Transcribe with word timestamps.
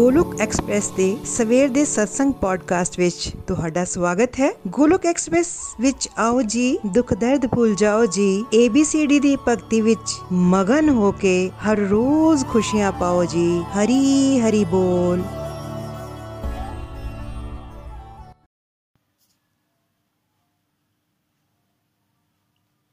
Golok 0.00 0.40
express 0.40 0.88
ਦੇ 0.90 1.06
ਸਵੇਰ 1.24 1.68
ਦੇ 1.68 1.84
ਸਤਸੰਗ 1.84 2.32
ਪੋਡਕਾਸਟ 2.32 2.98
ਵਿੱਚ 2.98 3.28
ਤੁਹਾਡਾ 3.48 3.84
ਸਵਾਗਤ 3.84 4.40
ਹੈ 4.40 4.50
ਗੋਲੋਕ 4.68 5.06
ਐਕਸਪ੍ਰੈਸ 5.06 5.48
ਵਿੱਚ 5.80 6.08
ਆਓ 6.18 6.42
ਜੀ 6.42 6.78
ਦੁੱਖ 6.86 7.14
ਦਰਦ 7.14 7.46
ਭੁੱਲ 7.46 7.74
ਜਾਓ 7.74 8.06
ਜੀ 8.06 8.28
ABCD 8.56 9.20
ਦੀ 9.20 9.36
ਭਗਤੀ 9.48 9.80
ਵਿੱਚ 9.80 10.14
ਮਗਨ 10.32 10.88
ਹੋ 10.88 11.12
ਕੇ 11.12 11.50
ਹਰ 11.64 11.78
ਰੋਜ਼ 11.88 12.44
ਖੁਸ਼ੀਆਂ 12.44 12.92
ਪਾਓ 12.92 13.24
ਜੀ 13.24 13.48
ਹਰੀ 13.74 14.40
ਹਰੀ 14.40 14.64
ਬੋਲ 14.64 15.22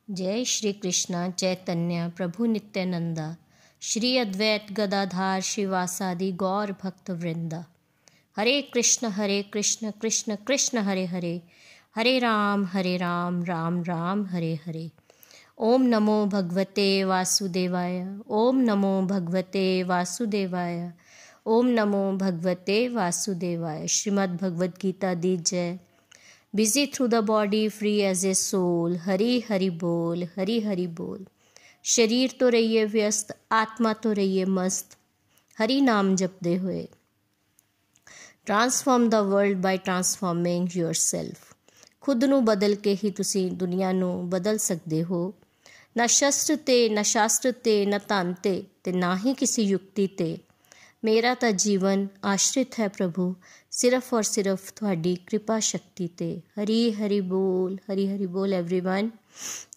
जय 0.08 0.44
श्री 0.46 0.72
कृष्णा 0.74 1.20
चैतन्य 1.40 2.10
प्रभु 2.18 2.46
नित्यानंदा 2.46 3.28
श्री 3.81 4.17
अद्वैत, 4.17 4.67
गदाधार, 4.73 5.41
शिवासादि, 5.41 6.33
गौर 6.33 6.77
भक्त 6.83 7.11
वृंदा। 7.11 7.65
हरे 8.37 8.63
कृष्ण 8.63 9.07
हरे 9.07 9.43
कृष्ण 9.43 9.91
कृष्ण 9.91 10.37
कृष्ण, 10.37 10.79
हरे 10.79 11.07
हरे। 11.07 11.43
हरे 11.97 12.19
राम 12.19 12.65
हरे 12.65 12.97
राम 12.97 13.45
राम 13.45 13.83
राम, 13.83 14.27
हरे 14.27 14.59
हरे। 14.67 14.91
ओम 15.59 15.83
नमो 15.83 16.27
भगवते 16.27 17.05
वासुदेवाय। 17.05 18.19
ओम 18.31 18.57
नमो 18.57 19.03
भगवते 19.03 19.83
वासुदेवाय। 19.83 20.93
ओम 21.47 21.67
नमो 21.67 22.13
भगवते 22.13 22.89
वासुदेवाय। 22.89 23.89
श्रीमद् 23.89 24.37
भगवद 24.37 24.73
गीता 24.83 25.15
दी 25.15 25.37
जय। 25.37 25.79
Busy 26.57 26.87
through 26.87 27.11
the 27.15 27.27
body, 27.27 27.71
free 27.71 28.15
as 28.15 28.25
a 28.25 28.55
soul 28.55 28.97
Hari 28.97 29.45
Hari 29.49 29.71
बोल, 29.71 30.25
हरी 30.25 30.61
हरि 30.61 30.87
बोल। 30.87 31.27
शरीर 31.88 32.36
तो 32.40 32.50
रहिए 32.50 32.86
व्यस्त 32.86 33.32
आत्मा 33.52 33.94
तो 33.94 34.12
रहिए 34.12 34.46
मस्त 34.46 34.98
हरि 35.58 35.82
नाम 35.82 36.16
जपते 36.16 36.56
हुए 36.58 36.88
transform 38.46 39.10
the 39.10 39.22
world 39.22 39.58
by 39.58 39.78
transforming 39.78 40.68
yourself 40.68 41.56
ਖੁਦ 42.02 42.24
ਨੂੰ 42.24 42.46
ਬਦਲ 42.46 42.76
ਕੇ 42.76 42.98
ਹੀ 43.04 43.12
ਤੁਸੀਂ 43.12 43.52
ਦੁਨੀਆ 43.52 43.92
ਨੂੰ 43.92 44.30
ਬਦਲ 44.30 44.58
ਸਕਦੇ 44.58 45.04
ਹੋ 45.04 45.34
ਨਾ 45.98 46.08
ਸ਼ਸਤਰ 46.08 46.56
ਤੇ 46.56 46.90
ਨਾ 46.90 47.02
ਸ਼ਾਸਤਰ 47.02 47.52
ਤੇ 47.52 47.86
ਨਾ 47.86 47.98
ਧਨ 47.98 48.34
ਤੇ 48.34 48.64
ਤੇ 48.84 48.92
ਨਾ 48.92 49.18
ਹੀ 49.18 49.34
ਕਿਸੇ 49.34 49.62
ਯੁਕਤੀ 49.62 50.08
ਤੇ 50.08 50.38
ਮੇਰਾ 51.06 51.34
ਤਾਂ 51.34 51.52
ਜੀਵਨ 51.52 52.08
ਆਸ਼ਰਿਤ 52.24 52.80
ਹੈ 52.80 52.88
ਪ੍ਰਭੂ 52.88 53.36
ਸਿਰਫ 53.72 54.14
ਔਰ 54.14 54.24
ਸਿਰਫ 54.24 54.72
ਤੁਹਾਡੀ 54.76 55.16
ਕਿਰਪਾ 55.16 55.60
ਸ਼ਕਤੀ 55.60 56.08
ਤੇ 56.08 56.42
ਹਰੀ 56.60 56.94
ਹਰੀ 56.94 57.22
ਬੋਲ 57.22 57.78
ਹਰੀ 57.94 58.08
ਹਰੀ 58.08 58.26
ਬੋਲ 58.26 58.54
एवरीवन 58.54 59.10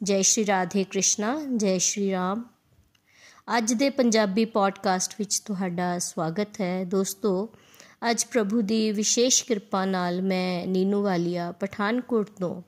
ਜੈ 0.03 0.23
ਸ਼੍ਰੀ 0.23 0.47
ਰਾਧੇ 0.47 0.85
ਕ੍ਰਿਸ਼ਨਾ 0.85 1.41
ਜੈ 1.57 1.79
ਸ਼੍ਰੀ 1.79 2.11
ਰਾਮ 2.11 2.45
ਅੱਜ 3.59 3.73
ਦੇ 3.73 3.91
ਪੰਜਾਬੀ 3.91 4.45
ਪੋਡਕਾਸਟ 4.45 5.15
ਵਿੱਚ 5.19 5.41
ਤੁਹਾਡਾ 5.41 5.99
ਸਵਾਗਤ 5.99 6.61
ਹੈ 6.61 6.85
ਦੋਸਤੋ 6.85 7.49
ਅੱਜ 8.11 8.25
ਪ੍ਰਭੂ 8.25 8.61
ਦੀ 8.61 8.93
ਵਿਸ਼ੇਸ਼ 8.93 9.45
ਕਿਰਪਾ 9.45 9.85
ਨਾਲ 9.85 10.23
ਮੈਂ 10.23 10.67
ਨੀਨੂ 10.67 11.03
ਵਾਲੀਆ 11.03 11.53
ਪਠਾਨਕੋਟ 11.53 12.31
ਤੋਂ 12.31 12.63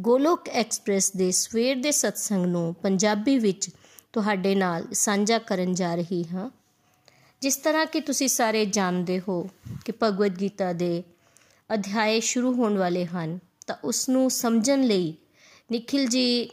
ਗੋਲੋਕ 0.00 0.48
ਐਕਸਪ੍ਰੈਸ 0.48 1.10
ਦੇ 1.10 1.30
ਸਵੇਰ 1.30 1.76
ਦੇ 1.76 1.90
ਸਤਸੰਗ 1.90 2.46
ਨੂੰ 2.46 2.74
ਪੰਜਾਬੀ 2.74 3.38
ਵਿੱਚ 3.38 3.70
ਤੁਹਾਡੇ 4.12 4.54
ਨਾਲ 4.54 4.86
ਸਾਂਝਾ 4.92 5.38
ਕਰਨ 5.38 5.74
ਜਾ 5.74 5.94
ਰਹੀ 5.94 6.24
ਹਾਂ 6.24 6.50
ਜਿਸ 7.41 7.57
ਤਰ੍ਹਾਂ 7.57 7.85
ਕਿ 7.85 8.01
ਤੁਸੀਂ 8.01 8.27
ਸਾਰੇ 8.27 8.65
ਜਾਣਦੇ 8.65 9.21
ਹੋ 9.27 9.49
ਕਿ 9.85 9.93
ਭਗਵਦ 10.03 10.41
ਗੀਤਾ 10.41 10.73
ਦੇ 10.73 11.03
ਅਧਿਆਏ 11.73 12.19
ਸ਼ੁਰੂ 12.19 12.53
ਹੋਣ 12.53 12.77
ਵਾਲੇ 12.77 13.05
ਹਨ, 13.05 13.39
ਤਾਂ 13.67 13.75
ਉਸ 13.83 14.09
ਨੂੰ 14.09 14.31
ਸਮਝਣ 14.31 14.83
ਲਈ 14.83 15.13
ਨikhil 15.71 16.09
ਜੀ 16.09 16.49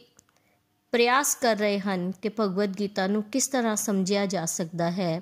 ਪ੍ਰਯਾਸ 0.93 1.35
ਕਰ 1.35 1.57
ਰਹੇ 1.57 1.79
ਹਨ 1.79 2.13
ਕਿ 2.23 2.31
ਭਗਵਦ 2.41 2.79
ਗੀਤਾ 2.79 3.07
ਨੂੰ 3.07 3.23
ਕਿਸ 3.23 3.49
ਤਰ੍ਹਾਂ 3.49 3.77
ਸਮਝਿਆ 3.77 4.27
ਜਾ 4.27 4.45
ਸਕਦਾ 4.45 4.91
ਹੈ। 4.91 5.21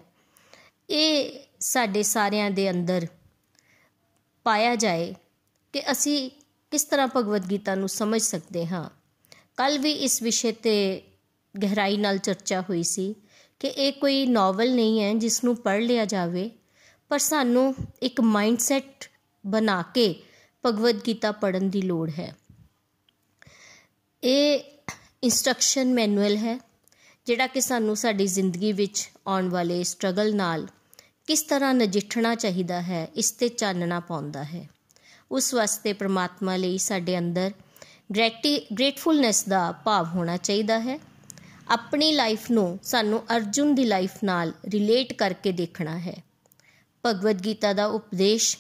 ਇਹ 0.91 1.41
ਸਾਡੇ 1.61 2.03
ਸਾਰਿਆਂ 2.03 2.51
ਦੇ 2.51 2.71
ਅੰਦਰ 2.71 3.07
ਪਾਇਆ 4.45 4.77
ਜਾਏ 4.77 5.15
ਕਿ 5.73 5.93
ਅਸੀਂ 5.93 6.31
ਕਿਸ 6.71 6.85
ਤਰ੍ਹਾਂ 6.85 7.09
ਭਗਵਦ 7.17 7.51
ਗੀਤਾ 7.51 7.75
ਨੂੰ 7.75 7.89
ਸਮਝ 7.89 8.21
ਸਕਦੇ 8.21 8.67
ਹਾਂ। 8.67 8.91
ਕੱਲ 9.57 9.79
ਵੀ 9.79 9.93
ਇਸ 9.93 10.23
ਵਿਸ਼ੇ 10.23 10.53
ਤੇ 10.53 11.03
ਗਹਿਰਾਈ 11.63 11.97
ਨਾਲ 11.97 12.19
ਚਰਚਾ 12.19 12.61
ਹੋਈ 12.61 12.83
ਸੀ 12.83 13.15
ਕਿ 13.61 13.69
ਇਹ 13.69 13.93
ਕੋਈ 13.93 14.27
ਨੋਵਲ 14.27 14.75
ਨਹੀਂ 14.75 15.03
ਹੈ 15.03 15.15
ਜਿਸ 15.15 15.45
ਨੂੰ 15.45 15.57
ਪੜ੍ਹ 15.57 15.83
ਲਿਆ 15.83 16.05
ਜਾਵੇ, 16.05 16.51
ਪਰ 17.09 17.19
ਸਾਨੂੰ 17.19 17.75
ਇੱਕ 18.03 18.21
ਮਾਈਂਡਸੈਟ 18.21 19.11
ਬਣਾ 19.47 19.83
ਕੇ 19.95 20.15
ਭਗਵਦ 20.67 21.01
ਗੀਤਾ 21.07 21.33
ਪੜਨ 21.33 21.69
ਦੀ 21.71 21.83
ਲੋੜ 21.83 22.11
ਹੈ। 22.19 22.35
ਇਹ 24.23 24.61
ਇਨਸਟਰਕਸ਼ਨ 25.23 25.95
ਮੈਨੂਅਲ 25.95 26.37
ਹੈ, 26.37 26.59
ਜਿਹੜਾ 27.27 27.47
ਕਿ 27.47 27.61
ਸਾਨੂੰ 27.61 27.97
ਸਾਡੀ 27.97 28.27
ਜ਼ਿੰਦਗੀ 28.27 28.73
ਵਿੱਚ 28.73 29.11
ਆਉਣ 29.27 29.49
ਵਾਲੇ 29.49 29.83
ਸਟਰਗਲ 29.85 30.35
ਨਾਲ 30.37 30.67
ਕਿਸ 31.27 31.43
ਤਰ੍ਹਾਂ 31.43 31.75
ਨਜਿੱਠਣਾ 31.75 32.35
ਚਾਹੀਦਾ 32.35 32.81
ਹੈ, 32.83 33.09
ਇਸ 33.15 33.31
ਤੇ 33.31 33.49
ਚਾਨਣਾ 33.49 34.01
ਪਾਉਂਦਾ 34.01 34.45
ਹੈ। 34.45 34.69
ਉਸ 35.31 35.55
ਵਾਸਤੇ 35.55 35.93
ਪ੍ਰਮਾਤਮਾ 35.93 36.57
ਲਈ 36.57 36.79
ਸਾਡੇ 36.79 37.19
ਅੰਦਰ 37.19 37.51
ਗ੍ਰੈਟੀ 38.15 38.59
ਗ੍ਰੇਟਫੁਲਨੈਸ 38.75 39.45
ਦਾ 39.45 39.73
ਭਾਵ 39.73 40.07
ਹੋਣਾ 40.07 40.37
ਚਾਹੀਦਾ 40.37 40.79
ਹੈ। 40.81 40.99
ਆਪਣੀ 41.69 42.13
ਲਾਈਫ 42.13 42.51
ਨੂੰ 42.51 42.79
ਸਾਨੂੰ 42.83 43.23
ਅਰਜੁਨ 43.37 43.75
ਦੀ 43.75 43.85
ਲਾਈਫ 43.85 44.11
ਨਾਲ 44.25 44.53
ਰਿਲੇਟ 44.69 45.13
ਕਰਕੇ 45.13 45.53
ਦੇਖਣਾ 45.53 45.99
ਹੈ। 45.99 46.17
ਭਗਵਦ 47.07 47.45
ਗੀਤਾ 47.45 47.73
ਦਾ 47.73 47.87
ਉਪਦੇਸ਼ 47.87 48.59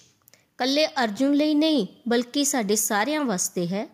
ਕੱਲੇ 0.59 0.87
ਅਰਜੁਨ 0.87 1.35
ਲਈ 1.35 1.55
ਨਹੀਂ, 1.55 1.87
ਬਲਕਿ 2.09 2.45
ਸਾਡੇ 2.45 2.77
ਸਾਰਿਆਂ 2.77 3.25
ਵਾਸਤੇ 3.25 3.67
ਹੈ। 3.67 3.87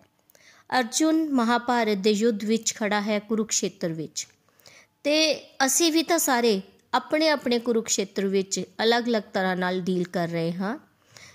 ਅਰਜੁਨ 0.79 1.35
ਮਹਾਭਾਰਤ 1.35 1.99
ਦੇ 1.99 2.11
ਯੁੱਧ 2.11 2.45
ਵਿੱਚ 2.45 2.75
ਖੜਾ 2.75 3.01
ਹੈ 3.01 3.19
ਕੁਰੂਕਸ਼ੇਤਰ 3.19 3.93
ਵਿੱਚ। 3.93 4.27
ਤੇ 5.05 5.37
ਅਸੀਂ 5.67 5.93
ਵੀ 5.93 6.03
ਤਾਂ 6.03 6.19
ਸਾਰੇ 6.19 6.61
ਆਪਣੇ 6.95 7.29
ਆਪਣੇ 7.29 7.59
ਕੁਰੂਕਸ਼ੇਤਰ 7.59 8.27
ਵਿੱਚ 8.27 8.61
ਅਲੱਗ-ਅਲੱਗ 8.83 9.23
ਤਰ੍ਹਾਂ 9.33 9.57
ਨਾਲ 9.57 9.81
ਡੀਲ 9.81 10.05
ਕਰ 10.05 10.29
ਰਹੇ 10.29 10.53
ਹਾਂ। 10.53 10.79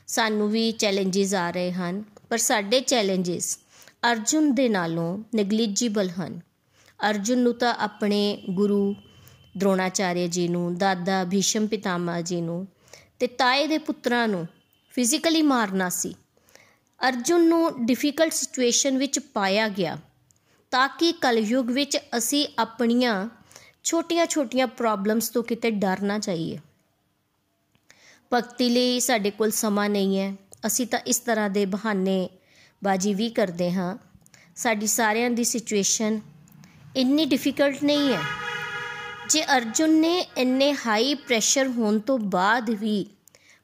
ਸਾਨੂੰ 0.07 0.51
ਵੀ 0.51 0.71
ਚੈਲੰਜਸ 0.71 1.33
ਆ 1.33 1.51
ਰਹੇ 1.51 1.71
ਹਨ, 1.71 2.03
ਪਰ 2.29 2.37
ਸਾਡੇ 2.37 2.79
ਚੈਲੰਜਸ 2.79 3.59
ਅਰਜੁਨ 4.11 4.55
ਦੇ 4.55 4.69
ਨਾਲੋਂ 4.69 5.23
ਨੈਗਲੀਜੀਬਲ 5.35 6.09
ਹਨ। 6.09 6.46
ਅਰਜੁਨ 7.09 7.39
ਨੂੰ 7.39 7.53
ਤਾਂ 7.53 7.75
ਆਪਣੇ 7.75 8.43
ਗੁਰੂ 8.49 8.95
ਦ੍ਰੋਣਾਚਾਰਿਆ 9.57 10.27
ਜੀ 10.27 10.47
ਨੂੰ, 10.47 10.77
ਦਾਦਾ 10.77 11.23
ਭੀਸ਼ਮ 11.23 11.67
ਪਿਤਾਮਾ 11.67 12.21
ਜੀ 12.21 12.41
ਨੂੰ 12.41 12.67
ਤੇ 13.19 13.27
ਤਾਏ 13.27 13.67
ਦੇ 13.67 13.77
ਪੁੱਤਰਾਂ 13.77 14.27
ਨੂੰ 14.27 14.47
ਫਿਜ਼ੀਕਲੀ 14.89 15.41
ਮਾਰਨਾ 15.41 15.89
ਸੀ। 15.89 16.15
ਅਰਜੁਨ 17.07 17.47
ਨੂੰ 17.47 17.85
ਡਿਫਿਕਲਟ 17.85 18.33
ਸਿਚੁਏਸ਼ਨ 18.33 18.97
ਵਿੱਚ 18.97 19.19
ਪਾਇਆ 19.19 19.69
ਗਿਆ 19.69 19.97
ਤਾਂ 20.71 20.89
ਕਿ 20.89 21.11
ਕਲਯੁਗ 21.11 21.71
ਵਿੱਚ 21.71 21.97
ਅਸੀਂ 22.17 22.47
ਆਪਣੀਆਂ 22.59 23.29
ਛੋਟੀਆਂ-ਛੋਟੀਆਂ 23.83 24.67
ਪ੍ਰੋਬਲਮਸ 24.67 25.29
ਤੋਂ 25.29 25.43
ਕਿਤੇ 25.43 25.71
ਡਰ 25.71 26.01
ਨਾ 26.01 26.19
ਜਾਈਏ। 26.19 26.59
ਭਗਤੀ 28.33 28.69
ਲਈ 28.69 28.99
ਸਾਡੇ 28.99 29.31
ਕੋਲ 29.31 29.51
ਸਮਾਂ 29.51 29.89
ਨਹੀਂ 29.89 30.19
ਹੈ। 30.19 30.35
ਅਸੀਂ 30.65 30.87
ਤਾਂ 30.87 30.99
ਇਸ 30.99 31.19
ਤਰ੍ਹਾਂ 31.19 31.49
ਦੇ 31.49 31.65
ਬਹਾਨੇ 31.65 32.29
ਬਾਜੀ 32.83 33.13
ਵੀ 33.13 33.29
ਕਰਦੇ 33.29 33.71
ਹਾਂ। 33.71 33.97
ਸਾਡੀ 34.55 34.87
ਸਾਰਿਆਂ 34.87 35.29
ਦੀ 35.29 35.43
ਸਿਚੁਏਸ਼ਨ 35.43 36.19
ਇੰਨੀ 36.97 37.25
ਡਿਫਿਕਲਟ 37.25 37.83
ਨਹੀਂ 37.83 38.13
ਹੈ। 38.13 38.21
ਜੇ 39.29 39.43
ਅਰਜੁਨ 39.43 39.89
ਨੇ 39.89 40.25
ਇੰਨੇ 40.37 40.73
ਹਾਈ 40.73 41.13
ਪ੍ਰੈਸ਼ਰ 41.13 41.67
ਹੋਣ 41.67 41.99
ਤੋਂ 41.99 42.19
ਬਾਅਦ 42.19 42.69
ਵੀ 42.69 43.05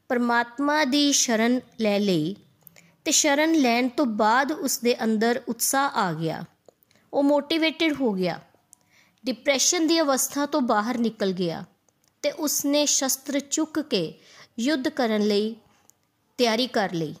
ਪਰਮਾਤਮਾ 0.08 0.84
ਦੀ 0.84 1.12
ਸ਼ਰਨ 1.12 1.60
ਲੈ 1.80 1.98
ਲਈ 1.98 2.36
ਤੇ 3.04 3.10
ਸ਼ਰਨ 3.10 3.52
ਲੈਣ 3.52 3.88
ਤੋਂ 3.88 4.06
ਬਾਅਦ 4.06 4.52
ਉਸ 4.52 4.78
ਦੇ 4.78 5.04
ਅੰਦਰ 5.04 5.42
ਉਤਸ਼ਾਹ 5.48 5.90
ਆ 5.90 6.12
ਗਿਆ। 6.12 6.44
ਉਹ 7.12 7.22
ਮੋਟੀਵੇਟਿਡ 7.22 7.92
ਹੋ 8.00 8.12
ਗਿਆ। 8.12 8.40
ਡਿਪਰੈਸ਼ਨ 9.26 9.86
ਦੀ 9.86 10.00
ਅਵਸਥਾ 10.00 10.46
ਤੋਂ 10.46 10.60
ਬਾਹਰ 10.60 10.98
ਨਿਕਲ 10.98 11.32
ਗਿਆ 11.32 11.64
ਤੇ 12.22 12.30
ਉਸਨੇ 12.30 12.86
ਸ਼ਸਤਰ 12.86 13.40
ਚੁੱਕ 13.40 13.80
ਕੇ 13.80 14.14
ਯੁੱਧ 14.58 14.88
ਕਰਨ 14.88 15.22
ਲਈ 15.22 15.56
ਤਿਆਰੀ 16.38 16.66
ਕਰ 16.66 16.92
ਲਈ। 16.92 17.14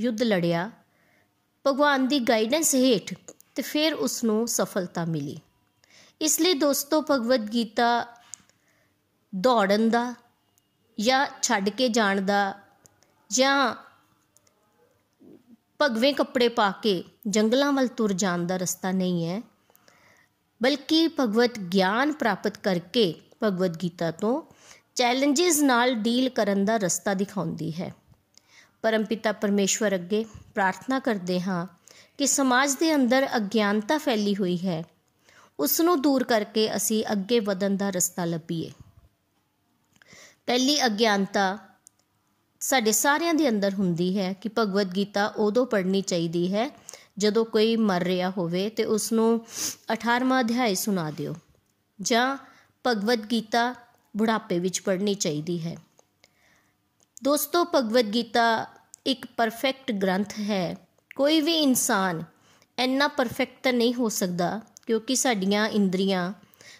ਯੁੱਧ 0.00 0.22
ਲੜਿਆ। 0.22 0.70
ਭਗਵਾਨ 1.66 2.08
ਦੀ 2.08 2.18
ਗਾਈਡੈਂਸ 2.18 2.74
ਹੇਠ 2.74 3.14
ਤੇ 3.54 3.62
ਫਿਰ 3.62 3.94
ਉਸ 3.94 4.24
ਨੂੰ 4.24 4.48
ਸਫਲਤਾ 4.48 5.04
ਮਿਲੀ। 5.04 5.38
ਇਸ 6.24 6.40
ਲਈ 6.40 6.54
ਦੋਸਤੋ, 6.54 7.00
ਭਗਵਦ 7.10 7.48
ਗੀਤਾ 7.52 8.06
ਦੌੜਨ 9.32 9.88
ਦਾ 9.90 10.14
ਜਾਂ 10.98 11.26
ਛੱਡ 11.42 11.68
ਕੇ 11.68 11.88
ਜਾਣ 11.88 12.20
ਦਾ 12.20 12.54
ਜਾਂ 13.30 13.74
ਭਗਵੇਂ 15.82 16.12
ਕੱਪੜੇ 16.14 16.48
ਪਾ 16.48 16.70
ਕੇ 16.82 17.02
ਜੰਗਲਾਂ 17.26 17.72
ਵੱਲ 17.72 17.88
ਤੁਰ 17.88 18.12
ਜਾਣ 18.12 18.46
ਦਾ 18.46 18.56
ਰਸਤਾ 18.56 18.92
ਨਹੀਂ 18.92 19.26
ਹੈ, 19.26 19.40
ਬਲਕਿ 20.60 21.08
ਭਗਵਤ 21.20 21.58
ਗਿਆਨ 21.74 22.12
ਪ੍ਰਾਪਤ 22.12 22.58
ਕਰਕੇ 22.58 23.14
ਭਗਵਦ 23.42 23.76
ਗੀਤਾ 23.82 24.10
ਤੋਂ 24.10 24.42
ਚੈਲੰਜਸ 24.94 25.60
ਨਾਲ 25.60 25.94
ਡੀਲ 25.94 26.28
ਕਰਨ 26.28 26.64
ਦਾ 26.64 26.76
ਰਸਤਾ 26.76 27.14
ਦਿਖਾਉਂਦੀ 27.14 27.72
ਹੈ। 27.72 27.92
ਪਰਮਪਿਤਾ 28.82 29.32
ਪਰਮੇਸ਼ਵਰ 29.32 29.94
ਅੱਗੇ 29.94 30.24
ਪ੍ਰਾਰਥਨਾ 30.54 30.98
ਕਰਦੇ 30.98 31.40
ਹਾਂ 31.40 31.66
ਕਿ 32.18 32.26
ਸਮਾਜ 32.26 32.74
ਦੇ 32.74 32.94
ਅੰਦਰ 32.94 33.28
ਅਗਿਆਨਤਾ 33.36 33.98
ਫੈਲੀ 33.98 34.34
ਹੋਈ 34.36 34.56
ਹੈ। 34.66 34.82
ਉਸ 35.60 35.80
ਨੂੰ 35.80 36.02
ਦੂਰ 36.02 36.24
ਕਰਕੇ 36.24 36.76
ਅਸੀਂ 36.76 37.04
ਅੱਗੇ 37.12 37.40
ਵਧਣ 37.40 37.76
ਦਾ 37.76 37.90
ਰਸਤਾ 37.90 38.24
ਲੱਭੀਏ। 38.24 38.72
ਪਹਿਲੀ 40.46 40.86
ਅਗਿਆਨਤਾ 40.86 41.58
ਸਾਡੇ 42.60 42.92
ਸਾਰਿਆਂ 42.92 43.34
ਦੇ 43.34 43.48
ਅੰਦਰ 43.48 43.74
ਹੁੰਦੀ 43.74 44.18
ਹੈ 44.18 44.32
ਕਿ 44.32 44.50
ਭਗਵਦ 44.58 44.96
ਗੀਤਾ 44.96 45.26
ਉਦੋਂ 45.26 45.66
ਪੜ੍ਹਨੀ 45.66 46.02
ਚਾਹੀਦੀ 46.02 46.54
ਹੈ 46.54 46.70
ਜਦੋਂ 47.18 47.44
ਕੋਈ 47.44 47.76
ਮਰ 47.76 48.02
ਰਿਹਾ 48.02 48.30
ਹੋਵੇ 48.30 48.70
ਤੇ 48.70 48.84
ਉਸ 48.84 49.12
ਨੂੰ 49.12 49.46
18ਵਾਂ 49.92 50.40
ਅਧਿਆਇ 50.40 50.74
ਸੁਣਾ 50.74 51.10
ਦਿਓ। 51.10 51.34
ਜਾਂ 52.00 52.36
ਭਗਵਦ 52.86 53.30
ਗੀਤਾ 53.30 53.74
ਬੁਢਾਪੇ 54.16 54.58
ਵਿੱਚ 54.58 54.80
ਪੜ੍ਹਨੀ 54.80 55.14
ਚਾਹੀਦੀ 55.14 55.66
ਹੈ। 55.66 55.76
ਦੋਸਤੋ, 57.24 57.64
ਭਗਵਦ 57.64 58.14
ਗੀਤਾ 58.14 58.66
ਇੱਕ 59.06 59.26
ਪਰਫੈਕਟ 59.36 59.92
ਗ੍ਰੰਥ 59.92 60.32
ਹੈ। 60.40 60.76
ਕੋਈ 61.16 61.40
ਵੀ 61.40 61.58
ਇਨਸਾਨ 61.58 62.24
ਇੰਨਾ 62.78 63.08
ਪਰਫੈਕਟ 63.08 63.62
ਤਾਂ 63.62 63.72
ਨਹੀਂ 63.72 63.94
ਹੋ 63.94 64.08
ਸਕਦਾ 64.08 64.60
ਕਿਉਂਕਿ 64.86 65.14
ਸਾਡੀਆਂ 65.14 65.68
ਇੰਦਰੀਆਂ, 65.68 66.32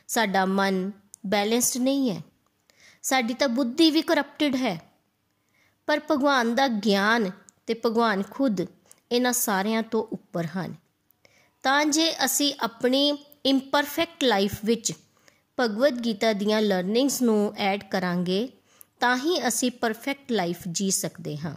ਸਾਡਾ 0.08 0.44
ਮਨ 0.44 0.92
ਬੈਲੈਂਸਡ 1.26 1.80
ਨਹੀਂ 1.80 2.10
ਹੈ। 2.10 2.20
ਸਾਡੀ 3.02 3.34
ਤਾਂ 3.34 3.48
ਬੁੱਧੀ 3.48 3.90
ਵੀ 3.90 4.02
ਕਰਪਟਡ 4.02 4.56
ਹੈ। 4.56 4.82
ਪਰ 5.86 6.00
ਭਗਵਾਨ 6.10 6.54
ਦਾ 6.54 6.68
ਗਿਆਨ 6.68 7.30
ਤੇ 7.66 7.74
ਭਗਵਾਨ 7.86 8.22
ਖੁਦ 8.30 8.60
ਇਹਨਾਂ 9.12 9.32
ਸਾਰਿਆਂ 9.32 9.82
ਤੋਂ 9.82 10.02
ਉੱਪਰ 10.02 10.46
ਹਨ। 10.46 10.74
ਤਾਂ 11.62 11.84
ਜੇ 11.84 12.24
ਅਸੀਂ 12.24 12.54
ਆਪਣੀ 12.60 13.18
ਇੰਪਰਫੈਕਟ 13.46 14.24
ਲਾਈਫ 14.24 14.52
ਵਿੱਚ 14.64 14.92
ਭਗਵਦ 15.60 16.04
ਗੀਤਾ 16.04 16.32
ਦੀਆਂ 16.32 16.62
ਲਰਨਿੰਗਸ 16.62 17.22
ਨੂੰ 17.22 17.54
ਐਡ 17.56 17.84
ਕਰਾਂਗੇ, 17.84 18.48
ਤਾਂ 19.00 19.16
ਹੀ 19.16 19.48
ਅਸੀਂ 19.48 19.70
ਪਰਫੈਕਟ 19.70 20.32
ਲਾਈਫ 20.32 20.58
ਜੀ 20.72 20.90
ਸਕਦੇ 20.90 21.38
ਹਾਂ। 21.38 21.54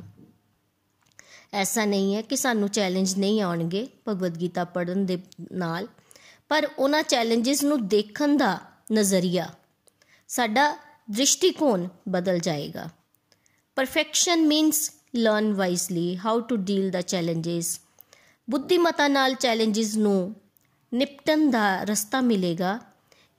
ਐਸਾ 1.53 1.85
ਨਹੀਂ 1.85 2.15
ਹੈ 2.15 2.21
ਕਿ 2.21 2.35
ਸਾਨੂੰ 2.35 2.69
ਚੈਲੰਜ 2.69 3.15
ਨਹੀਂ 3.15 3.41
ਆਉਣਗੇ 3.41 3.87
ਭਗਵਦ 4.07 4.41
ਗੀਤਾ 4.41 4.63
ਪੜਨ 4.63 5.05
ਦੇ 5.05 5.17
ਨਾਲ। 5.51 5.87
ਪਰ 6.51 6.67
ਉਹਨਾਂ 6.77 7.01
ਚੈਲੰਜਸ 7.03 7.63
ਨੂੰ 7.63 7.87
ਦੇਖਣ 7.87 8.35
ਦਾ 8.37 8.57
ਨਜ਼ਰੀਆ, 8.93 9.47
ਸਾਡਾ 10.27 10.75
ਦ੍ਰਿਸ਼ਟੀਕੋਣ 11.11 11.87
ਬਦਲ 12.09 12.39
ਜਾਏਗਾ। 12.39 12.87
Perfection 13.77 14.47
means 14.47 14.91
learn 15.15 15.53
wisely 15.53 16.17
how 16.17 16.39
to 16.39 16.55
deal 16.55 16.89
the 16.91 17.01
challenges 17.01 17.79
ਬੁੱਧੀਮਤਾ 18.47 19.07
ਨਾਲ 19.07 19.33
ਚੈਲੰਜਸ 19.33 19.95
ਨੂੰ 19.95 20.35
ਨਿਪਟਣ 20.91 21.49
ਦਾ 21.51 21.83
ਰਸਤਾ 21.83 22.21
ਮਿਲੇਗਾ, 22.21 22.79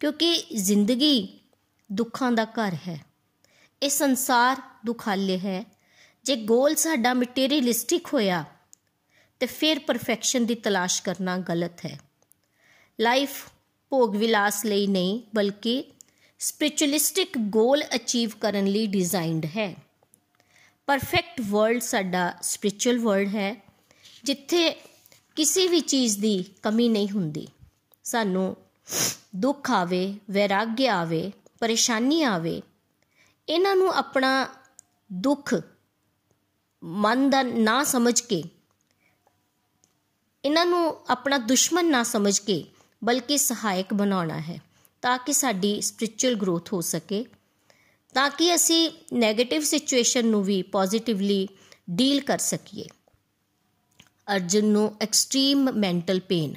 ਕਿਉਂਕਿ 0.01 0.35
ਜ਼ਿੰਦਗੀ 0.57 1.41
ਦੁੱਖਾਂ 1.91 2.33
ਦਾ 2.33 2.45
ਘਰ 2.45 2.77
ਹੈ। 2.89 2.99
ਇਹ 3.83 3.91
ਸੰਸਾਰ 3.91 4.63
ਦੁਖਾਲੇ 4.87 5.39
ਹੈ। 5.39 5.65
ਜੇ 6.25 6.37
ਗੋਲ 6.37 6.75
ਸਾਡਾ 6.75 7.15
ਮਟੀਰੀਅਲਿਸਟਿਕ 7.15 8.09
ਹੋਇਆ, 8.15 8.45
ਤੇ 9.41 9.47
ਫਿਰ 9.47 9.79
ਪਰਫੈਕਸ਼ਨ 9.79 10.47
ਦੀ 10.47 10.55
ਤਲਾਸ਼ 10.55 11.03
ਕਰਨਾ 11.03 11.37
ਗਲਤ 11.39 11.85
ਹੈ। 11.87 11.99
ਲਾਈਫ 12.99 13.31
ਭੋਗ 13.93 14.17
ਵਿਲਾਸ 14.17 14.65
ਲਈ 14.65 14.87
ਨਹੀਂ, 14.87 15.21
ਬਲਕਿ 15.35 15.85
ਸਪਿਰਚੁਅਲਿਸਟਿਕ 16.41 17.37
ਗੋਲ 17.39 17.83
ਅਚੀਵ 17.95 18.31
ਕਰਨ 18.41 18.67
ਲਈ 18.67 18.87
ਡਿਜ਼ਾਈਨਡ 18.87 19.45
ਹੈ। 19.57 19.75
ਪਰਫੈਕਟ 20.89 21.41
ਵਰਲਡ 21.41 21.83
ਸਾਡਾ 21.83 22.33
ਸਪਿਰਚੁਅਲ 22.43 22.99
ਵਰਲਡ 22.99 23.35
ਹੈ, 23.35 23.55
ਜਿੱਥੇ 24.25 24.71
ਕਿਸੇ 25.37 25.67
ਵੀ 25.69 25.81
ਚੀਜ਼ 25.81 26.19
ਦੀ 26.19 26.45
ਕਮੀ 26.63 26.89
ਨਹੀਂ 26.89 27.09
ਹੁੰਦੀ। 27.09 27.47
ਸਾਨੂੰ 28.05 28.57
ਦੁੱਖ 29.37 29.71
ਆਵੇ 29.71 30.15
ਵੈਰਾਗ 30.31 30.81
ਆਵੇ, 30.93 31.31
ਪਰੇਸ਼ਾਨੀ 31.61 32.23
ਆਵੇ, 32.23 32.61
ਇਹਨਾਂ 33.49 33.75
ਨੂੰ 33.77 33.93
ਆਪਣਾ 33.95 34.49
ਦੁੱਖ 35.13 35.55
ਮਨ 36.83 37.29
ਦਾ 37.31 37.43
ਨਾ 37.43 37.83
ਸਮਝ 37.85 38.21
ਕੇ, 38.21 38.43
ਇਹਨਾਂ 40.45 40.67
ਨੂੰ 40.67 40.97
ਆਪਣਾ 41.09 41.39
ਦੁਸ਼ਮਣ 41.39 41.85
ਨਾ 41.85 42.03
ਸਮਝ 42.03 42.39
ਕੇ 42.39 42.65
ਬਲਕਿ 43.03 43.39
ਸਹਾਇਕ 43.39 43.95
ਬਣਾਉਣਾ 43.95 44.41
ਹੈ, 44.41 44.61
ਤਾਂ 45.03 45.19
ਕਿ 45.19 45.33
ਸਾਡੀ 45.33 45.81
ਸਪਿਰਚੁਅਲ 45.81 46.35
ਗਰੋਥ 46.35 46.73
ਹੋ 46.73 46.81
ਸਕੇ। 46.81 47.25
ਤਾਂ 48.15 48.31
ਕਿ 48.31 48.55
ਅਸੀਂ 48.55 48.91
네ਗੇਟਿਵ 49.15 49.63
ਸਿਚੁਏਸ਼ਨ 49.63 50.27
ਨੂੰ 50.27 50.45
ਵੀ 50.45 50.63
ਪੋਜ਼ਿਟਿਵਲੀ 50.63 51.49
ਡੀਲ 51.91 52.21
ਕਰ 52.21 52.39
ਸਕੀਏ। 52.39 52.85
ਅਰਜੁਨ 54.35 54.65
ਨੂੰ 54.65 54.97
ਐਕਸਟ੍ਰੀਮ 55.01 55.71
ਮੈਂਟਲ 55.73 56.21
ਪੇਨ 56.21 56.55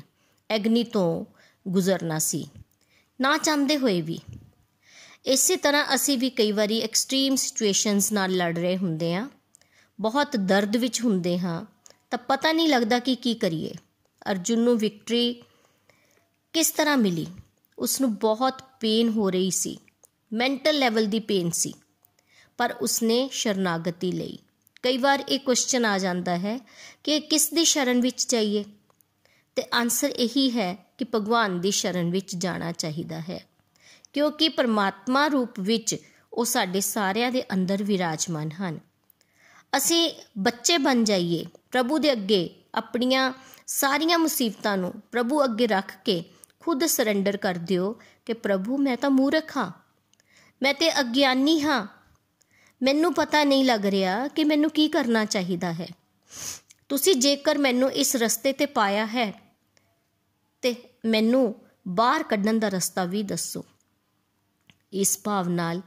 ਐਗਨੀ 0.50 0.84
ਤੋਂ 0.84 1.26
ਗੁਜ਼ਰਨਾ 1.68 2.20
ਸੀ। 2.20 2.48
ਨਾ 3.22 3.38
ਚਾਹੁੰਦੇ 3.38 3.78
ਹੋਏ 3.78 4.02
ਵੀ। 4.02 4.20
ਇਸੇ 5.26 5.56
ਤਰ੍ਹਾਂ 5.56 5.86
ਅਸੀਂ 5.96 6.18
ਵੀ 6.18 6.30
ਕਈ 6.30 6.52
ਵਾਰੀ 6.52 6.80
ਐਕਸਟ੍ਰੀਮ 6.80 7.36
ਸਿਚੁਏਸ਼ਨਸ 7.36 8.12
ਨਾਲ 8.12 8.32
ਲੜ 8.32 8.58
ਰਹੇ 8.58 8.78
ਹੁੰਦੇ 8.78 9.14
ਆ 9.16 9.30
ਬਹੁਤ 10.00 10.38
ਦਰਦ 10.38 10.76
ਵਿੱਚ 10.78 11.02
ਹੁੰਦੇ 11.02 11.40
ਹਾਂ, 11.40 11.66
ਤਾਂ 12.10 12.20
ਪਤਾ 12.20 12.52
ਨਹੀਂ 12.52 12.70
ਲੱਗਦਾ 12.70 13.00
ਕਿ 13.00 13.16
ਕੀ 13.16 13.34
ਕਰੀਏ। 13.34 13.74
ਅਰਜੁਨ 14.32 14.60
ਨੂੰ 14.60 14.78
ਵਿਕਟਰੀ 14.78 15.44
ਕਿਸ 16.54 16.72
ਤਰ੍ਹਾਂ 16.72 16.98
ਮਿਲੀ? 16.98 17.28
ਉਸ 17.80 18.02
ਨੂੰ 18.02 18.16
ਬਹੁਤ 18.16 18.62
ਪੇਨ 18.80 19.10
ਹੋ 19.10 19.30
ਰਹੀ 19.30 19.52
ਸੀ। 19.52 19.80
ਮੈਂਟਲ 20.34 20.80
ਲੈਵਲ 20.80 21.06
ਦੀ 21.06 21.20
ਪੇਨ 21.20 21.52
ਸੀ। 21.52 21.74
ਪਰ 22.58 22.76
ਉਸਨੇ 22.82 23.30
ਸ਼ਰਨਾਗਤੀ 23.32 24.12
ਲਈ। 24.12 24.38
ਕਈ 24.84 24.98
ਵਾਰ 24.98 25.24
ਇਹ 25.30 25.40
ਕੁਐਸਚਨ 25.40 25.86
ਆ 25.86 25.98
ਜਾਂਦਾ 25.98 26.38
ਹੈ 26.38 26.60
ਕਿ 27.04 27.20
ਕਿਸ 27.20 27.50
ਦੀ 27.50 27.66
ਸ਼ਰਨ 27.66 28.02
ਵਿੱਚ 28.02 28.32
ਜਾਈਏ? 28.32 28.66
ਤੇ 29.56 29.64
ਆਨਸਰ 29.74 30.10
ਇਹੀ 30.10 30.52
ਹੈ 30.52 30.94
ਕਿ 30.98 31.06
ਭਗਵਾਨ 31.16 31.62
ਦੀ 31.62 31.72
ਸ਼ਰਨ 31.72 32.12
ਵਿੱਚ 32.12 32.36
ਜਾਣਾ 32.36 32.72
ਚਾਹੀਦਾ 32.72 33.20
ਹੈ। 33.20 33.48
ਕਿਉਂਕਿ 34.14 34.50
ਪਰਮਾਤਮਾ 34.50 35.28
ਰੂਪ 35.28 35.60
ਵਿੱਚ 35.60 35.96
ਉਹ 36.34 36.46
ਸਾਡੇ 36.46 36.80
ਸਾਰਿਆਂ 36.80 37.32
ਦੇ 37.32 37.44
ਅੰਦਰ 37.54 37.84
ਵਿਰਾਜਮਾਨ 37.84 38.52
ਹਨ। 38.52 38.80
ਅਸੀਂ 39.78 40.12
ਬੱਚੇ 40.38 40.78
ਬਣ 40.78 41.04
ਜਾਈਏ, 41.04 41.46
ਪ੍ਰਭੂ 41.72 41.98
ਦੇ 41.98 42.12
ਅੱਗੇ 42.12 42.50
ਆਪਣੀਆਂ 42.76 43.34
ਸਾਰੀਆਂ 43.68 44.18
ਮੁਸੀਬਤਾਂ 44.18 44.78
ਨੂੰ 44.78 44.94
ਪ੍ਰਭੂ 45.12 45.44
ਅੱਗੇ 45.44 45.68
ਰੱਖ 45.68 45.94
ਕੇ 46.06 46.24
ਖੁਦ 46.62 46.86
ਸਰੈਂਡਰ 46.86 47.38
ਕਰ 47.38 47.56
ਦਿਓ 47.56 48.00
ਕਿ 48.26 48.34
ਪ੍ਰਭੂ, 48.34 48.78
ਮੈਂ 48.78 48.98
ਤਾਂ 48.98 49.10
ਮੂਰਖ 49.10 49.58
ਹਾਂ। 49.58 49.72
ਮੈਂ 50.62 50.74
ਤੇ 50.74 51.00
ਅਗਿਆਨੀ 51.00 51.62
ਹਾਂ। 51.62 51.88
ਮੈਨੂੰ 52.84 53.14
ਪਤਾ 53.14 53.44
ਨਹੀਂ 53.44 53.66
ਲੱਗ 53.66 53.86
ਰਿਹਾ 53.86 54.28
ਕਿ 54.28 54.44
ਮੈਨੂੰ 54.44 54.70
ਕੀ 54.70 54.88
ਕਰਨਾ 54.88 55.26
ਚਾਹੀਦਾ 55.26 55.74
ਹੈ। 55.74 55.88
ਤੁਸੀਂ 56.90 57.16
ਜੇਕਰ 57.16 57.58
ਮੈਨੂੰ 57.58 57.92
ਇਸ 57.92 58.16
ਰਸਤੇ 58.16 58.54
ਤੇ 58.54 58.66
ਪਾਇਆ 58.66 59.06
ਹੈ, 59.06 59.42
ਤੇ 60.62 60.76
ਮੈਨੂੰ 61.06 61.56
ਬਾਹਰ 61.88 62.24
ਕੱਢਣ 62.24 62.60
ਦਾ 62.60 62.70
ਰਸਤਾ 62.70 63.06
ਵੀ 63.06 63.24
ਦੱਸੋ। 63.24 63.66
ਇਸ 64.94 65.20
ਭਾਵ 65.24 65.50
ਨਾਲ 65.50 65.82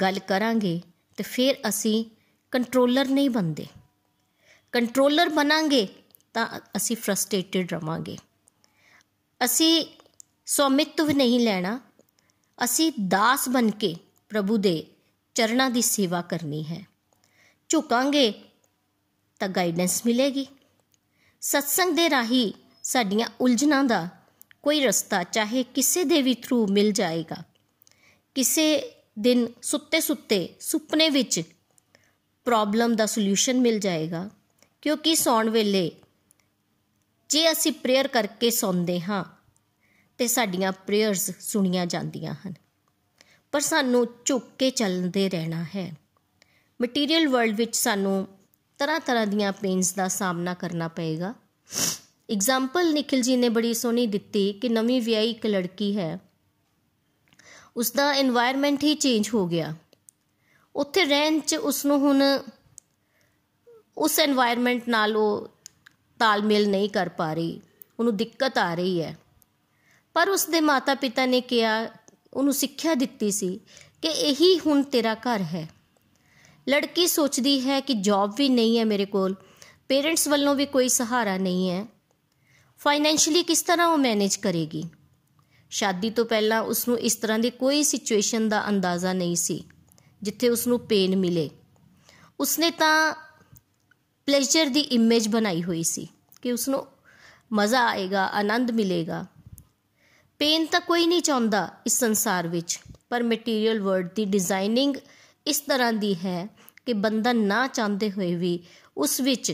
ਗੱਲ 0.00 0.18
ਕਰਾਂਗੇ 0.18 0.80
ਤੇ 1.16 1.22
ਫਿਰ 1.22 1.54
ਅਸੀਂ 1.68 2.04
ਕੰਟਰੋਲਰ 2.50 3.08
ਨਹੀਂ 3.08 3.30
ਬੰਦੇ 3.30 3.66
ਕੰਟਰੋਲਰ 4.72 5.28
ਬਣਾਂਗੇ 5.28 5.88
ਤਾਂ 6.34 6.60
ਅਸੀਂ 6.76 6.96
ਫਰਸਟ੍ਰੇਟਡ 6.96 7.72
ਰਵਾਂਗੇ। 7.72 8.16
ਅਸੀਂ 9.44 9.86
ਸੌਮਿਤਵ 10.46 11.10
ਨਹੀਂ 11.10 11.40
ਲੈਣਾ। 11.40 11.80
ਅਸੀਂ 12.64 12.92
ਦਾਸ 13.08 13.48
ਬਣ 13.48 13.70
ਕੇ 13.70 13.96
ਪ੍ਰਭੂ 14.28 14.56
ਦੇ 14.56 14.86
ਚਰਨਾਂ 15.34 15.70
ਦੀ 15.70 15.82
ਸੇਵਾ 15.82 16.22
ਕਰਨੀ 16.22 16.64
ਹੈ। 16.64 16.86
ਝੁਕਾਂਗੇ 17.68 18.32
ਤਾਂ 19.40 19.48
ਗਾਈਡੈਂਸ 19.48 20.06
ਮਿਲੇਗੀ। 20.06 20.46
ਸਤਸੰਗ 21.40 21.96
ਦੇ 21.96 22.10
ਰਾਹੀ 22.10 22.54
ਸਾਡੀਆਂ 22.82 23.28
ਉਲਝਣਾਂ 23.40 23.84
ਦਾ 23.84 24.08
ਕੋਈ 24.62 24.80
ਰਸਤਾ 24.80 25.22
ਚਾਹੇ 25.22 25.62
ਕਿਸੇ 25.62 26.04
ਦੇ 26.04 26.22
ਵੀ 26.22 26.34
ਥਰੂ 26.34 26.66
ਮਿਲ 26.66 26.92
ਜਾਏਗਾ। 26.92 27.36
ਕਿਸੇ 28.34 28.92
ਦਿਨ 29.18 29.48
ਸੁੱਤੇ 29.62 30.00
ਸੁੱਤੇ 30.00 30.54
ਸੁਪਨੇ 30.60 31.10
ਵਿੱਚ 31.10 31.42
ਪ੍ਰੋਬਲਮ 32.44 32.96
ਦਾ 32.96 33.06
ਸੋਲੂਸ਼ਨ 33.06 33.60
ਮਿਲ 33.60 33.78
ਜਾਏਗਾ। 33.78 34.30
ਕਿਉਂਕਿ 34.82 35.14
ਸੌਣ 35.14 35.50
ਵੇਲੇ 35.50 35.90
ਜੇ 37.28 37.52
ਅਸੀਂ 37.52 37.72
ਪ੍ਰੇਅਰ 37.72 38.08
ਕਰਕੇ 38.08 38.50
ਸੌਂਦੇ 38.50 39.00
ਹਾਂ 39.00 39.24
ਤੇ 40.18 40.26
ਸਾਡੀਆਂ 40.26 40.72
ਪ੍ਰੇਅਰਸ 40.72 41.30
ਸੁਣੀਆਂ 41.40 41.86
ਜਾਂਦੀਆਂ 41.86 42.34
ਹਨ। 42.34 42.54
ਪਰ 43.52 43.60
ਸਾਨੂੰ 43.60 44.06
ਝੁੱਕ 44.24 44.46
ਕੇ 44.58 44.70
ਚੱਲਦੇ 44.70 45.30
ਰਹਿਣਾ 45.30 45.64
ਹੈ। 45.64 45.94
ਮਟੀਰੀਅਲ 46.82 47.28
ਵਰਲਡ 47.28 47.56
ਵਿੱਚ 47.56 47.76
ਸਾਨੂੰ 47.76 48.28
ਤਰ੍ਹਾਂ-ਤਰ੍ਹਾਂ 48.78 49.26
ਦੀਆਂ 49.26 49.52
ਪੇਨਸ 49.52 49.94
ਦਾ 49.94 50.08
ਸਾਹਮਣਾ 50.08 50.54
ਕਰਨਾ 50.54 50.88
ਪਏਗਾ। 50.88 51.34
ਐਗਜ਼ਾਮਪਲ 52.32 52.94
ਨikhil 52.94 53.24
ji 53.24 53.36
ਨੇ 53.36 53.48
ਬੜੀ 53.48 53.74
ਸੋਹਣੀ 53.74 54.06
ਦਿੱਤੀ 54.06 54.52
ਕਿ 54.52 54.68
ਨਵੀਂ 54.68 55.02
ਵਿਆਹੀ 55.02 55.30
ਇੱਕ 55.30 55.46
ਲੜਕੀ 55.46 55.98
ਹੈ। 55.98 56.20
ਉਸ 57.76 57.92
ਦਾ 57.92 58.20
এনवायरमेंट 58.20 58.78
ਹੀ 58.82 58.94
ਚੇਂਜ 58.94 59.30
ਹੋ 59.34 59.46
ਗਿਆ। 59.46 59.74
ਉੱਥੇ 60.76 61.04
ਰਹਿਣ 61.04 61.40
'ਚ 61.40 61.54
ਉਸ 61.54 61.86
ਨੂੰ 61.86 61.98
ਹੁਣ 61.98 62.38
ਉਸ 63.98 64.20
এনवायरमेंट 64.20 64.82
ਨਾਲ 64.88 65.16
ਉਹ 65.16 65.48
ਤਾਲਮੇਲ 66.18 66.70
ਨਹੀਂ 66.70 66.90
ਕਰ 66.90 67.08
ਪਾ 67.08 67.34
ਰਹੀ। 67.34 67.60
ਉਹਨੂੰ 67.98 68.16
ਦਿੱਕਤ 68.16 68.58
ਆ 68.58 68.74
ਰਹੀ 68.74 69.02
ਹੈ। 69.02 69.16
ਪਰ 70.14 70.28
ਉਸ 70.28 70.46
ਦੇ 70.46 70.60
ਮਾਤਾ-ਪਿਤਾ 70.60 71.26
ਨੇ 71.26 71.40
ਕਿਹਾ, 71.40 71.88
ਉਹਨੂੰ 72.34 72.54
ਸਿੱਖਿਆ 72.54 72.94
ਦਿੱਤੀ 72.94 73.30
ਸੀ 73.30 73.60
ਕਿ 74.02 74.08
ਇਹੀ 74.08 74.58
ਹੁਣ 74.58 74.82
ਤੇਰਾ 74.82 75.14
ਘਰ 75.14 75.42
ਹੈ। 75.42 75.68
ਲੜਕੀ 76.68 77.06
ਸੋਚਦੀ 77.06 77.60
ਹੈ 77.60 77.80
ਕਿ 77.80 77.94
ਜੌਬ 77.94 78.34
ਵੀ 78.36 78.48
ਨਹੀਂ 78.48 78.78
ਹੈ 78.78 78.84
ਮੇਰੇ 78.84 79.04
ਕੋਲ 79.04 79.34
ਪੇਰੈਂਟਸ 79.88 80.28
ਵੱਲੋਂ 80.28 80.54
ਵੀ 80.54 80.66
ਕੋਈ 80.66 80.88
ਸਹਾਰਾ 80.88 81.36
ਨਹੀਂ 81.36 81.70
ਹੈ। 81.70 81.86
ਫਾਈਨੈਂਸ਼ੀਅਲੀ 82.78 83.42
ਕਿਸ 83.42 83.62
ਤਰ੍ਹਾਂ 83.62 83.86
ਉਹ 83.86 83.98
ਮੈਨੇਜ 83.98 84.36
ਕਰੇਗੀ? 84.36 84.84
ਸ਼ਾਦੀ 85.70 86.10
ਤੋਂ 86.10 86.24
ਪਹਿਲਾਂ 86.24 86.60
ਉਸ 86.60 86.88
ਨੂੰ 86.88 86.98
ਇਸ 86.98 87.16
ਤਰ੍ਹਾਂ 87.16 87.38
ਦੀ 87.38 87.50
ਕੋਈ 87.50 87.82
ਸਿਚੁਏਸ਼ਨ 87.82 88.48
ਦਾ 88.48 88.68
ਅੰਦਾਜ਼ਾ 88.68 89.12
ਨਹੀਂ 89.12 89.36
ਸੀ, 89.36 89.64
ਜਿੱਥੇ 90.22 90.48
ਉਸ 90.48 90.66
ਨੂੰ 90.66 90.80
ਪੇਨ 90.80 91.16
ਮਿਲੇ। 91.16 91.50
ਉਸਨੇ 92.40 92.70
ਤਾਂ 92.70 93.14
ਪਲੇਜਰ 94.26 94.66
ਦੀ 94.66 94.80
ਇਮੇਜ 94.80 95.28
ਬਣਾਈ 95.28 95.62
ਹੋਈ 95.62 95.82
ਸੀ 95.82 96.08
ਕਿ 96.42 96.52
ਉਸ 96.52 96.68
ਨੂੰ 96.68 96.86
ਮਜ਼ਾ 97.52 97.86
ਆਏਗਾ, 97.86 98.26
ਆਨੰਦ 98.26 98.70
ਮਿਲੇਗਾ। 98.70 99.24
ਪੇਨ 100.44 100.64
ਤਾਂ 100.66 100.80
ਕੋਈ 100.80 101.06
ਨਹੀਂ 101.06 101.22
ਚਾਹੁੰਦਾ 101.22 101.68
ਇਸ 101.86 101.98
ਸੰਸਾਰ 101.98 102.46
ਵਿੱਚ, 102.48 102.78
ਪਰ 103.10 103.22
ਮਟੀਰੀਅਲ 103.22 103.78
ਵਰਲਡ 103.80 104.08
ਦੀ 104.14 104.24
ਡਿਜ਼ਾਈਨਿੰਗ 104.24 104.96
ਇਸ 105.46 105.60
ਤਰ੍ਹਾਂ 105.60 105.92
ਦੀ 105.92 106.14
ਹੈ 106.14 106.48
ਕਿ 106.86 106.92
ਬੰਦਾ 106.92 107.32
ਨਾ 107.32 107.66
ਚਾਹੁੰਦੇ 107.66 108.10
ਹੋਏ 108.10 108.34
ਵੀ 108.34 108.58
ਉਸ 108.96 109.20
ਵਿੱਚ 109.20 109.52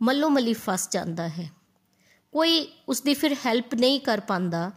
ਮੱਲੋ 0.00 0.28
ਮੱਲੀ 0.28 0.52
ਫਸ 0.52 0.88
ਜਾਂਦਾ 0.90 1.28
ਹੈ। 1.28 1.50
ਕੋਈ 2.32 2.68
ਉਸ 2.88 3.02
ਦੀ 3.02 3.14
ਫਿਰ 3.14 3.34
ਹੈਲਪ 3.46 3.74
ਨਹੀਂ 3.74 4.00
ਕਰ 4.00 4.20
ਪਾਉਂਦਾ, 4.20 4.70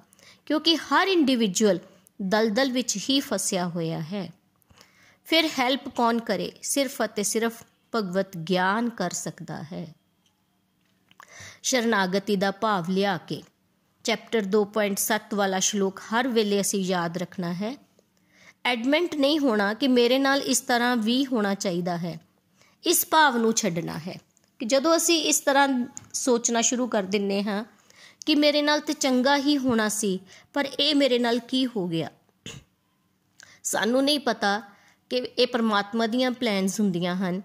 ਕਿਉਂਕਿ 0.45 0.75
ਹਰ 0.75 1.07
ਇੰਡੀਵਿਜੂਅਲ 1.07 1.79
ਦਲਦਲ 2.21 2.71
ਵਿੱਚ 2.71 2.97
ਹੀ 3.09 3.19
ਫਸਿਆ 3.19 3.67
ਹੋਇਆ 3.67 3.99
ਹੈ। 4.01 4.29
ਫਿਰ 5.25 5.49
ਹੈਲਪ 5.59 5.87
ਕੌਣ 5.89 6.19
ਕਰੇ? 6.19 6.51
ਸਿਰਫ 6.61 7.01
ਅਤੇ 7.05 7.23
ਸਿਰਫ 7.23 7.63
ਭਗਵਤ 7.95 8.37
ਗਿਆਨ 8.37 8.89
ਕਰ 8.89 9.11
ਸਕਦਾ 9.11 9.63
ਹੈ। 9.63 9.87
ਸ਼ਰਨਾਗਤੀ 11.63 12.35
ਦਾ 12.35 12.51
ਭਾਵ 12.51 12.89
ਲਿਆ 12.89 13.17
ਕੇ 13.17 13.41
ਚੈਪਟਰ 14.03 14.41
2.7 14.41 15.33
ਵਾਲਾ 15.33 15.59
ਸ਼ਲੋਕ 15.59 15.99
ਹਰ 15.99 16.27
ਵੇਲੇ 16.27 16.61
ਅਸੀਂ 16.61 16.81
ਯਾਦ 16.81 17.17
ਰੱਖਣਾ 17.17 17.53
ਹੈ। 17.53 17.77
ਐਡਮੈਂਟ 18.65 19.15
ਨਹੀਂ 19.15 19.39
ਹੋਣਾ 19.39 19.73
ਕਿ 19.73 19.87
ਮੇਰੇ 19.87 20.19
ਨਾਲ 20.19 20.41
ਇਸ 20.41 20.59
ਤਰ੍ਹਾਂ 20.59 20.95
ਵੀ 20.97 21.25
ਹੋਣਾ 21.25 21.53
ਚਾਹੀਦਾ 21.53 21.97
ਹੈ। 21.97 22.19
ਇਸ 22.85 23.07
ਭਾਵ 23.11 23.37
ਨੂੰ 23.37 23.53
ਛੱਡਣਾ 23.53 23.97
ਹੈ 23.97 24.17
ਕਿ 24.59 24.65
ਜਦੋਂ 24.65 24.97
ਅਸੀਂ 24.97 25.21
ਇਸ 25.21 25.39
ਤਰ੍ਹਾਂ 25.39 25.87
ਸੋਚਣਾ 26.13 26.61
ਸ਼ੁਰੂ 26.61 26.87
ਕਰ 26.87 27.03
ਦਿੰਨੇ 27.03 27.43
ਹਾਂ 27.43 27.63
ਕਿ 28.25 28.35
ਮੇਰੇ 28.35 28.61
ਨਾਲ 28.61 28.79
ਤੇ 28.79 28.93
ਚੰਗਾ 28.93 29.37
ਹੀ 29.37 29.57
ਹੋਣਾ 29.57 29.89
ਸੀ, 29.89 30.19
ਪਰ 30.53 30.67
ਇਹ 30.79 30.95
ਮੇਰੇ 30.95 31.19
ਨਾਲ 31.19 31.39
ਕੀ 31.39 31.65
ਹੋ 31.65 31.87
ਗਿਆ? 31.87 32.09
ਸਾਨੂੰ 33.63 34.03
ਨਹੀਂ 34.03 34.19
ਪਤਾ 34.19 34.61
ਕਿ 35.09 35.17
ਇਹ 35.17 35.47
ਪਰਮਾਤਮਾ 35.47 36.07
ਦੀਆਂ 36.07 36.31
ਪਲਾਨਸ 36.31 36.79
ਹੁੰਦੀਆਂ 36.79 37.15
ਹਨ, 37.15 37.41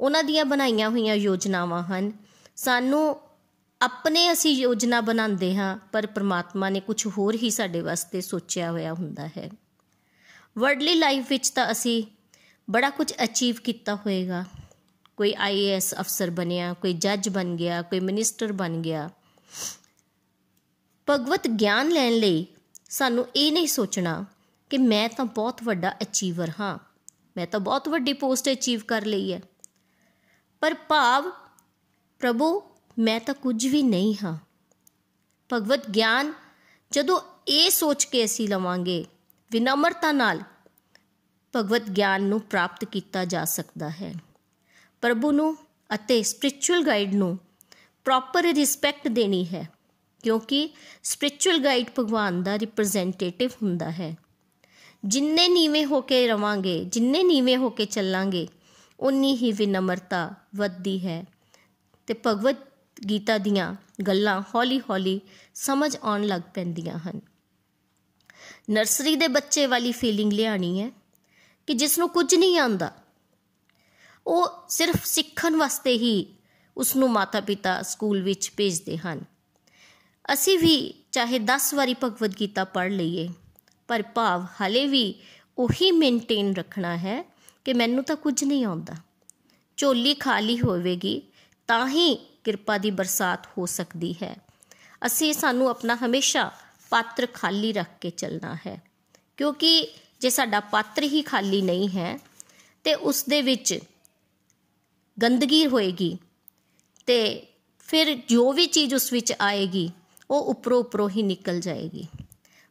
ਉਹਨਾਂ 0.00 0.24
ਦੀਆਂ 0.24 0.44
ਬਣਾਈਆਂ 0.44 0.90
ਹੋਈਆਂ 0.90 1.14
ਯੋਜਨਾਵਾਂ 1.14 1.82
ਹਨ। 1.82 2.12
ਸਾਨੂੰ 2.56 3.20
ਆਪਣੇ 3.82 4.32
ਅਸੀਂ 4.32 4.50
ਯੋਜਨਾ 4.50 5.00
ਬਣਾਉਂਦੇ 5.00 5.56
ਹਾਂ, 5.56 5.78
ਪਰ 5.92 6.06
ਪਰਮਾਤਮਾ 6.06 6.70
ਨੇ 6.70 6.80
ਕੁਝ 6.80 7.06
ਹੋਰ 7.06 7.34
ਹੀ 7.34 7.50
ਸਾਡੇ 7.50 7.80
ਵਾਸਤੇ 7.80 8.20
ਸੋਚਿਆ 8.20 8.70
ਹੋਇਆ 8.70 8.92
ਹੁੰਦਾ 8.92 9.26
ਹੈ। 9.26 9.50
ਵਰਡਲੀ 10.58 10.94
ਲਾਈਫ 10.94 11.26
ਵਿੱਚ 11.28 11.50
ਤਾਂ 11.50 11.70
ਅਸੀਂ 11.70 12.04
ਬੜਾ 12.70 12.90
ਕੁਝ 12.90 13.12
ਅਚੀਵ 13.24 13.56
ਕੀਤਾ 13.64 13.94
ਹੋਏਗਾ। 13.94 14.44
ਕੋਈ 15.16 15.34
ਆਈਏਐਸ 15.38 15.94
ਅਫਸਰ 15.94 16.30
ਬਣਿਆ, 16.30 16.72
ਕੋਈ 16.72 16.92
ਜੱਜ 16.92 17.28
ਬਣ 17.28 17.56
ਗਿਆ, 17.56 17.82
ਕੋਈ 17.82 18.00
ਮਿਨਿਸਟਰ 18.00 18.52
ਬਣ 18.52 18.70
ਗਿਆ। 18.70 19.10
ਭਗਵਤ 21.10 21.48
ਗਿਆਨ 21.48 21.88
ਲੈਣ 21.88 22.12
ਲਈ 22.12 22.46
ਸਾਨੂੰ 22.90 23.26
ਇਹ 23.36 23.52
ਨਹੀਂ 23.52 23.66
ਸੋਚਣਾ 23.66 24.24
ਕਿ 24.70 24.78
ਮੈਂ 24.78 25.08
ਤਾਂ 25.08 25.24
ਬਹੁਤ 25.24 25.62
ਵੱਡਾ 25.62 25.94
ਅਚੀਵਰ 26.02 26.50
ਹਾਂ। 26.60 26.78
ਮੈਂ 27.36 27.46
ਤਾਂ 27.46 27.60
ਬਹੁਤ 27.60 27.88
ਵੱਡੀ 27.88 28.12
ਪੋਸਟ 28.12 28.48
ਅਚੀਵ 28.48 28.80
ਕਰ 28.88 29.04
ਲਈ 29.04 29.32
ਹੈ। 29.32 29.40
ਪਰ 30.60 30.74
ਭਾਵ 30.74 31.30
ਪ੍ਰਭੂ 32.18 32.75
ਮੈਂ 32.96 33.18
ਤਾਂ 33.20 33.34
ਕੁਝ 33.34 33.66
ਵੀ 33.66 33.82
ਨਹੀਂ 33.82 34.14
ਹਾਂ। 34.24 34.36
ਭਗਵਤ 35.50 35.88
ਗਿਆਨ 35.90 36.32
ਜਦੋਂ 36.92 37.20
ਇਹ 37.48 37.70
ਸੋਚ 37.70 38.04
ਕੇ 38.04 38.24
ਅਸੀਂ 38.24 38.48
ਲਵਾਂਗੇ, 38.48 39.04
ਵਿਨਮਰਤਾ 39.50 40.12
ਨਾਲ 40.12 40.40
ਭਗਵਤ 41.56 41.90
ਗਿਆਨ 41.90 42.22
ਨੂੰ 42.22 42.40
ਪ੍ਰਾਪਤ 42.40 42.84
ਕੀਤਾ 42.84 43.24
ਜਾ 43.24 43.44
ਸਕਦਾ 43.44 43.90
ਹੈ। 43.90 44.12
ਪ੍ਰਭੂ 45.02 45.32
ਨੂੰ 45.32 45.56
ਅਤੇ 45.94 46.22
ਸਪਿਰਚੁਅਲ 46.22 46.86
ਗਾਈਡ 46.86 47.14
ਨੂੰ 47.14 47.38
ਪ੍ਰੋਪਰ 48.06 48.42
ਰਿਸਪੈਕਟ 48.42 49.08
ਦੇਣੀ 49.08 49.44
ਹੈ, 49.46 49.68
ਕਿਉਂਕਿ 50.22 50.68
ਸਪਿਰਚੁਅਲ 51.02 51.58
ਗਾਈਡ 51.58 51.90
ਭਗਵਾਨ 51.98 52.42
ਦਾ 52.42 52.58
ਰਿਪਰੈਜ਼ੈਂਟੇਟਿਵ 52.58 53.50
ਹੁੰਦਾ 53.62 53.90
ਹੈ। 53.90 54.16
ਜਿੰਨੇ 55.04 55.48
ਨੀਵੇਂ 55.48 55.84
ਹੋ 55.86 56.00
ਕੇ 56.00 56.26
ਰਵਾਂਗੇ, 56.28 56.84
ਜਿੰਨੇ 56.84 57.22
ਨੀਵੇਂ 57.22 57.56
ਹੋ 57.56 57.70
ਕੇ 57.70 57.84
ਚੱਲਾਂਗੇ 57.84 58.46
ਉਨੀ 59.00 59.36
ਹੀ 59.36 59.52
ਵਿਨਮਰਤਾ 59.52 60.30
ਵੱਧਦੀ 60.56 60.98
ਹੈ 61.06 61.24
ਤੇ 62.06 62.14
ਭਗਵਤ 62.26 62.56
ਗੀਤਾ 63.08 63.38
ਦੀਆਂ 63.38 63.74
ਗੱਲਾਂ 64.06 64.42
ਹੌਲੀ-ਹੌਲੀ 64.54 65.20
ਸਮਝ 65.54 65.96
ਆਉਣ 66.02 66.24
ਲੱਗ 66.24 66.40
ਪੈਂਦੀਆਂ 66.54 66.98
ਹਨ। 66.98 67.20
ਨਰਸਰੀ 68.70 69.16
ਦੇ 69.16 69.28
ਬੱਚੇ 69.28 69.66
ਵਾਲੀ 69.66 69.92
ਫੀਲਿੰਗ 69.92 70.32
ਲਿਆਣੀ 70.32 70.80
ਹੈ 70.80 70.90
ਕਿ 71.66 71.74
ਜਿਸ 71.74 71.98
ਨੂੰ 71.98 72.08
ਕੁਝ 72.08 72.34
ਨਹੀਂ 72.34 72.58
ਆਉਂਦਾ, 72.58 72.92
ਉਹ 74.26 74.48
ਸਿਰਫ 74.68 75.04
ਸਿੱਖਣ 75.04 75.56
ਵਾਸਤੇ 75.56 75.96
ਹੀ 75.96 76.34
ਉਸ 76.76 76.96
ਨੂੰ 76.96 77.10
ਮਾਤਾ-ਪਿਤਾ 77.10 77.82
ਸਕੂਲ 77.82 78.22
ਵਿੱਚ 78.22 78.52
ਭੇਜਦੇ 78.56 78.96
ਹਨ। 78.96 79.24
ਅਸੀਂ 80.32 80.58
ਵੀ 80.58 81.04
ਚਾਹੇ 81.12 81.38
10 81.38 81.74
ਵਾਰੀ 81.74 81.94
ਭਗਵਦ 82.04 82.34
ਗੀਤਾ 82.40 82.64
ਪੜ੍ਹ 82.64 82.94
ਲਈਏ, 82.94 83.28
ਪਰ 83.88 84.02
ਭਾਵ 84.02 84.46
ਹਲੇ 84.60 84.86
ਵੀ 84.86 85.14
ਉਹੀ 85.58 85.90
ਮੇਨਟੇਨ 85.90 86.54
ਰੱਖਣਾ 86.56 86.96
ਹੈ 86.96 87.24
ਕਿ 87.64 87.72
ਮੈਨੂੰ 87.72 88.04
ਤਾਂ 88.04 88.16
ਕੁਝ 88.16 88.44
ਨਹੀਂ 88.44 88.64
ਆਉਂਦਾ। 88.64 88.94
ਝੋਲੀ 89.76 90.14
ਖਾਲੀ 90.14 90.60
ਹੋਵੇਗੀ, 90.60 91.22
ਤਾਂ 91.66 91.88
ਹੀ 91.88 92.35
ਕਿਰਪਾ 92.46 92.78
ਦੀ 92.78 92.90
ਬਰਸਾਤ 92.90 93.46
ਹੋ 93.46 93.66
ਸਕਦੀ 93.66 94.12
ਹੈ। 94.12 94.36
ਅਸੀਂ 95.06 95.32
ਸਾਨੂੰ 95.32 95.68
ਆਪਣਾ 95.68 95.94
ਹਮੇਸ਼ਾ 95.94 96.52
ਪਾਤਰ 96.90 97.26
ਖਾਲੀ 97.34 97.72
ਰੱਖ 97.72 97.88
ਕੇ 98.00 98.10
ਚੱਲਣਾ 98.10 98.54
ਹੈ। 98.54 98.82
ਕਿਉਂਕਿ 99.36 99.94
ਜੇ 100.20 100.30
ਸਾਡਾ 100.30 100.60
ਪਾਤਰ 100.60 101.02
ਹੀ 101.02 101.22
ਖਾਲੀ 101.22 101.62
ਨਹੀਂ 101.62 101.88
ਹੈ, 101.88 102.18
ਤੇ 102.84 102.94
ਉਸ 102.94 103.24
ਦੇ 103.24 103.42
ਵਿੱਚ 103.42 103.78
ਗੰਦਗੀ 105.22 105.66
ਹੋਏਗੀ, 105.66 106.18
ਤੇ 107.06 107.46
ਫਿਰ 107.78 108.14
ਜੋ 108.28 108.52
ਵੀ 108.52 108.66
ਚੀਜ਼ 108.66 108.94
ਉਸ 108.94 109.12
ਵਿੱਚ 109.12 109.32
ਆਏਗੀ, 109.40 109.90
ਉਹ 110.30 110.40
ਉੱਪਰੋਂ 110.42 110.80
ਉੱਪਰੋਂ 110.80 111.10
ਹੀ 111.10 111.22
ਨਿਕਲ 111.22 111.60
ਜਾਏਗੀ। 111.60 112.06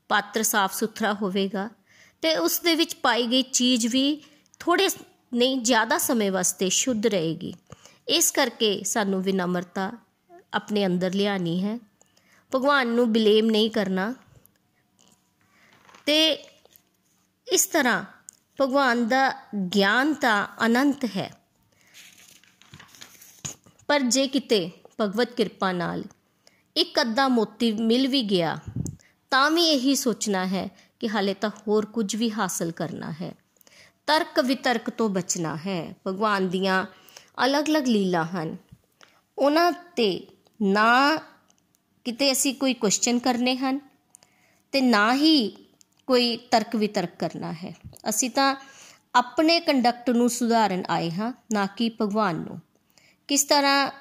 ਪਾਤਰ 0.08 0.44
ਸਾਫ਼ 0.44 0.74
ਸੁਥਰਾ 0.74 1.14
ਹੋਵੇਗਾ, 1.14 1.70
ਤੇ 2.22 2.38
ਉਸ 2.38 2.60
ਦੇ 2.60 2.76
ਵਿੱਚ 2.76 2.96
ਪਾਈ 2.96 3.28
ਗਈ 3.28 3.42
ਚੀਜ਼ 3.42 3.88
ਵੀ 3.88 4.24
ਥੋੜੇ 4.60 4.90
ਨਹੀਂ, 5.34 5.62
ਜ਼ਿਆਦਾ 5.62 5.98
ਸਮੇਂ 5.98 6.32
ਵਾਸਤੇ 6.32 6.70
ਸ਼ੁੱਧ 6.70 7.08
ਰਹੇਗੀ। 7.08 7.54
ਇਸ 8.08 8.32
ਕਰਕੇ 8.32 8.84
ਸਾਨੂੰ 8.84 9.24
ਵਿਨਮਰਤਾ 9.24 9.92
ਆਪਣੇ 10.54 10.86
ਅੰਦਰ 10.86 11.14
ਲਿਆਣੀ 11.14 11.64
ਹੈ। 11.64 11.80
ਭਗਵਾਨ 12.56 12.88
ਨੂੰ 12.88 13.14
ਬਲੇਮ 13.14 13.46
ਨਹੀਂ 13.46 13.72
ਕਰਨਾ। 13.72 14.16
ਤੇ 16.06 16.34
ਇਸ 17.52 17.66
ਤਰ੍ਹਾਂ 17.66 18.04
ਭਗਵਾਨ 18.62 19.08
ਦਾ 19.08 19.34
ਗਿਆਨ 19.76 20.14
ਤਾਂ 20.14 20.48
ਅਨੰਤ 20.66 21.06
ਹੈ। 21.06 21.42
ਪਰ 23.88 24.00
ਜੇ 24.00 24.28
ਕਿਤੇ 24.28 24.72
ਭਗਵਤ 25.02 25.32
ਕਿਰਪਾ 25.32 25.72
ਨਾਲ 25.72 26.04
ਇੱਕ 26.76 27.02
ਅੱਧਾ 27.02 27.28
ਮੋਤੀ 27.28 27.72
ਮਿਲ 27.72 28.08
ਵੀ 28.08 28.22
ਗਿਆ, 28.22 28.60
ਤਾਂ 29.30 29.52
ਵੀ 29.52 29.66
ਇਹੀ 29.66 29.96
ਸੋਚਣਾ 29.96 30.46
ਹੈ 30.46 30.70
ਕਿ 31.00 31.10
ਹਾਲੇ 31.10 31.34
ਤਾਂ 31.34 31.50
ਹੋਰ 31.50 31.86
ਕੁਝ 31.86 32.16
ਵੀ 32.16 32.32
ਹਾਸਲ 32.32 32.72
ਕਰਨਾ 32.72 33.12
ਹੈ। 33.12 33.36
ਤਰਕ 34.08 34.40
ਵਿਤਰਕ 34.40 34.90
ਤੋਂ 34.90 35.10
ਬਚਣਾ 35.10 35.56
ਹੈ। 35.56 35.96
ਭਗਵਾਨ 36.08 36.50
ਦੀਆਂ 36.50 36.86
ਅਲੱਗ-ਅਲੱਗ 37.46 37.88
ਲੀਲਾ 37.88 38.24
ਹਨ। 38.24 38.58
ਉਹਨਾਂ 39.38 39.72
ਤੇ 39.72 40.28
ਨਾ 40.62 41.16
ਕਿਤੇ 42.06 42.32
ਅਸੀਂ 42.32 42.56
ਕੋਈ 42.56 42.74
ਕੁਐਸਚਨ 42.74 43.20
ਕਰਨੇ 43.20 43.56
ਹਨ 43.56 43.80
ਤੇ 44.72 44.82
ਨਾ 44.82 45.14
ਹੀ 45.14 45.50
ਕੋਈ 46.08 46.38
ਤਰਕ 46.38 46.76
ਵਿਤਰਕ 46.76 47.16
ਕਰਨਾ 47.20 47.52
ਹੈ। 47.52 47.76
ਅਸੀਂ 48.10 48.30
ਤਾਂ 48.30 48.56
ਆਪਣੇ 49.16 49.60
ਕੰਡਕਟ 49.60 50.10
ਨੂੰ 50.10 50.30
ਸੁਧਾਰਨ 50.30 50.84
ਆਏ 50.90 51.12
ਹਾਂ, 51.12 51.34
ਨਾ 51.52 51.66
ਕਿ 51.66 51.92
ਭਗਵਾਨ 52.02 52.36
ਨੂੰ। 52.36 52.62
ਕਿਸ 53.28 53.44
ਤਰ੍ਹਾਂ 53.44 53.92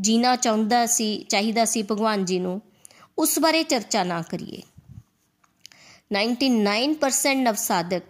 ਜੀਣਾ 0.00 0.36
ਚਾਹੁੰਦਾ 0.36 0.86
ਸੀ, 0.86 1.26
ਚਾਹੀਦਾ 1.28 1.64
ਸੀ 1.64 1.82
ਭਗਵਾਨ 1.82 2.24
ਜੀ 2.24 2.38
ਨੂੰ, 2.38 2.62
ਉਸ 3.18 3.38
ਬਾਰੇ 3.38 3.62
ਚਰਚਾ 3.62 4.04
ਨਾ 4.04 4.22
ਕਰੀਏ। 4.22 4.62
99% 6.12 7.42
ਨਵ 7.42 7.54
ਸਾਧਕ 7.54 8.02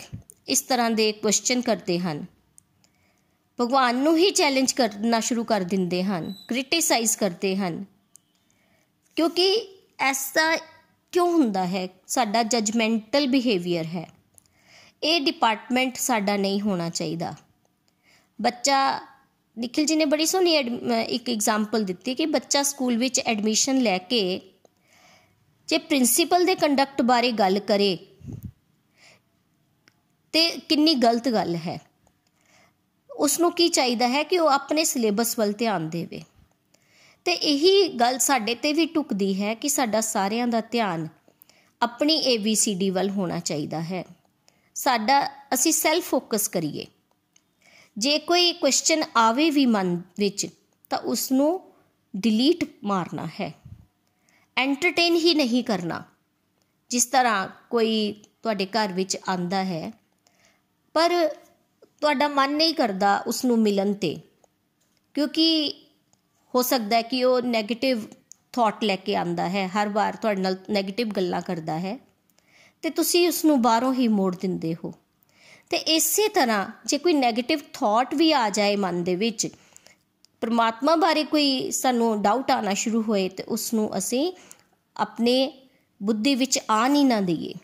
ਇਸ 0.49 0.63
ਤਰ੍ਹਾਂ 0.63 0.91
ਦੇ 0.91 1.13
ਕੁਐਸਚਨ 1.13 1.61
ਕਰਦੇ 1.61 1.99
ਹਨ। 1.99 2.27
ਭਗਵਾਨ 3.61 3.97
ਨੂੰ 3.97 4.17
ਹੀ 4.17 4.31
ਚੈਲੰਜ 4.31 4.73
ਕਰਨਾ 4.73 5.21
ਸ਼ੁਰੂ 5.21 5.45
ਕਰ 5.45 5.61
ਦਿੰਦੇ 5.61 6.03
ਹਨ 6.03 6.33
ਕ੍ਰਿਟਿਸਾਈਜ਼ 6.49 7.17
ਕਰਦੇ 7.17 7.57
ਹਨ। 7.57 7.85
ਕਿਉਂਕਿ 9.17 9.47
ਐਸਾ 9.99 10.57
ਕਿਉਂ 11.13 11.31
ਹੁੰਦਾ 11.33 11.67
ਹੈ? 11.67 11.89
ਸਾਡਾ 12.07 12.43
ਜਜਮੈਂਟਲ 12.43 13.27
ਬਿਹੇਵੀਅਰ 13.27 13.87
ਹੈ। 13.87 14.09
ਇਹ 15.03 15.21
ਡਿਪਾਰਟਮੈਂਟ 15.21 15.97
ਸਾਡਾ 15.97 16.37
ਨਹੀਂ 16.37 16.61
ਹੋਣਾ 16.61 16.89
ਚਾਹੀਦਾ। 16.91 17.35
ਬੱਚਾ, 18.41 19.01
ਨikhil 19.57 19.87
ji 19.87 19.97
ਨੇ 19.97 20.05
ਬੜੀ 20.05 20.27
ਸੋਹਣੀ 20.27 20.55
ਇੱਕ 21.09 21.31
ਐਗਜ਼ਾਮਪਲ 21.31 21.85
ਦਿੱਤੀ 21.85 22.15
ਕਿ 22.15 22.27
ਬੱਚਾ 22.27 22.63
ਸਕੂਲ 22.63 22.97
ਵਿੱਚ 22.97 23.21
ਐਡਮਿਸ਼ਨ 23.21 23.81
ਲੈ 23.81 23.99
ਕੇ 23.99 24.41
ਜੇ 25.69 25.79
ਪ੍ਰਿੰਸੀਪਲ 25.79 26.45
ਦੇ 26.45 26.55
ਕੰਡਕਟ 26.55 27.03
ਬਾਰੇ 27.03 27.33
ਗੱਲ 27.33 27.59
ਕਰੇ, 27.59 27.99
ਤੇ 30.33 30.49
ਕਿੰਨੀ 30.69 30.95
ਗਲਤ 30.95 31.29
ਗੱਲ 31.29 31.55
ਹੈ। 31.57 31.81
ਉਸ 33.15 33.41
ਨੂੰ 33.41 33.53
ਕੀ 33.53 33.69
ਚਾਹੀਦਾ 33.69 34.09
ਹੈ 34.09 34.23
ਕਿ 34.23 34.39
ਉਹ 34.39 34.49
ਆਪਣੇ 34.49 34.85
ਸਿਲੇਬਸ 34.85 35.39
ਵੱਲ 35.39 35.53
ਧਿਆਨ 35.53 35.91
ਦੇਵੇ। 35.91 36.23
ਤੇ 37.25 37.33
ਇਹੀ 37.33 37.89
ਗੱਲ 37.89 38.19
ਸਾਡੇ 38.19 38.55
ਤੇ 38.55 38.73
ਵੀ 38.73 38.87
ਟੁਕਦੀ 38.87 39.43
ਹੈ 39.43 39.55
ਕਿ 39.55 39.69
ਸਾਡਾ 39.69 40.01
ਸਾਰਿਆਂ 40.01 40.49
ਦਾ 40.49 40.61
ਧਿਆਨ 40.61 41.09
ਆਪਣੀ 41.83 42.37
ABCD 42.37 42.95
ਵੱਲ 42.95 43.11
ਹੋਣਾ 43.11 43.39
ਚਾਹੀਦਾ 43.39 43.81
ਹੈ। 43.81 44.05
ਸਾਡਾ, 44.75 45.31
ਅਸੀਂ 45.55 45.73
ਸੈਲਫ 45.73 46.05
ਫੋਕਸ 46.05 46.49
ਕਰੀਏ। 46.49 46.87
ਜੇ 47.99 48.19
ਕੋਈ 48.19 48.53
ਕੁਐਸਚਨ 48.53 49.03
ਆਵੇ 49.17 49.51
ਵੀ 49.51 49.67
ਮਨ 49.67 50.03
ਵਿੱਚ, 50.19 50.47
ਤਾਂ 50.91 50.99
ਉਸ 50.99 51.33
ਨੂੰ 51.33 51.73
ਡਿਲੀਟ 52.17 52.65
ਮਾਰਨਾ 52.85 53.27
ਹੈ। 53.27 53.55
ਐਂਟਰਟੇਨ 54.57 55.15
ਹੀ 55.15 55.35
ਨਹੀਂ 55.35 55.65
ਕਰਨਾ। 55.65 56.05
ਜਿਸ 56.91 57.07
ਤਰ੍ਹਾਂ 57.07 57.49
ਕੋਈ 57.71 58.13
ਤੁਹਾਡੇ 58.43 58.67
ਘਰ 58.67 58.93
ਵਿੱਚ 58.93 59.19
ਆਂਦਾ 59.29 59.65
ਹੈ, 59.65 59.93
ਪਰ 60.95 61.37
ਤੁਹਾਡਾ 62.05 62.29
ਮਨ 62.29 62.57
ਨਹੀਂ 62.57 62.75
ਕਰਦਾ 62.75 63.19
ਉਸ 63.27 63.45
ਨੂੰ 63.45 63.59
ਮਿਲਣ 63.59 63.93
ਤੇ। 63.93 64.21
ਕਿਉਂਕਿ 65.15 65.73
ਹੋ 66.55 66.63
ਸਕਦਾ 66.63 66.97
ਹੈ 66.97 67.03
ਕਿ 67.03 67.25
ਉਹ 67.25 67.41
네ਗੇਟਿਵ 67.41 68.01
ਥਾਟ 68.53 68.85
ਲੈ 68.85 68.97
ਕੇ 68.97 69.17
ਆਂਦਾ 69.17 69.49
ਹੈ, 69.49 69.67
ਹਰ 69.67 69.89
ਵਾਰ 69.89 70.17
ਤੁਹਾਡੇ 70.17 70.41
ਨਾਲ 70.41 70.57
네ਗੇਟਿਵ 70.79 71.09
ਗੱਲਾਂ 71.09 71.43
ਕਰਦਾ 71.43 71.79
ਹੈ। 71.79 71.99
ਤੇ 72.83 72.91
ਤੁਸੀਂ 72.91 73.29
ਉਸ 73.29 73.45
ਨੂੰ 73.45 73.63
ਬਾਹਰੋਂ 73.63 73.95
ਹੀ 73.95 74.09
ਮੋੜ 74.09 74.37
ਦਿੰਦੇ 74.37 74.77
ਹੋ। 74.85 74.93
ਤੇ 75.71 75.77
ਇਸੇ 75.77 76.29
ਤਰ੍ਹਾਂ 76.29 76.67
ਜੇ 76.87 76.99
ਕੋਈ 76.99 77.13
네ਗੇਟਿਵ 77.13 77.61
ਥਾਟ 77.73 78.15
ਵੀ 78.15 78.33
ਆ 78.33 78.51
ਜਾਏ 78.51 78.77
ਮਨ 78.77 79.05
ਦੇ 79.05 79.17
ਵਿੱਚ, 79.17 79.49
ਪਰਮਾਤਮਾ 80.41 80.97
ਬਾਰੇ 80.97 81.25
ਕੋਈ 81.25 81.71
ਸਾਨੂੰ 81.71 82.23
ਡਾਊਟ 82.23 82.51
ਆਣਾ 82.51 82.75
ਸ਼ੁਰੂ 82.75 83.03
ਹੋਏ 83.03 83.29
ਤੇ 83.29 83.43
ਉਸ 83.43 83.75
ਨੂੰ 83.75 83.99
ਅਸੀਂ 83.99 84.33
ਆਪਣੇ 84.97 85.69
ਬੁੱਧੀ 86.03 86.35
ਵਿੱਚ 86.35 86.59
ਆਣ 86.71 86.95
ਹੀ 86.95 87.05
ਨਾ 87.05 87.21
ਦਈਏ। 87.21 87.55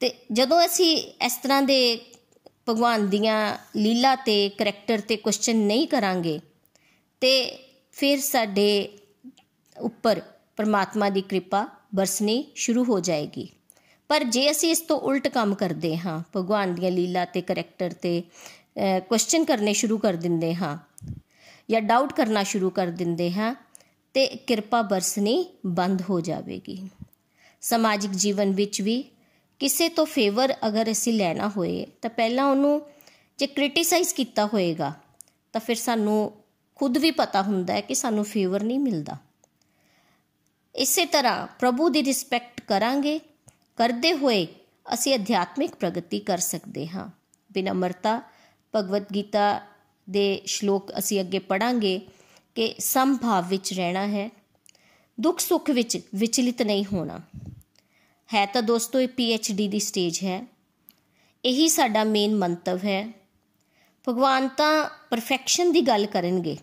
ਤੇ 0.00 0.14
ਜਦੋਂ 0.32 0.66
ਅਸੀਂ 0.66 0.96
ਇਸ 1.26 1.36
ਤਰ੍ਹਾਂ 1.36 1.62
ਦੇ 1.62 2.12
ਭਗਵਾਨ 2.66 3.08
ਦੀਆਂ 3.08 3.36
ਲੀਲਾ 3.76 4.14
ਤੇ 4.16 4.48
ਕਰੈਕਟਰ 4.48 5.00
ਤੇ 5.00 5.16
ਕੁਐਸਚਨ 5.16 5.56
ਨਹੀਂ 5.56 5.86
ਕਰਾਂਗੇ 5.88 6.40
ਤੇ 7.22 7.32
ਫਿਰ 7.92 8.20
ਸਾਡੇ 8.20 8.88
ਉੱਪਰ 9.76 10.20
ਪਰਮਾਤਮਾ 10.56 11.08
ਦੀ 11.10 11.20
ਕਿਰਪਾ 11.20 11.66
ਬਰਸਣੀ 11.94 12.44
ਸ਼ੁਰੂ 12.54 12.84
ਹੋ 12.84 12.98
ਜਾਏਗੀ 13.00 13.48
ਪਰ 14.10 14.24
ਜੇ 14.24 14.50
ਅਸੀਂ 14.50 14.70
ਇਸ 14.70 14.80
ਤੋਂ 14.80 14.98
ਉਲਟ 15.00 15.28
ਕੰਮ 15.28 15.54
ਕਰਦੇ 15.54 15.96
ਹਾਂ 15.96 16.20
ਭਗਵਾਨ 16.36 16.74
ਦੀਆਂ 16.74 16.90
ਲੀਲਾ 16.90 17.24
ਤੇ 17.24 17.40
ਕਰੈਕਟਰ 17.40 17.92
ਤੇ 17.92 18.22
ਕੁਐਸਚਨ 19.08 19.44
ਕਰਨੇ 19.44 19.72
ਸ਼ੁਰੂ 19.72 19.98
ਕਰ 19.98 20.16
ਦਿੰਦੇ 20.16 20.54
ਹਾਂ 20.54 20.76
ਜਾਂ 21.70 21.80
ਡਾਊਟ 21.80 22.12
ਕਰਨਾ 22.12 22.42
ਸ਼ੁਰੂ 22.42 22.70
ਕਰ 22.70 22.90
ਦਿੰਦੇ 22.90 23.30
ਹਾਂ 23.30 23.54
ਤੇ 24.14 24.26
ਕਿਰਪਾ 24.46 24.82
ਬਰਸਣੀ 24.82 25.44
ਬੰਦ 25.66 26.02
ਹੋ 26.10 26.20
ਜਾਵੇਗੀ 26.20 26.78
ਸਮਾਜਿਕ 27.62 28.10
ਜੀਵਨ 28.10 28.52
ਵਿੱਚ 28.52 28.80
ਵੀ 28.82 29.04
ਕਿਸੇ 29.60 29.88
ਤੋਂ 29.88 30.06
ਫੇਵਰ 30.06 30.54
ਅਗਰ 30.66 30.90
ਅਸੀਂ 30.90 31.12
ਲੈਣਾ 31.12 31.48
ਹੋਏ, 31.48 31.86
ਤਾਂ 32.02 32.10
ਪਹਿਲਾਂ 32.10 32.44
ਉਹਨੂੰ 32.44 32.82
ਜੇ 33.38 33.46
ਕ੍ਰਿਟਿਸਾਈਜ਼ 33.46 34.14
ਕੀਤਾ 34.14 34.46
ਹੋਏਗਾ, 34.46 34.92
ਤਾਂ 35.52 35.60
ਫਿਰ 35.60 35.76
ਸਾਨੂੰ 35.76 36.32
ਖੁਦ 36.74 36.98
ਵੀ 36.98 37.10
ਪਤਾ 37.10 37.42
ਹੁੰਦਾ 37.42 37.74
ਹੈ 37.74 37.80
ਕਿ 37.80 37.94
ਸਾਨੂੰ 37.94 38.24
ਫੇਵਰ 38.24 38.62
ਨਹੀਂ 38.62 38.80
ਮਿਲਦਾ। 38.80 39.16
ਇਸੇ 40.74 41.06
ਤਰ੍ਹਾਂ 41.06 41.46
ਪ੍ਰਭੂ 41.46 41.88
ਦੀ 41.88 42.02
ਰਿਸਪੈਕਟ 42.04 42.60
ਕਰਾਂਗੇ, 42.60 43.20
ਕਰਦੇ 43.76 44.12
ਹੋਏ 44.12 44.46
ਅਸੀਂ 44.94 45.14
ਅਧਿਆਤਮਿਕ 45.14 45.74
ਪ੍ਰਗਤੀ 45.74 46.18
ਕਰ 46.20 46.38
ਸਕਦੇ 46.38 46.88
ਹਾਂ। 46.88 47.08
ਬਿਨਮਰਤਾ 47.52 48.22
ਭਗਵਦ 48.74 49.04
ਗੀਤਾ 49.14 49.60
ਦੇ 50.10 50.42
ਸ਼ਲੋਕ 50.46 50.98
ਅਸੀਂ 50.98 51.20
ਅੱਗੇ 51.20 51.38
ਪੜਾਂਗੇ 51.38 52.00
ਕਿ 52.54 52.74
ਸੰਭਾਵ 52.78 53.48
ਵਿੱਚ 53.48 53.72
ਰਹਿਣਾ 53.72 54.06
ਹੈ 54.06 54.30
ਦੁੱਖ 55.20 55.40
ਸੁੱਖ 55.40 55.70
ਵਿੱਚ 55.70 55.98
ਵਿਚਲਿਤ 56.14 56.62
ਨਹੀਂ 56.62 56.84
ਹੋਣਾ। 56.92 57.20
ਹੈ 58.30 58.44
ਤਾਂ 58.46 58.62
ਦੋਸਤੋ, 58.62 59.00
ਇਹ 59.00 59.08
ਪੀ 59.08 59.36
ਡੀ 59.52 59.68
ਦੀ 59.68 59.78
ਸਟੇਜ 59.80 60.18
ਹੈ। 60.24 60.46
ਇਹੀ 61.44 61.68
ਸਾਡਾ 61.68 62.04
ਮੇਨ 62.04 62.34
ਮੰਤਵ 62.34 62.78
ਹੈ। 62.84 63.08
ਭਗਵਾਨ 64.06 64.48
ਤਾਂ 64.48 64.88
ਪਰਫੈਕਸ਼ਨ 65.10 65.72
ਦੀ 65.72 65.80
ਗੱਲ 65.80 66.06
ਕਰਨਗੇ, 66.06 66.56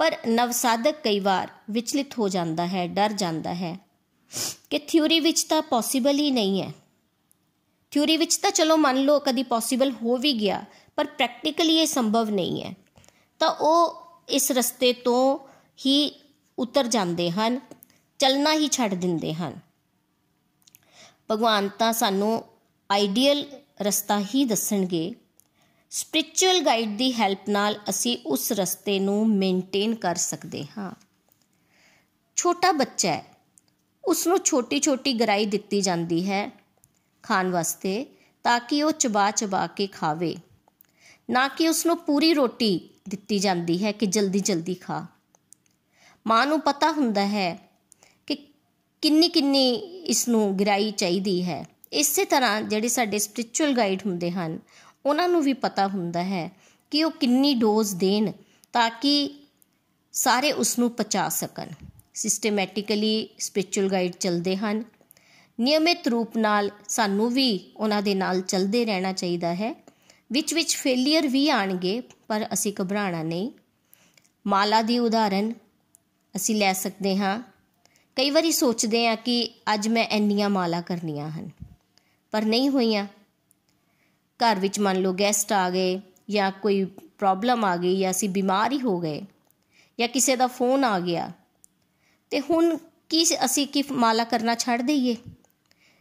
ਪਰ 0.00 0.16
ਨਵਸਾਧਕ 0.28 1.00
ਕਈ 1.02 1.20
ਵਾਰ 1.20 1.48
ਵਿਚਲਿਤ 1.70 2.18
ਹੋ 2.18 2.28
ਜਾਂਦਾ 2.28 2.66
ਹੈ, 2.66 2.86
ਡਰ 2.86 3.12
ਜਾਂਦਾ 3.12 3.54
ਹੈ 3.54 3.78
ਕਿ 4.70 4.78
ਥਿਊਰੀ 4.78 5.20
ਵਿੱਚ 5.20 5.42
ਤਾਂ 5.44 5.62
ਪੋਸੀਬਲ 5.62 6.18
ਹੀ 6.18 6.30
ਨਹੀਂ 6.30 6.62
ਹੈ। 6.62 6.72
ਥਿਊਰੀ 7.92 8.16
ਵਿੱਚ 8.16 8.36
ਤਾਂ 8.36 8.50
ਚਲੋ 8.50 8.76
ਮੰਨ 8.76 9.02
ਲਓ 9.02 9.18
ਕਦੀ 9.18 9.42
ਪੋਸੀਬਲ 9.42 9.92
ਹੋ 9.92 10.16
ਵੀ 10.16 10.32
ਗਿਆ, 10.32 10.62
ਪਰ 10.96 11.04
ਪ੍ਰੈਕਟੀਕਲੀ 11.06 11.78
ਇਹ 11.78 11.86
ਸੰਭਵ 11.86 12.30
ਨਹੀਂ 12.30 12.62
ਹੈ। 12.62 12.74
ਤਾਂ 13.40 13.48
ਉਹ 13.60 14.06
ਇਸ 14.28 14.50
ਰਸਤੇ 14.52 14.92
ਤੋਂ 14.92 15.38
ਹੀ 15.78 16.12
ਉਤਰ 16.58 16.86
ਜਾਂਦੇ 16.86 17.30
ਹਨ, 17.30 17.60
ਚੱਲਣਾ 18.20 18.52
ਹੀ 18.52 18.68
ਛੱਡ 18.68 18.94
ਦਿੰਦੇ 18.94 19.34
ਹਨ। 19.34 19.58
ਭਗਵਾਨ 21.30 21.68
ਤਾਂ 21.68 21.92
ਸਾਨੂੰ 21.92 22.44
ਆਈਡੀਅਲ 22.90 23.46
ਰਸਤਾ 23.82 24.20
ਹੀ 24.20 24.44
ਦੱਸਣਗੇ। 24.44 25.14
ਸਪਿਰਚੁਅਲ 25.90 26.60
ਗਾਈਡ 26.60 26.96
ਦੀ 26.96 27.12
ਹੈਲਪ 27.12 27.48
ਨਾਲ 27.48 27.78
ਅਸੀਂ 27.88 28.18
ਉਸ 28.26 28.52
ਰਸਤੇ 28.52 28.98
ਨੂੰ 28.98 29.28
ਮੇਨਟੇਨ 29.30 29.94
ਕਰ 29.94 30.14
ਸਕਦੇ 30.14 30.66
ਹਾਂ। 30.78 30.92
ਛੋਟਾ 32.36 32.72
ਬੱਚਾ 32.72 33.12
ਹੈ 33.12 33.24
ਉਸ 34.04 34.26
ਨੂੰ 34.26 34.38
ਛੋਟੀ-ਛੋਟੀ 34.38 35.12
ਗਰਾਈ 35.12 35.46
ਦਿੱਤੀ 35.46 35.80
ਜਾਂਦੀ 35.80 36.30
ਹੈ 36.30 36.50
ਖਾਣ 37.22 37.50
ਵਾਸਤੇ 37.50 38.06
ਤਾਂ 38.44 38.60
ਕਿ 38.60 38.82
ਉਹ 38.82 38.92
ਚਬਾ 38.92 39.30
ਚਬਾ 39.30 39.66
ਕੇ 39.66 39.86
ਖਾਵੇ। 39.86 40.36
ਨਾ 41.30 41.48
ਕਿ 41.48 41.68
ਉਸ 41.68 41.86
ਨੂੰ 41.86 41.98
ਪੂਰੀ 41.98 42.34
ਰੋਟੀ 42.34 42.90
ਦਿੱਤੀ 43.08 43.38
ਜਾਂਦੀ 43.38 43.84
ਹੈ 43.84 43.92
ਕਿ 43.92 44.06
ਜਲਦੀ-ਜਲਦੀ 44.06 44.74
ਖਾ। 44.74 45.06
ਮਾਂ 46.26 46.46
ਨੂੰ 46.46 46.60
ਪਤਾ 46.60 46.92
ਹੁੰਦਾ 46.92 47.26
ਹੈ 47.26 47.54
ਕਿ 47.54 47.69
ਕਿੰਨੀ 49.02 49.28
ਕਿੰਨੀ 49.28 49.74
ਇਸ 50.06 50.28
ਨੂੰ 50.28 50.58
ਗਰਾਈ 50.58 50.90
ਚਾਹੀਦੀ 50.90 51.44
ਹੈ। 51.44 51.66
ਇਸੇ 51.92 52.24
ਤਰ੍ਹਾਂ 52.24 52.62
ਜਿਹੜੇ 52.62 52.88
ਸਾਡੇ 52.88 53.18
ਸਪਿਰਚੁਅਲ 53.18 53.76
ਗਾਈਡ 53.76 54.02
ਹੁੰਦੇ 54.06 54.30
ਹਨ, 54.30 54.58
ਉਹਨਾਂ 55.06 55.28
ਨੂੰ 55.28 55.42
ਵੀ 55.42 55.52
ਪਤਾ 55.52 55.86
ਹੁੰਦਾ 55.86 56.22
ਹੈ 56.24 56.50
ਕਿ 56.90 57.04
ਉਹ 57.04 57.10
ਕਿੰਨੀ 57.10 57.54
ਡੋਜ਼ 57.54 57.94
ਦੇਣ 57.94 58.32
ਤਾਂ 58.72 58.90
ਕਿ 58.90 59.44
ਸਾਰੇ 60.12 60.52
ਉਸ 60.52 60.78
ਨੂੰ 60.78 60.90
ਪਚਾ 60.90 61.28
ਸਕਣ। 61.28 61.66
ਸਿਸਟਮੈਟਿਕਲੀ 62.14 63.28
ਸਪਿਰਚੁਅਲ 63.38 63.88
ਗਾਈਡ 63.88 64.12
ਚੱਲਦੇ 64.12 64.56
ਹਨ। 64.56 64.84
ਨਿਯਮਿਤ 65.60 66.08
ਰੂਪ 66.08 66.36
ਨਾਲ 66.36 66.70
ਸਾਨੂੰ 66.88 67.30
ਵੀ 67.30 67.72
ਉਹਨਾਂ 67.76 68.02
ਦੇ 68.02 68.14
ਨਾਲ 68.14 68.40
ਚੱਲਦੇ 68.40 68.84
ਰਹਿਣਾ 68.84 69.12
ਚਾਹੀਦਾ 69.12 69.54
ਹੈ। 69.54 69.84
ਵਿੱਚ 70.32 70.54
ਵਿੱਚ 70.54 70.76
ਫੇਲਿਅਰ 70.76 71.28
ਵੀ 71.28 71.48
ਆਣਗੇ, 71.48 72.02
ਪਰ 72.28 72.46
ਅਸੀਂ 72.52 72.72
ਘਬਰਾਣਾ 72.82 73.22
ਨਹੀਂ। 73.22 73.50
ਮਾਲਾ 74.46 74.82
ਦੀ 74.82 74.98
ਉਦਾਹਰਨ 74.98 75.52
ਅਸੀਂ 76.36 76.56
ਲੈ 76.56 76.72
ਸਕਦੇ 76.72 77.16
ਹਾਂ। 77.16 77.49
ਕਈ 78.16 78.30
ਵਾਰੀ 78.30 78.50
ਸੋਚਦੇ 78.52 79.06
ਆ 79.08 79.14
ਕਿ 79.16 79.36
ਅੱਜ 79.74 79.88
ਮੈਂ 79.88 80.06
ਇੰਨੀਆਂ 80.08 80.48
ਮਾਲਾ 80.50 80.80
ਕਰਨੀਆਂ 80.80 81.30
ਹਨ, 81.30 81.50
ਪਰ 82.32 82.44
ਨਹੀਂ 82.44 82.68
ਹੋਈਆਂ। 82.70 83.06
ਘਰ 84.40 84.58
ਵਿੱਚ 84.58 84.78
ਮੰਨ 84.78 85.00
ਲਓ 85.02 85.12
ਗੈਸਟ 85.12 85.52
ਆ 85.52 85.68
ਗਏ 85.70 86.00
ਜਾਂ 86.30 86.50
ਕੋਈ 86.52 86.84
ਪ੍ਰੋਬਲਮ 87.18 87.64
ਆ 87.64 87.76
ਗਈ 87.76 87.98
ਜਾਂ 87.98 88.10
ਅਸੀਂ 88.10 88.28
ਬਿਮਾਰ 88.28 88.72
ਹੀ 88.72 88.80
ਹੋ 88.80 88.98
ਗਏ 89.00 89.20
ਜਾਂ 89.98 90.08
ਕਿਸੇ 90.08 90.36
ਦਾ 90.36 90.46
ਫੋਨ 90.48 90.84
ਆ 90.84 90.98
ਗਿਆ, 91.00 91.30
ਤੇ 92.32 92.40
ਹੁਣ 92.40 92.76
ਕੀ 93.08 93.24
ਅਸੀਂ 93.44 93.66
ਕੀ 93.66 93.82
ਮਾਲਾ 93.92 94.24
ਕਰਨਾ 94.24 94.54
ਛੱਡ 94.54 94.82
ਦਈਏ? 94.82 95.16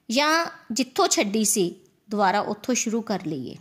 ਜਾਂ 0.09 0.45
ਜਿੱਥੋਂ 0.71 1.07
ਛੱਡੀ 1.07 1.43
ਸੀ, 1.45 1.73
ਦੁਬਾਰਾ 2.09 2.39
ਉੱਥੋਂ 2.41 2.75
ਸ਼ੁਰੂ 2.75 3.01
ਕਰ 3.01 3.25
ਲਈਏ। 3.25 3.55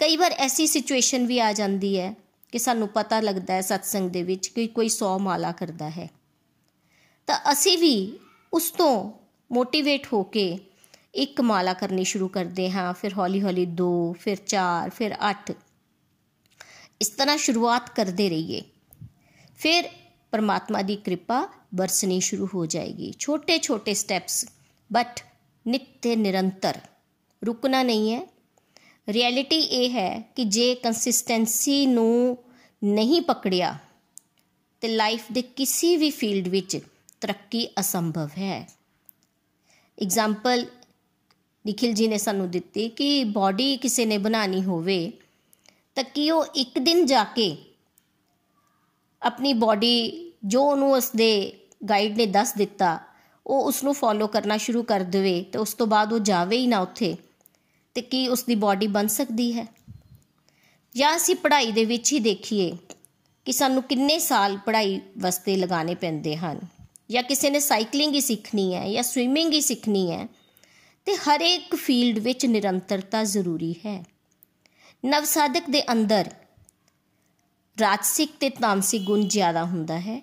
ਕਈ 0.00 0.16
ਵਾਰ 0.16 0.32
ਐਸੀ 0.38 0.66
ਸਿਚੁਏਸ਼ਨ 0.66 1.26
ਵੀ 1.26 1.38
ਆ 1.38 1.52
ਜਾਂਦੀ 1.52 1.98
ਹੈ 1.98 2.14
ਕਿ 2.52 2.58
ਸਾਨੂੰ 2.58 2.88
ਪਤਾ 2.88 3.20
ਲੱਗਦਾ 3.20 3.54
ਹੈ 3.54 3.60
ਸਤਸੰਗ 3.60 4.10
ਦੇ 4.10 4.22
ਵਿੱਚ 4.22 4.48
ਕਿ 4.48 4.66
ਕੋਈ 4.66 4.88
100 4.88 5.18
ਮਾਲਾ 5.18 5.52
ਕਰਦਾ 5.52 5.90
ਹੈ। 5.90 6.08
ਤਾਂ 7.26 7.40
ਅਸੀਂ 7.52 7.78
ਵੀ 7.78 8.18
ਉਸ 8.52 8.70
ਤੋਂ 8.70 9.12
ਮੋਟੀਵੇਟ 9.52 10.06
ਹੋ 10.12 10.22
ਕੇ 10.22 10.58
ਇੱਕ 11.14 11.40
ਮਾਲਾ 11.40 11.72
ਕਰਨੀ 11.72 12.04
ਸ਼ੁਰੂ 12.04 12.28
ਕਰਦੇ 12.28 12.70
ਹਾਂ, 12.70 12.94
ਫਿਰ 12.94 13.12
ਹੌਲੀ-ਹੌਲੀ 13.12 13.66
2 13.66 14.12
ਫਿਰ 14.12 14.36
4 14.36 14.90
ਫਿਰ 14.90 15.16
8 15.30 15.52
ਇਸ 17.00 17.08
ਤਰ੍ਹਾਂ 17.08 17.36
ਸ਼ੁਰੂਆਤ 17.36 17.90
ਕਰਦੇ 17.90 18.30
ਰਹੀਏ। 18.30 18.62
ਫਿਰ 19.58 19.84
ਪਰਮਾਤਮਾ 20.30 20.82
ਦੀ 20.82 20.96
ਕਿਰਪਾ 20.96 21.48
ਬਰਸਣੀ 21.74 22.20
ਸ਼ੁਰੂ 22.20 22.48
ਹੋ 22.54 22.66
ਜਾਏਗੀ। 22.66 23.14
ਛੋਟੇ-ਛੋਟੇ 23.18 23.94
ਸਟੈਪਸ 23.94 24.46
ਬਟ 24.92 25.20
ਨਿੱਤੇ 25.66 26.16
ਨਿਰੰਤਰ। 26.16 26.80
ਰੁਕਣਾ 27.46 27.82
ਨਹੀਂ 27.82 28.14
ਹੈ 28.14 28.26
ਰਿਐਲਿਟੀ 29.10 29.56
ਇਹ 29.56 29.90
ਹੈ 29.90 30.32
ਕਿ 30.36 30.44
ਜੇ 30.44 30.74
ਕੰਸਿਸਟੈਂਸੀ 30.74 31.86
ਨੂੰ 31.86 32.38
ਨਹੀਂ 32.84 33.22
ਪਕੜਿਆ, 33.22 33.78
ਤੇ 34.80 34.88
ਲਾਈਫ 34.88 35.24
ਦੇ 35.32 35.42
ਕਿਸੇ 35.42 35.96
ਵੀ 35.96 36.10
ਫੀਲਡ 36.10 36.48
ਵਿੱਚ 36.48 36.78
ਤਰੱਕੀ 37.20 37.68
ਅਸੰਭਵ 37.80 38.28
ਹੈ। 38.38 38.68
ਐਗਜ਼ਾਮਪਲ 40.02 40.66
ਨikhil 41.66 41.92
ji 41.92 42.08
ਨੇ 42.08 42.18
ਸਾਨੂੰ 42.18 42.50
ਦਿੱਤੀ 42.50 42.88
ਕਿ 42.88 43.24
ਬਾਡੀ 43.24 43.76
ਕਿਸੇ 43.76 44.04
ਨੇ 44.04 44.18
ਬਣਾਣੀ 44.18 44.62
ਹੋਵੇ, 44.62 45.12
ਤਾਂ 45.94 46.04
ਕੀ 46.04 46.30
ਉਹ 46.30 46.44
ਇੱਕ 46.54 46.78
ਦਿਨ 46.78 47.06
ਜਾ 47.06 47.24
ਕੇ 47.24 47.56
ਆਪਣੀ 49.22 49.52
ਬਾਡੀ 49.52 50.32
ਜੋ 50.44 50.62
ਉਹਨੂੰ 50.62 50.92
ਉਸ 50.92 51.10
ਦੇ 51.16 51.52
ਗਾਈਡ 51.90 52.16
ਨੇ 52.16 52.26
ਦੱਸ 52.26 52.54
ਦਿੱਤਾ, 52.54 52.98
ਉਹ 53.46 53.64
ਉਸ 53.64 53.84
ਨੂੰ 53.84 53.94
ਫੋਲੋ 53.94 54.26
ਕਰਨਾ 54.26 54.56
ਸ਼ੁਰੂ 54.56 54.82
ਕਰ 54.82 55.00
ਦੇਵੇ, 55.00 55.42
ਤੇ 55.42 55.58
ਉਸ 55.58 55.74
ਤੋਂ 55.74 55.86
ਬਾਅਦ 55.86 56.12
ਉਹ 56.12 56.18
ਜਾਵੇ 56.18 56.56
ਹੀ 56.56 56.66
ਨਾ 56.66 56.78
ਉੱਥੇ। 56.78 57.16
ਤੇ 57.94 58.02
ਕੀ 58.02 58.28
ਉਸ 58.28 58.44
ਦੀ 58.44 58.54
ਬਾਡੀ 58.54 58.86
ਬਣ 58.86 59.06
ਸਕਦੀ 59.06 59.52
ਹੈ? 59.58 59.66
ਜਾਂ 60.96 61.16
ਅਸੀਂ 61.16 61.36
ਪੜ੍ਹਾਈ 61.36 61.72
ਦੇ 61.72 61.84
ਵਿੱਚ 61.84 62.12
ਹੀ 62.12 62.20
ਦੇਖੀਏ 62.20 62.76
ਕਿ 63.44 63.52
ਸਾਨੂੰ 63.52 63.82
ਕਿੰਨੇ 63.82 64.18
ਸਾਲ 64.18 64.58
ਪੜ੍ਹਾਈ 64.58 65.00
ਵਾਸਤੇ 65.18 65.56
ਲਗਾਣੇ 65.56 65.94
ਪੈਂਦੇ 65.94 66.36
ਹਨ, 66.36 66.60
ਜਾਂ 67.10 67.22
ਕਿਸੇ 67.22 67.50
ਨੇ 67.50 67.60
ਸਾਈਕਲਿੰਗ 67.60 68.14
ਹੀ 68.14 68.20
ਸਿੱਖਣੀ 68.20 68.74
ਹੈ 68.74 68.92
ਜਾਂ 68.92 69.02
ਸਵਿਮਿੰਗ 69.02 69.52
ਹੀ 69.52 69.60
ਸਿੱਖਣੀ 69.60 70.12
ਹੈ, 70.12 70.28
ਤੇ 71.04 71.16
ਹਰ 71.16 71.40
ਇੱਕ 71.40 71.74
ਫੀਲਡ 71.74 72.18
ਵਿੱਚ 72.18 72.46
ਨਿਰੰਤਰਤਾ 72.46 73.24
ਜ਼ਰੂਰੀ 73.24 73.72
ਹੈ। 73.72 74.04
ਨਵਸਾਧਕ 75.04 75.70
ਦੇ 75.70 75.92
ਅੰਦਰ 75.92 76.30
ਰਾਜਸਿਕ 77.80 78.30
ਤੇ 78.40 78.50
ਤਾਮਸਿਕ 78.50 79.02
ਗੁਣ 79.02 79.28
ਜ਼ਿਆਦਾ 79.28 79.64
ਹੁੰਦਾ 79.64 80.00
ਹੈ। 80.00 80.22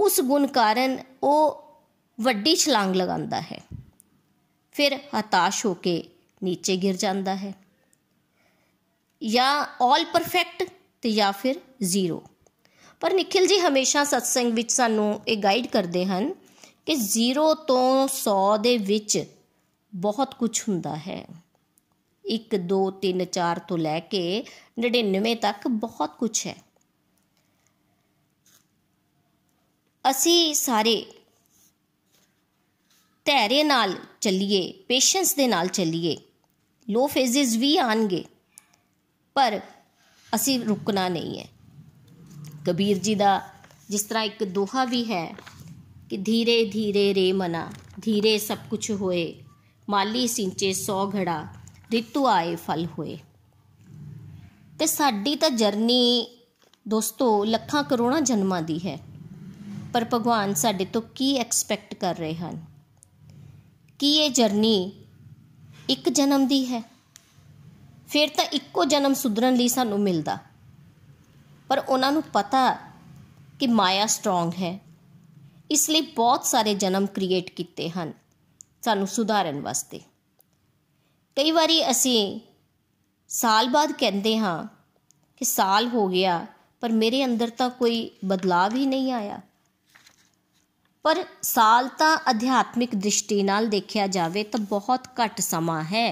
ਉਸ 0.00 0.20
ਗੁਣ 0.20 0.46
ਕਾਰਨ 0.46 0.98
ਉਹ 1.22 1.66
ਵੱਡੀ 2.20 2.56
ਛਲਾਂਗ 2.56 2.94
ਲਗਾਉਂਦਾ 2.94 3.40
ਹੈ। 3.40 3.60
ਫਿਰ 4.72 4.98
ਹਤਾਸ਼ 5.20 5.66
ਹੋ 5.66 5.74
ਕੇ 5.74 6.02
ਨੀਚੇ 6.46 6.76
ਗਿਰ 6.76 6.96
ਜਾਂਦਾ 6.96 7.36
ਹੈ। 7.36 7.52
ਜਾਂ 9.22 9.66
ਆਲ 9.82 10.04
ਪਰਫੈਕਟ 10.04 10.70
ਤੇ 11.02 11.10
ਜਾਂ 11.10 11.32
ਫਿਰ 11.32 11.60
ਜ਼ੀਰੋ 11.82 12.22
ਪਰ 13.00 13.14
ਨikhil 13.14 13.46
ji 13.46 13.68
ਹਮੇਸ਼ਾ 13.68 14.04
ਸਤਸੰਗ 14.04 14.52
ਵਿੱਚ 14.52 14.72
ਸਾਨੂੰ 14.72 15.20
ਇਹ 15.28 15.36
ਗਾਈਡ 15.36 15.66
ਕਰਦੇ 15.66 16.04
ਹਨ 16.04 16.34
ਕਿ 16.86 16.94
ਜ਼ੀਰੋ 16.94 17.54
ਤੋਂ 17.54 18.08
100 18.08 18.62
ਦੇ 18.62 18.78
ਵਿੱਚ 18.78 19.24
ਬਹੁਤ 19.94 20.34
ਕੁਝ 20.34 20.62
ਹੁੰਦਾ 20.68 20.96
ਹੈ। 20.96 21.26
1 22.24 22.56
2 22.56 22.78
3 23.02 23.24
4 23.32 23.60
ਤੋਂ 23.68 23.78
ਲੈ 23.78 24.00
ਕੇ 24.00 24.44
99 24.78 25.34
ਤੱਕ 25.34 25.68
ਬਹੁਤ 25.68 26.18
ਕੁਝ 26.18 26.46
ਹੈ। 26.46 26.56
ਅਸੀਂ 30.10 30.54
ਸਾਰੇ 30.54 31.06
ਧੈਰਯ 33.24 33.64
ਨਾਲ 33.64 33.94
ਚੱਲੀਏ 34.20 34.72
ਪੇਸ਼ੈਂਸ 34.88 35.34
ਦੇ 35.34 35.46
ਨਾਲ 35.46 35.68
ਚੱਲੀਏ। 35.68 36.16
ਲੋ 36.88 37.06
ਫੇਜ਼ਸ 37.06 37.54
ਵੀ 37.56 37.76
ਆਣਗੇ, 37.78 38.24
ਪਰ 39.36 39.60
ਅਸੀਂ 40.32 40.58
ਰੁਕਣਾ 40.60 41.08
ਨਹੀਂ 41.08 41.38
ਹੈ। 41.38 41.46
ਕਬੀਰ 42.66 42.98
ਜੀ 42.98 43.14
ਦਾ 43.14 43.40
ਜਿਸ 43.90 44.02
ਤਰ੍ਹਾਂ 44.02 44.22
ਇੱਕ 44.24 44.44
ਦੋਹਾ 44.44 44.84
ਵੀ 44.84 45.02
ਹੈ 45.04 45.26
ਕਿ 46.10 46.16
ਧੀਰੇ 46.16 46.64
ਧੀਰੇ 46.64 47.12
ਰੇ 47.14 47.32
ਮਨਾ, 47.32 47.66
ਧੀਰੇ 48.02 48.36
ਸਭ 48.38 48.58
ਕੁਝ 48.70 48.90
ਹੋਏ, 48.90 49.34
ਮਾਲੀ 49.88 50.26
ਸਿੰਚੇ 50.26 50.72
ਸੌ 50.72 51.10
ਘੜਾ, 51.10 51.46
ਰਿਤੂ 51.92 52.26
ਆਏ 52.26 52.54
ਫਲ 52.56 52.86
ਹੋਏ। 52.98 53.18
ਤੇ 54.78 54.86
ਸਾਡੀ 54.86 55.34
ਤਾਂ 55.36 55.50
ਜਰਨੀ 55.50 56.26
ਦੋਸਤੋ 56.86 57.44
ਲੱਖਾਂ 57.44 57.82
ਕਰੋੜਾਂ 57.84 58.20
ਜਨਮਾਂ 58.20 58.62
ਦੀ 58.62 58.78
ਹੈ, 58.78 58.98
ਪਰ 59.92 60.06
ਭਗਵਾਨ 60.14 60.54
ਸਾਡੇ 60.54 60.84
ਤੋਂ 60.84 61.02
ਕੀ 61.14 61.34
ਐਕਸਪੈਕਟ 61.36 61.94
ਕਰ 61.94 62.14
ਰਹੇ 62.14 62.34
ਹਨ? 62.34 62.64
ਕੀ 63.98 64.16
ਇਹ 64.16 64.30
ਜਰਨੀ 64.30 64.92
ਇੱਕ 65.88 66.08
ਜਨਮ 66.08 66.46
ਦੀ 66.46 66.66
ਹੈ। 66.66 66.82
ਫਿਰ 68.08 68.28
ਤਾਂ 68.28 68.44
ਇੱਕੋ 68.44 68.84
ਜਨਮ 68.84 69.14
ਸੁਧਰਨ 69.14 69.54
ਲਈ 69.54 69.68
ਸਾਨੂੰ 69.68 70.00
ਮਿਲਦਾ। 70.00 70.38
ਪਰ 71.68 71.78
ਉਹਨਾਂ 71.78 72.12
ਨੂੰ 72.12 72.22
ਪਤਾ 72.22 72.78
ਕਿ 73.60 73.66
ਮਾਇਆ 73.66 74.06
ਸਟਰੋਂਗ 74.06 74.52
ਹੈ। 74.54 74.80
ਇਸ 75.70 75.90
ਲਈ 75.90 76.00
ਬਹੁਤ 76.00 76.46
ਸਾਰੇ 76.46 76.74
ਜਨਮ 76.74 77.06
ਕ੍ਰੀਏਟ 77.06 77.50
ਕੀਤੇ 77.50 77.90
ਹਨ 77.90 78.12
ਸਾਨੂੰ 78.82 79.06
ਸੁਧਾਰਨ 79.06 79.60
ਵਾਸਤੇ। 79.60 80.00
ਕਈ 81.36 81.50
ਵਾਰੀ 81.50 81.90
ਅਸੀਂ 81.90 82.40
ਸਾਲ 83.28 83.68
ਬਾਅਦ 83.68 83.92
ਕਹਿੰਦੇ 83.92 84.38
ਹਾਂ 84.38 84.64
ਕਿ 85.36 85.44
ਸਾਲ 85.44 85.88
ਹੋ 85.88 86.08
ਗਿਆ, 86.08 86.46
ਪਰ 86.80 86.92
ਮੇਰੇ 86.92 87.24
ਅੰਦਰ 87.24 87.50
ਤਾਂ 87.50 87.70
ਕੋਈ 87.70 88.10
ਬਦਲਾਅ 88.24 88.70
ਹੀ 88.70 88.86
ਨਹੀਂ 88.86 89.12
ਆਇਆ। 89.12 89.40
ਪਰ 91.06 91.24
ਸਾਲ 91.42 91.88
ਤਾਂ 91.88 92.16
ਅਧਿਆਤਮਿਕ 92.30 92.94
ਦ੍ਰਿਸ਼ਟੀ 92.94 93.42
ਨਾਲ 93.42 93.66
ਦੇਖਿਆ 93.66 94.06
ਜਾਵੇ 94.06 94.42
ਤਾਂ 94.42 94.60
ਬਹੁਤ 94.60 95.06
ਘੱਟ 95.20 95.40
ਸਮਾਂ 95.40 95.82
ਹੈ। 95.84 96.08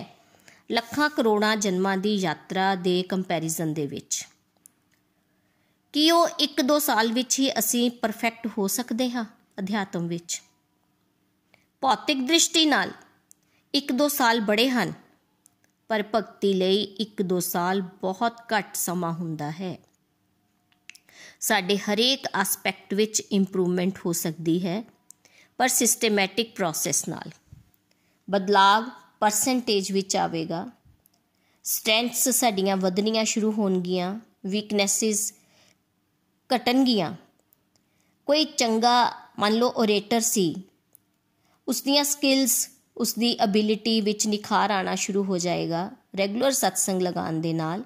ਲੱਖਾਂ 0.71 1.09
ਕਰੋੜਾਂ 1.11 1.57
ਜਨਮਾਂ 1.57 1.97
ਦੀ 1.97 2.15
ਯਾਤਰਾ 2.15 2.75
ਦੇ 2.75 3.03
ਕੰਪੈਰੀਜ਼ਨ 3.03 3.73
ਦੇ 3.75 3.87
ਵਿੱਚ। 3.87 4.27
ਕੀ 5.95 6.11
ਉਹ 6.11 6.29
1-2 6.41 6.79
ਸਾਲ 6.79 7.13
ਵਿੱਚ 7.13 7.39
ਹੀ 7.41 7.51
ਅਸੀਂ 7.59 7.91
ਪਰਫੈਕਟ 7.91 8.47
ਹੋ 8.59 8.67
ਸਕਦੇ 8.67 9.11
ਹਾਂ 9.11 9.25
ਅਧਿਆਤਮ 9.59 10.07
ਵਿੱਚ? 10.09 10.41
ਭੌਤਿਕ 11.83 12.27
ਦ੍ਰਿਸ਼ਟੀ 12.27 12.65
ਨਾਲ 12.67 12.93
1-2 13.75 14.09
ਸਾਲ 14.09 14.41
ਬੜੇ 14.43 14.69
ਹਨ, 14.69 14.93
ਪਰ 15.91 16.05
ਭਗਤੀ 16.15 16.53
ਲਈ 16.53 16.83
1-2 17.01 17.41
ਸਾਲ 17.41 17.81
ਬਹੁਤ 17.81 18.41
ਘੱਟ 18.53 18.77
ਸਮਾਂ 18.77 19.13
ਹੁੰਦਾ 19.13 19.51
ਹੈ। 19.51 19.77
ਸਾਡੇ 21.45 21.77
ਹਰੇਕ 21.77 22.27
ਐਸਪੈਕਟ 22.41 22.95
ਵਿੱਚ 22.95 23.21
ਇੰਪਰੂਵਮੈਂਟ 23.33 23.99
ਹੋ 24.07 24.13
ਸਕਦੀ 24.13 24.67
ਹੈ, 24.67 24.83
ਪਰ 25.59 25.69
ਸਿਸਟਮੈਟਿਕ 25.69 26.55
ਪ੍ਰੋਸੈਸ 26.55 27.09
ਨਾਲ। 27.09 27.31
ਬਦਲਾਵ 28.29 28.85
ਪਰਸੈਂਟੇਜ 29.21 29.91
ਵਿੱਚ 29.93 30.17
ਆਵੇਗਾ। 30.17 30.65
ਸਟਰੈਂਥਸ 31.65 32.29
ਸਾਡੀਆਂ 32.29 32.77
ਵਧਣੀਆਂ 32.77 33.25
ਸ਼ੁਰੂ 33.25 33.51
ਹੋਣਗੀਆਂ 33.53 34.21
ਵੀਕਨੈਸਸ 34.47 35.33
ਘਟਣਗੀਆਂ। 36.51 37.13
ਕੋਈ 38.27 38.45
ਚੰਗਾ, 38.45 39.13
ਮੰਨ 39.39 39.55
ਲਓ 39.55 39.73
ਓਰੇਟਰ 39.77 40.21
ਸੀ 40.21 40.55
ਉਸ 41.69 41.83
ਦੀਆਂ 41.83 42.05
ਸਕਿੱਲਸ 42.05 42.69
ਉਸ 42.97 43.15
ਦੀ 43.15 43.37
ਅਬਿਲਿਟੀ 43.45 44.01
ਵਿੱਚ 44.01 44.27
ਨਿਖਾਰ 44.27 44.71
ਆਣਾ 44.71 44.95
ਸ਼ੁਰੂ 44.95 45.25
ਹੋ 45.25 45.39
ਜਾਏਗਾ 45.39 45.91
ਰੈਗੂਲਰ 46.19 46.53
ਸਤਸੰਗ 46.53 47.03
ਲਗਾਉਣ 47.03 47.41
ਦੇ 47.41 47.53
ਨਾਲ। 47.53 47.83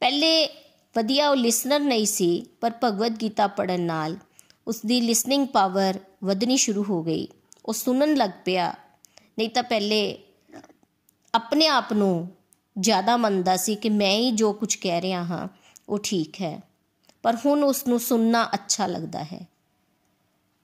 ਪਹਿਲੇ 0.00 0.48
ਵਧੀਆ 0.96 1.30
ਉਹ 1.30 1.36
ਲਿਸਨਰ 1.36 1.80
ਨਹੀਂ 1.80 2.06
ਸੀ, 2.06 2.46
ਪਰ 2.60 2.72
ਭਗਵਦ 2.84 3.22
ਗੀਤਾ 3.22 3.46
ਪੜਨ 3.46 3.80
ਨਾਲ 3.80 4.16
ਉਸ 4.66 4.82
ਦੀ 4.86 5.00
ਲਿਸਨਿੰਗ 5.00 5.46
ਪਾਵਰ 5.46 5.98
ਵਧਣੀ 6.24 6.56
ਸ਼ੁਰੂ 6.56 6.84
ਹੋ 6.84 7.02
ਗਈ। 7.02 7.28
ਉਹ 7.66 7.72
ਸੁਣਨ 7.72 8.14
ਲੱਗ 8.14 8.30
ਪਿਆ। 8.44 8.74
ਨਹੀਂ 9.38 9.50
ਤਾਂ 9.50 9.62
ਪਹਿਲੇ 9.62 10.18
ਆਪਣੇ 11.34 11.66
ਆਪ 11.66 11.92
ਨੂੰ 11.92 12.30
ਜ਼ਿਆਦਾ 12.78 13.16
ਮੰਨਦਾ 13.16 13.56
ਸੀ 13.56 13.74
ਕਿ 13.74 13.88
ਮੈਂ 13.88 14.10
ਹੀ 14.10 14.30
ਜੋ 14.30 14.52
ਕੁਝ 14.52 14.74
ਕਹਿ 14.74 15.00
ਰਿਹਾ 15.00 15.24
ਹਾਂ, 15.24 15.48
ਉਹ 15.88 15.98
ਠੀਕ 16.02 16.42
ਹੈ। 16.42 16.60
ਪਰ 17.22 17.36
ਹੁਣ 17.46 17.64
ਉਸ 17.64 17.86
ਨੂੰ 17.86 18.00
ਸੁਣਨਾ 18.00 18.48
ਅੱਛਾ 18.54 18.86
ਲੱਗਦਾ 18.86 19.24
ਹੈ। 19.24 19.48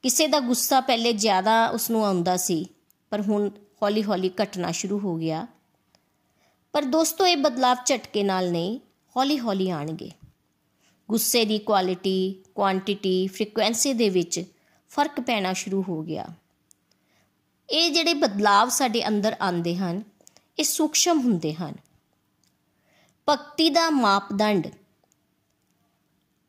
ਕਿਸੇ 0.03 0.27
ਦਾ 0.27 0.41
ਗੁੱਸਾ 0.41 0.81
ਪਹਿਲੇ 0.81 1.13
ਜ਼ਿਆਦਾ 1.13 1.69
ਉਸ 1.69 1.91
ਨੂੰ 1.91 2.07
ਆਉਂਦਾ 2.07 2.37
ਸੀ, 2.37 2.67
ਪਰ 3.11 3.21
ਹੁਣ 3.21 3.51
ਹੌਲੀ-ਹੌਲੀ 3.83 4.31
ਘਟਣਾ 4.43 4.71
ਸ਼ੁਰੂ 4.71 4.99
ਹੋ 4.99 5.17
ਗਿਆ। 5.17 5.47
ਪਰ 6.73 6.85
ਦੋਸਤੋ, 6.85 7.27
ਇਹ 7.27 7.37
ਬਦਲਾਵ 7.37 7.77
ਝਟਕੇ 7.87 8.23
ਨਾਲ 8.23 8.53
ਨਹੀਂ। 8.53 8.81
ਹੌਲੀ-ਹੌਲੀ 9.17 9.71
ਆਣਗੇ। 9.71 10.11
ਗੁੱਸੇ 11.11 11.45
ਦੀ 11.45 11.59
ਕੁਆਲਿਟੀ 11.59 12.45
ਕੁਆਂਟੀਟੀ 12.55 13.27
ਫ੍ਰੀਕੁਐਂਸੀ 13.27 13.93
ਦੇ 13.93 14.09
ਵਿੱਚ 14.11 14.45
ਫ਼ਰਕ 14.89 15.21
ਪੈਣਾ 15.21 15.53
ਸ਼ੁਰੂ 15.53 15.85
ਹੋ 15.89 16.03
ਗਿਆ। 16.03 16.27
ਇਹ 17.71 17.91
ਜਿਹੜੇ 17.91 18.15
ਬਦਲਾਵ 18.15 18.69
ਸਾਡੇ 18.69 19.09
ਅੰਦਰ 19.09 19.37
ਆਉਂਦੇ 19.41 19.77
ਹਨ, 19.77 20.03
ਇਹ 20.59 20.65
ਸੂਖਸ਼ਮ 20.65 21.21
ਹੁੰਦੇ 21.21 21.55
ਹਨ। 21.55 21.75
ਭਗਤੀ 23.29 23.71
ਦਾ 23.71 23.91
ਮਾਪਦੰਡ 23.91 24.69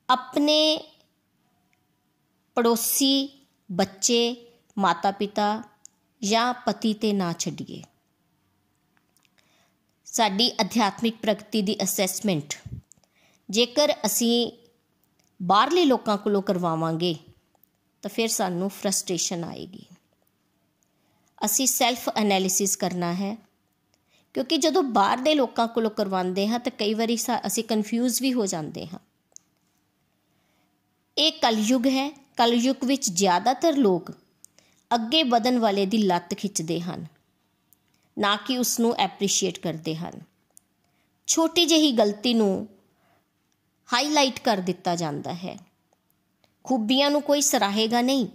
ਆਪਣੇ 0.10 0.84
ਪੜੋਸੀ, 2.56 3.46
ਬੱਚੇ 3.72 4.48
ਮਾਤਾ 4.78 5.12
ਪਿਤਾ 5.12 5.64
ਜਾਂ 6.24 6.54
ਪਤੀ 6.54 6.94
ਤੇ 6.94 7.14
ਨਾ 7.14 7.34
ਛੱਡੀਏ। 7.34 7.84
ਸਾਡੀ 10.18 10.52
ਅਧਿਆਤਮਿਕ 10.62 11.16
ਪ੍ਰਗਤੀ 11.22 11.62
ਦੀ 11.62 11.76
ਅਸੈਸਮੈਂਟ। 11.84 12.54
ਜੇਕਰ 13.50 13.94
ਅਸੀਂ 14.06 14.52
ਬਾਹਰਲੇ 15.40 15.84
ਲੋਕਾਂ 15.86 16.18
ਕੋਲੋਂ 16.18 16.42
ਕਰਵਾਵਾਂਗੇ, 16.42 17.16
ਤਾਂ 18.04 18.10
ਫਿਰ 18.10 18.28
ਸਾਨੂੰ 18.28 18.70
ਫਰਸਟ੍ਰੇਸ਼ਨ 18.70 19.44
ਆਏਗੀ। 19.44 19.86
ਅਸੀਂ 21.46 21.68
ਸੈਲਫ 21.68 22.10
ਐਨਾਲਿਸਿਸ 22.16 22.76
ਕਰਨਾ 22.76 23.14
ਹੈ, 23.14 23.36
ਕਿਉਂਕਿ 24.34 24.58
ਜਦੋਂ 24.58 24.84
ਬਾਹਰ 24.84 25.18
ਦੇ 25.18 25.34
ਲੋਕਾਂ 25.36 25.68
ਕੋਲੋਂ 25.68 25.92
ਕਰਵਾਉਂਦੇ 25.92 26.48
ਹਾਂ, 26.48 26.60
ਤਾਂ 26.60 26.72
ਕਈ 26.72 26.94
ਵਾਰੀ 26.94 27.18
ਅਸੀਂ 27.48 27.64
ਕਨਫਿਊਜ਼ 27.64 28.22
ਵੀ 28.22 28.34
ਹੋ 28.34 28.46
ਜਾਂਦੇ 28.46 28.86
ਹਾਂ। 28.88 29.00
ਇਹ 31.18 31.32
ਕਲਯੁਗ 31.32 31.88
ਹੈ। 31.88 32.10
ਕਲਯੁਗ 32.38 32.84
ਵਿੱਚ 32.86 33.10
ਜ਼ਿਆਦਾਤਰ 33.10 33.76
ਲੋਕ 33.76 34.12
ਅੱਗੇ 34.92 35.24
ਵਧਣ 35.24 35.60
ਵਾਲੇ 35.60 35.86
ਦੀ 35.86 35.98
ਲੱਤ 35.98 36.34
ਖਿੱਚਦੇ 36.34 36.80
ਹਨ। 36.82 37.06
ਨਾ 38.18 38.36
ਕਿ 38.36 38.58
ਉਸ 38.58 38.80
ਨੂੰ 38.80 38.96
ਐਪਰੀਸ਼ੀਏਟ 38.96 39.60
ਕਰਦੇ 39.60 39.96
ਹਨ। 39.96 40.22
ਛੋਟੀ 41.28 41.66
ਜਿਹੀ 41.66 41.92
ਗਲਤੀ 41.92 42.34
ਨੂੰ 42.34 42.68
ਹਾਈਲਾਈਟ 43.94 44.40
ਕਰ 44.40 44.58
ਦਿੱਤਾ 44.58 44.96
ਜਾਂਦਾ 44.96 45.34
ਹੈ। 45.34 45.58
ਖੂਬੀਆਂ 46.64 47.12
ਨੂੰ 47.12 47.22
ਕੋਈ 47.22 47.42
ਸਰਾਹੇਗਾ 47.42 48.02
ਨਹੀਂ। 48.02 48.28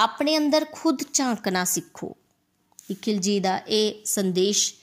ਆਪਣੇ 0.00 0.36
ਅੰਦਰ 0.36 0.66
ਖੁਦ 0.72 0.98
ਝਾਂਕਣਾ 1.12 1.64
ਸਿੱਖੋ। 1.64 2.16
ਇਕਿਲ 2.90 3.18
ਜੀ 3.18 3.40
ਦਾ 3.40 3.58
ਇਹ 3.58 4.04
ਸੰਦੇਸ਼ 4.04 4.74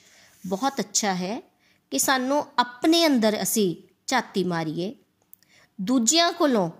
ਬਹੁਤ 0.47 0.79
ਅੱਛਾ 0.79 1.13
ਹੈ 1.13 1.41
ਕਿ 1.91 1.99
ਸਾਨੂੰ 1.99 2.45
ਆਪਣੇ 2.59 3.07
ਅੰਦਰ 3.07 3.41
ਅਸੀਂ 3.41 3.75
ਝਾਤੀ 4.07 4.43
ਮਾਰੀਏ। 4.43 4.95
ਦੂਜਿਆਂ 5.81 6.33
ਕੋਲੋਂ 6.33 6.71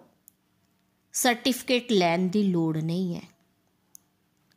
ਸਰਟੀਫਿਕੇਟ 1.13 1.91
ਲੈਣ 1.91 2.19
ਦੀ 2.19 2.43
ਲੋੜ 2.43 2.77
ਨਹੀਂ 2.77 3.15
ਹੈ। 3.15 3.21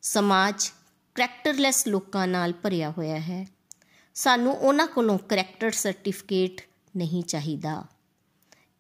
ਸਮਾਜ 0.03 0.73
ਕਰੈਕਟਰਲੈਸ 1.15 1.87
ਲੋਕਾਂ 1.89 2.29
ਨਾਲ 2.29 2.53
ਭਰਿਆ 2.53 2.91
ਹੋਇਆ 2.91 3.19
ਹੈ। 3.21 3.47
ਸਾਨੂੰ 4.15 4.55
ਉਹਨਾਂ 4.55 4.87
ਕੋਲੋਂ 4.87 5.19
ਕਰੈਕਟਰ 5.19 5.71
ਸਰਟੀਫਿਕੇਟ 5.71 6.61
ਨਹੀਂ 6.97 7.23
ਚਾਹੀਦਾ। 7.23 7.85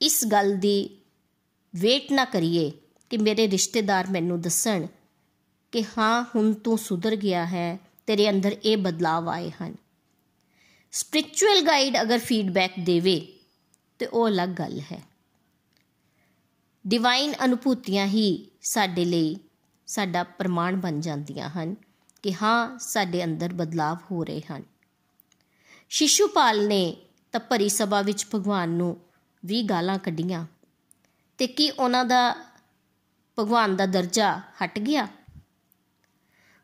ਇਸ 0.00 0.24
ਗੱਲ 0.24 0.56
ਦੀ 0.56 1.00
ਵੇਟ 1.74 2.12
ਨਾ 2.12 2.24
ਕਰੀਏ 2.24 2.72
ਕਿ 3.10 3.16
ਮੇਰੇ 3.16 3.50
ਰਿਸ਼ਤੇਦਾਰ 3.50 4.10
ਮੈਨੂੰ 4.10 4.40
ਦੱਸਣ 4.40 4.86
ਕਿ 5.72 5.84
ਹਾਂ, 5.98 6.24
ਹੁਣ 6.34 6.52
ਤੂੰ 6.52 6.78
ਸੁਧਰ 6.78 7.16
ਗਿਆ 7.16 7.46
ਹੈ, 7.46 7.78
ਤੇਰੇ 8.06 8.30
ਅੰਦਰ 8.30 8.56
ਇਹ 8.64 8.76
ਬਦਲਾਅ 8.76 9.22
ਆਏ 9.22 9.50
ਹਨ। 9.50 9.74
ਸਪਿਰਚੁਅਲ 10.92 11.60
ਗਾਈਡ 11.66 12.02
ਅਗਰ 12.02 12.18
ਫੀਡਬੈਕ 12.18 12.72
ਦੇਵੇ, 12.80 13.32
ਤੇ 13.98 14.06
ਉਹ 14.06 14.28
ਅਲੱਗ 14.28 14.48
ਗੱਲ 14.48 14.80
ਹੈ। 14.80 15.02
ਡਿਵਾਈਨ 16.86 17.34
ਅਨੁਭੂਤੀਆਂ 17.44 18.06
ਹੀ 18.06 18.50
ਸਾਡੇ 18.62 19.04
ਲਈ 19.04 19.36
ਸਾਡਾ 19.86 20.22
ਪ੍ਰਮਾਣ 20.22 20.76
ਬਣ 20.76 21.00
ਜਾਂਦੀਆਂ 21.00 21.50
ਹਨ। 21.50 21.76
ਕਿ 22.22 22.34
ਹਾਂ, 22.34 22.78
ਸਾਡੇ 22.78 23.24
ਅੰਦਰ 23.24 23.52
ਬਦਲਾਅ 23.52 23.94
ਹੋ 24.10 24.24
ਰਹੇ 24.24 24.40
ਹਨ। 24.40 24.62
ਸ਼ਿਸ਼ੂਪਾਲ 25.90 26.68
ਨੇ 26.68 26.96
ਤਾਂ 27.32 27.40
ਭਰੀ 27.40 27.68
ਸਭਾ 27.68 28.02
ਵਿੱਚ 28.02 28.26
ਭਗਵਾਨ 28.34 28.68
ਨੂੰ 28.68 29.00
ਵੀ 29.44 29.62
ਗਾਲਾਂ 29.62 29.98
ਕੱਢੀਆਂ। 29.98 30.46
ਤੇ 31.38 31.46
ਕੀ 31.46 31.70
ਉਹਨਾਂ 31.70 32.04
ਦਾ, 32.04 32.36
ਭਗਵਾਨ 33.38 33.76
ਦਾ 33.76 33.86
ਦਰਜਾ 33.86 34.38
ਹਟ 34.38 34.78
ਗਿਆ? 34.78 35.08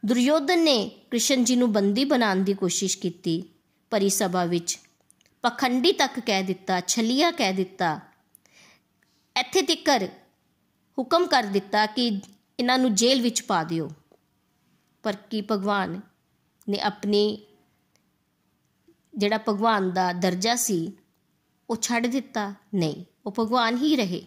ਦੁਰਯੋਧਨ 0.05 0.65
ਨੇ 0.65 0.89
ਕ੍ਰਿਸ਼ਨ 0.89 1.45
ਜੀ 1.45 1.57
ਨੂੰ 1.57 1.73
ਬੰਦੀ 1.73 2.05
ਬਣਾਉਣ 2.05 2.37
ਦੀ 2.37 2.55
ਕੋਸ਼ਿਸ਼ 2.55 2.99
ਕੀਤੀ। 2.99 3.45
ਭਰੀ 3.91 4.11
ਸਭਾ 4.11 4.45
ਵਿੱਚ 4.45 4.79
ਪਖੰਡੀ 5.43 5.93
ਤੱਕ 5.93 6.21
ਕਹਿ 6.21 6.43
ਦਿੱਤਾ, 6.43 6.81
ਛਲੀਆ 6.81 7.31
ਕਹਿ 7.31 7.53
ਦਿੱਤਾ। 7.53 8.01
ਇੱਥੇ 9.41 9.63
ਤੱਕਰ 9.63 10.09
ਹੁਕਮ 10.99 11.27
ਕਰ 11.27 11.43
ਦਿੱਤਾ 11.43 11.87
ਕਿ 11.87 12.21
ਇਹਨਾਂ 12.61 12.79
ਨੂੰ 12.79 12.95
ਜੇਲ੍ਹ 12.95 13.23
ਵਿੱਚ 13.23 13.43
ਪਾ 13.43 13.65
ਦਿਓ। 13.65 13.91
ਪਰ 15.03 15.17
ਕੀ 15.31 15.43
ਭਗਵਾਨ 15.51 16.01
ਨੇ 16.69 16.81
ਆਪਣੀ 16.81 17.45
ਜਿਹੜਾ 19.17 19.39
ਭਗਵਾਨ 19.49 19.93
ਦਾ 19.93 20.13
ਦਰਜਾ 20.13 20.57
ਸੀ, 20.57 20.93
ਉਹ 21.71 21.77
ਛੱਡ 21.83 22.07
ਦਿੱਤਾ? 22.07 22.55
ਨਹੀਂ, 22.75 23.05
ਉਹ 23.27 23.35
ਭਗਵਾਨ 23.39 23.77
ਹੀ 23.77 23.97
ਰਹੇ। 23.97 24.23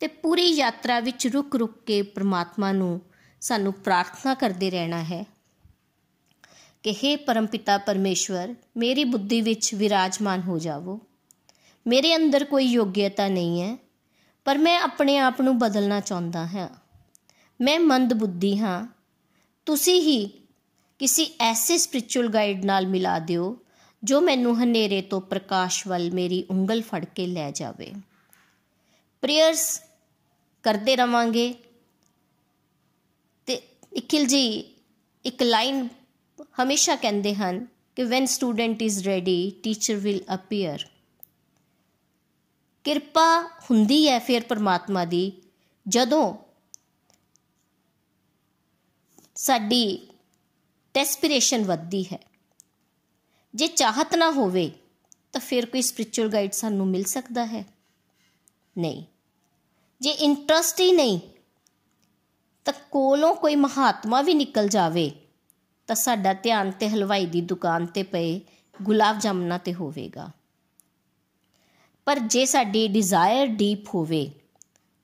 ਤੇ 0.00 0.06
ਪੂਰੀ 0.06 0.42
ਯਾਤਰਾ 0.42 1.00
ਵਿੱਚ 1.00 1.26
ਰੁਕ 1.26 1.56
ਰੁਕ 1.56 1.84
ਕੇ 1.86 2.02
ਪ੍ਰਮਾਤਮਾ 2.02 2.72
ਨੂੰ 2.72 3.00
ਸਾਨੂੰ 3.40 3.72
ਪ੍ਰਾਰਥਨਾ 3.72 4.34
ਕਰਦੇ 4.34 4.70
ਰਹਿਣਾ 4.70 5.02
ਹੈ 5.02 5.24
ਕਿ 6.82 6.90
हे 6.90 7.18
ਪਰਮਪਿਤਾ 7.26 7.78
ਪਰਮੇਸ਼ਵਰ, 7.78 8.54
ਮੇਰੀ 8.76 9.04
ਬੁੱਧੀ 9.04 9.40
ਵਿੱਚ 9.40 9.74
ਵਿਰਾਜਮਾਨ 9.74 10.40
ਹੋ 10.40 10.58
ਜਾਵੋ। 10.58 11.00
ਮੇਰੇ 11.86 12.16
ਅੰਦਰ 12.16 12.44
ਕੋਈ 12.44 12.64
ਯੋਗਿਅਤਾ 12.64 13.28
ਨਹੀਂ 13.28 13.62
ਹੈ, 13.62 13.76
ਪਰ 14.44 14.58
ਮੈਂ 14.58 14.80
ਆਪਣੇ 14.80 15.18
ਆਪ 15.18 15.40
ਨੂੰ 15.40 15.58
ਬਦਲਣਾ 15.58 16.00
ਚਾਹੁੰਦਾ 16.00 16.46
ਹਾਂ। 16.46 16.68
ਮੈਂ 17.60 17.80
ਮੰਦ 17.80 18.14
ਬੁੱਧੀ 18.14 18.58
ਹਾਂ 18.58 18.97
ਤੁਸੀਂ 19.68 20.00
ਹੀ 20.00 20.26
ਕਿਸੇ 20.98 21.36
ਐਸੇ 21.40 21.78
ਸਪਿਰਚੁਅਲ 21.78 22.28
ਗਾਈਡ 22.28 22.64
ਨਾਲ 22.64 22.86
ਮਿਲਾ 22.86 23.18
ਦਿਓ 23.18 23.60
ਜੋ 24.04 24.20
ਮੈਨੂੰ 24.20 24.62
ਹਨੇਰੇ 24.62 25.02
ਤੋਂ 25.02 25.20
ਪ੍ਰਕਾਸ਼ 25.20 25.86
ਵੱਲ 25.86 26.10
ਮੇਰੀ 26.10 26.44
ਉਂਗਲ 26.50 26.82
ਫੜ 26.82 27.04
ਕੇ 27.04 27.26
ਲੈ 27.26 27.50
ਜਾਵੇ। 27.50 27.92
ਪ੍ਰੇਅਰਸ 29.20 29.82
ਕਰਦੇ 30.62 30.96
ਰਵਾਂਗੇ। 30.96 31.54
ਤੇ 33.46 33.62
ਇਕਿਲ 33.92 34.26
ਜੀ, 34.26 34.74
ਇੱਕ 35.24 35.42
ਲਾਈਨ 35.42 35.88
ਹਮੇਸ਼ਾ 36.62 36.96
ਕਹਿੰਦੇ 36.96 37.34
ਹਨ 37.34 37.66
ਕਿ 37.96 38.02
when 38.02 38.26
student 38.26 38.82
is 38.82 39.04
ready 39.04 39.52
teacher 39.62 39.94
will 39.94 40.20
appear 40.34 40.86
ਕਿਰਪਾ 42.84 43.42
ਹੁੰਦੀ 43.70 44.08
ਹੈ 44.08 44.18
ਫਿਰ 44.18 44.42
ਪਰਮਾਤਮਾ 44.42 45.04
ਦੀ, 45.04 45.32
ਜਦੋਂ 45.88 46.34
ਸਾਡੀ 49.40 50.08
ਡੈਸਪੀਰੇਸ਼ਨ 50.94 51.64
ਵੱਧਦੀ 51.64 52.04
ਹੈ। 52.04 52.18
ਜੇ 53.54 53.66
ਚਾਹਤ 53.66 54.14
ਨਾ 54.14 54.30
ਹੋਵੇ, 54.30 54.70
ਤਾਂ 55.32 55.40
ਫਿਰ 55.40 55.66
ਕੋਈ 55.66 55.82
ਸਪਿਰਚੁਅਲ 55.82 56.28
ਗਾਈਡ 56.28 56.52
ਸਾਨੂੰ 56.52 56.86
ਮਿਲ 56.86 57.04
ਸਕਦਾ 57.04 57.46
ਹੈ। 57.46 57.64
ਨਹੀਂ। 58.78 59.04
ਜੇ 60.00 60.10
ਇੰਟਰਸਟ 60.10 60.80
ਹੀ 60.80 60.92
ਨਹੀਂ, 60.92 61.20
ਤਾਂ 62.64 62.72
ਕੋਲੋਂ 62.90 63.34
ਕੋਈ 63.34 63.56
ਮਹਾਤਮਾ 63.56 64.22
ਵੀ 64.22 64.34
ਨਿਕਲ 64.34 64.68
ਜਾਵੇ, 64.68 65.10
ਤਾਂ 65.86 65.96
ਸਾਡਾ 65.96 66.32
ਧਿਆਨ 66.32 66.70
ਤੇ 66.70 66.88
ਹਲਵਾਈ 66.88 67.26
ਦੀ 67.26 67.40
ਦੁਕਾਨ 67.40 67.86
ਤੇ 67.86 68.02
ਪਏ 68.02 68.40
ਗੁਲਾਬ 68.82 69.18
ਜਾਮਨਾ 69.18 69.58
ਤੇ 69.58 69.74
ਹੋਵੇਗਾ। 69.74 70.30
ਪਰ 72.04 72.18
ਜੇ 72.18 72.44
ਸਾਡੀ 72.44 72.88
ਡਿਜ਼ਾਇਰ 72.88 73.46
ਡੀਪ 73.46 73.94
ਹੋਵੇ, 73.94 74.30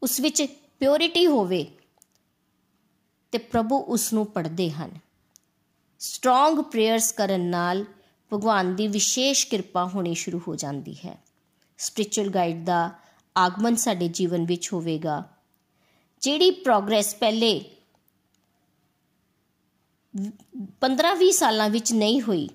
ਉਸ 0.02 0.20
ਵਿੱਚ 0.20 0.42
ਪਿਓਰਿਟੀ 0.80 1.26
ਹੋਵੇ 1.26 1.66
ਤੇ 3.34 3.38
ਪ੍ਰਭੂ 3.38 3.76
ਉਸ 3.76 4.12
ਨੂੰ 4.12 4.26
ਪੜਦੇ 4.26 4.70
ਹਨ। 4.70 4.90
ਸਟਰੋਂਗ 5.98 6.58
ਪ੍ਰੇਅਰਸ 6.58 7.12
ਕਰਨ 7.12 7.40
ਨਾਲ 7.40 7.84
ਭਗਵਾਨ 8.32 8.76
ਦੀ 8.76 8.88
ਵਿਸ਼ੇਸ਼ 8.88 9.46
ਕਿਰਪਾ 9.46 9.84
ਹੋਣੀ 9.84 10.14
ਸ਼ੁਰੂ 10.14 10.40
ਹੋ 10.48 10.54
ਜਾਂਦੀ 10.56 10.94
ਹੈ। 10.94 11.22
ਸਪਿਰਚੁਅਲ 11.78 12.28
ਗਾਈਡ 12.28 12.64
ਦਾ 12.64 12.90
ਆਗਮਨ 13.36 13.76
ਸਾਡੇ 13.76 14.08
ਜੀਵਨ 14.08 14.44
ਵਿੱਚ 14.44 14.72
ਹੋਵੇਗਾ। 14.72 15.24
ਜਿਹੜੀ 16.20 16.50
ਪ੍ਰੋਗਰੈਸ 16.50 17.14
ਪਹਿਲੇ 17.14 17.64
15-20 20.80 21.32
ਸਾਲਾਂ 21.32 21.70
ਵਿੱਚ 21.70 21.92
ਨਹੀਂ 21.92 22.22
ਹੋਈ, 22.22 22.48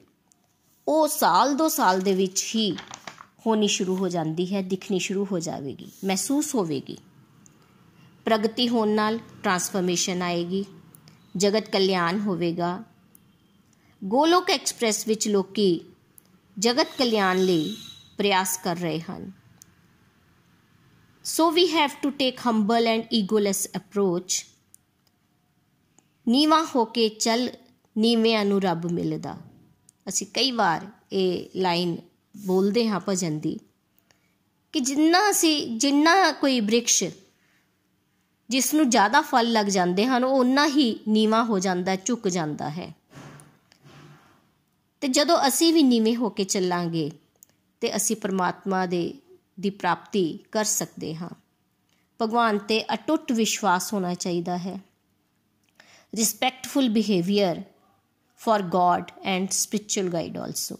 ਉਹ 0.87 1.07
ਸਾਲ 1.07 1.55
ਦੋ 1.55 1.69
ਸਾਲ 1.69 2.01
ਦੇ 2.01 2.13
ਵਿੱਚ 2.13 2.55
ਹੀ 2.55 2.71
ਹੋਣੀ 3.45 3.67
ਸ਼ੁਰੂ 3.67 3.95
ਹੋ 3.95 4.09
ਜਾਂਦੀ 4.09 4.55
ਹੈ, 4.55 4.61
ਦਿਖਣੀ 4.61 4.99
ਸ਼ੁਰੂ 4.99 5.27
ਹੋ 5.31 5.39
ਜਾਵੇਗੀ, 5.39 5.91
ਮਹਿਸੂਸ 6.05 6.55
ਹੋਵੇਗੀ। 6.55 6.97
ਪ੍ਰਗਤੀ 8.25 8.67
ਹੋਣ 8.69 8.89
ਨਾਲ 8.89 9.19
ਟਰਾਂਸਫਰਮੇਸ਼ਨ 9.43 10.21
ਆਏਗੀ, 10.21 10.65
ਜਗਤ 11.37 11.69
ਕਲਿਆਣ 11.69 12.19
ਹੋਵੇਗਾ। 12.19 12.83
ਗੋਲੋਕ 14.03 14.49
ਐਕਸਪ੍ਰੈਸ 14.49 15.07
ਵਿੱਚ 15.07 15.27
ਲੋਕੀ 15.27 15.81
ਜਗਤ 16.57 16.87
ਕਲਿਆਣ 16.97 17.37
ਲਈ 17.37 17.75
ਪ੍ਰਯਾਸ 18.17 18.57
ਕਰ 18.63 18.77
ਰਹੇ 18.77 18.99
ਹਨ। 18.99 19.31
So 21.23 21.49
we 21.51 21.67
have 21.67 21.89
to 22.01 22.09
take 22.09 22.39
humble 22.47 22.87
and 22.87 23.03
egoless 23.13 23.67
approach 23.75 24.45
ਨੀਵਾ 26.27 26.63
ਹੋ 26.75 26.85
ਕੇ 26.85 27.09
ਚੱਲ, 27.09 27.49
ਨੀਵਿਆਂ 27.97 28.45
ਨੂੰ 28.45 28.61
ਰੱਬ 28.61 28.85
ਮਿਲਦਾ। 28.91 29.37
ਅਸੀਂ 30.09 30.27
ਕਈ 30.33 30.51
ਵਾਰ 30.51 30.87
ਇਹ 31.11 31.45
ਲਾਈਨ 31.55 31.97
ਬੋਲਦੇ 32.37 32.87
ਹਾਂ 32.87 32.99
ਭਜਨ 33.09 33.39
ਦੀ 33.39 33.59
ਕਿ 34.73 34.79
ਜਿੰਨਾ 34.79 35.29
ਅਸੀਂ, 35.29 35.79
ਜਿੰਨਾ 35.79 36.31
ਕੋਈ 36.31 36.59
ਬ੍ਰਿਕਸ਼ 36.59 37.03
ਜਿਸ 38.49 38.73
ਨੂੰ 38.73 38.89
ਜ਼ਿਆਦਾ 38.89 39.21
ਫਲ 39.21 39.51
ਲੱਗ 39.51 39.65
ਜਾਂਦੇ 39.65 40.05
ਹਨ, 40.05 40.23
ਉਹ 40.23 40.39
ਉਨਾ 40.39 40.67
ਹੀ 40.67 40.99
ਨੀਵਾ 41.07 41.43
ਹੋ 41.43 41.59
ਜਾਂਦਾ, 41.59 41.95
ਝੁਕ 41.95 42.27
ਜਾਂਦਾ 42.27 42.69
ਹੈ। 42.69 42.95
ਤੇ 45.01 45.07
ਜਦੋਂ 45.07 45.37
ਅਸੀਂ 45.47 45.73
ਵੀ 45.73 45.83
ਨੀਵੇਂ 45.83 46.15
ਹੋ 46.15 46.29
ਕੇ 46.29 46.43
ਚੱਲਾਂਗੇ, 46.43 47.11
ਤੇ 47.81 47.95
ਅਸੀਂ 47.95 48.15
ਪਰਮਾਤਮਾ 48.15 48.85
ਦੇ, 48.85 49.13
ਦੀ 49.59 49.69
ਪ੍ਰਾਪਤੀ 49.69 50.39
ਕਰ 50.51 50.65
ਸਕਦੇ 50.65 51.15
ਹਾਂ। 51.15 51.29
ਭਗਵਾਨ 52.21 52.57
ਤੇ 52.57 52.93
ਅਟੁੱਟ 52.93 53.31
ਵਿਸ਼ਵਾਸ 53.31 53.93
ਹੋਣਾ 53.93 54.13
ਚਾਹੀਦਾ 54.13 54.57
ਹੈ। 54.57 54.79
Respectful 56.15 56.89
behaviour 56.89 57.61
for 58.37 58.63
God 58.63 59.11
and 59.23 59.49
spiritual 59.49 60.09
guide 60.09 60.37
also 60.37 60.75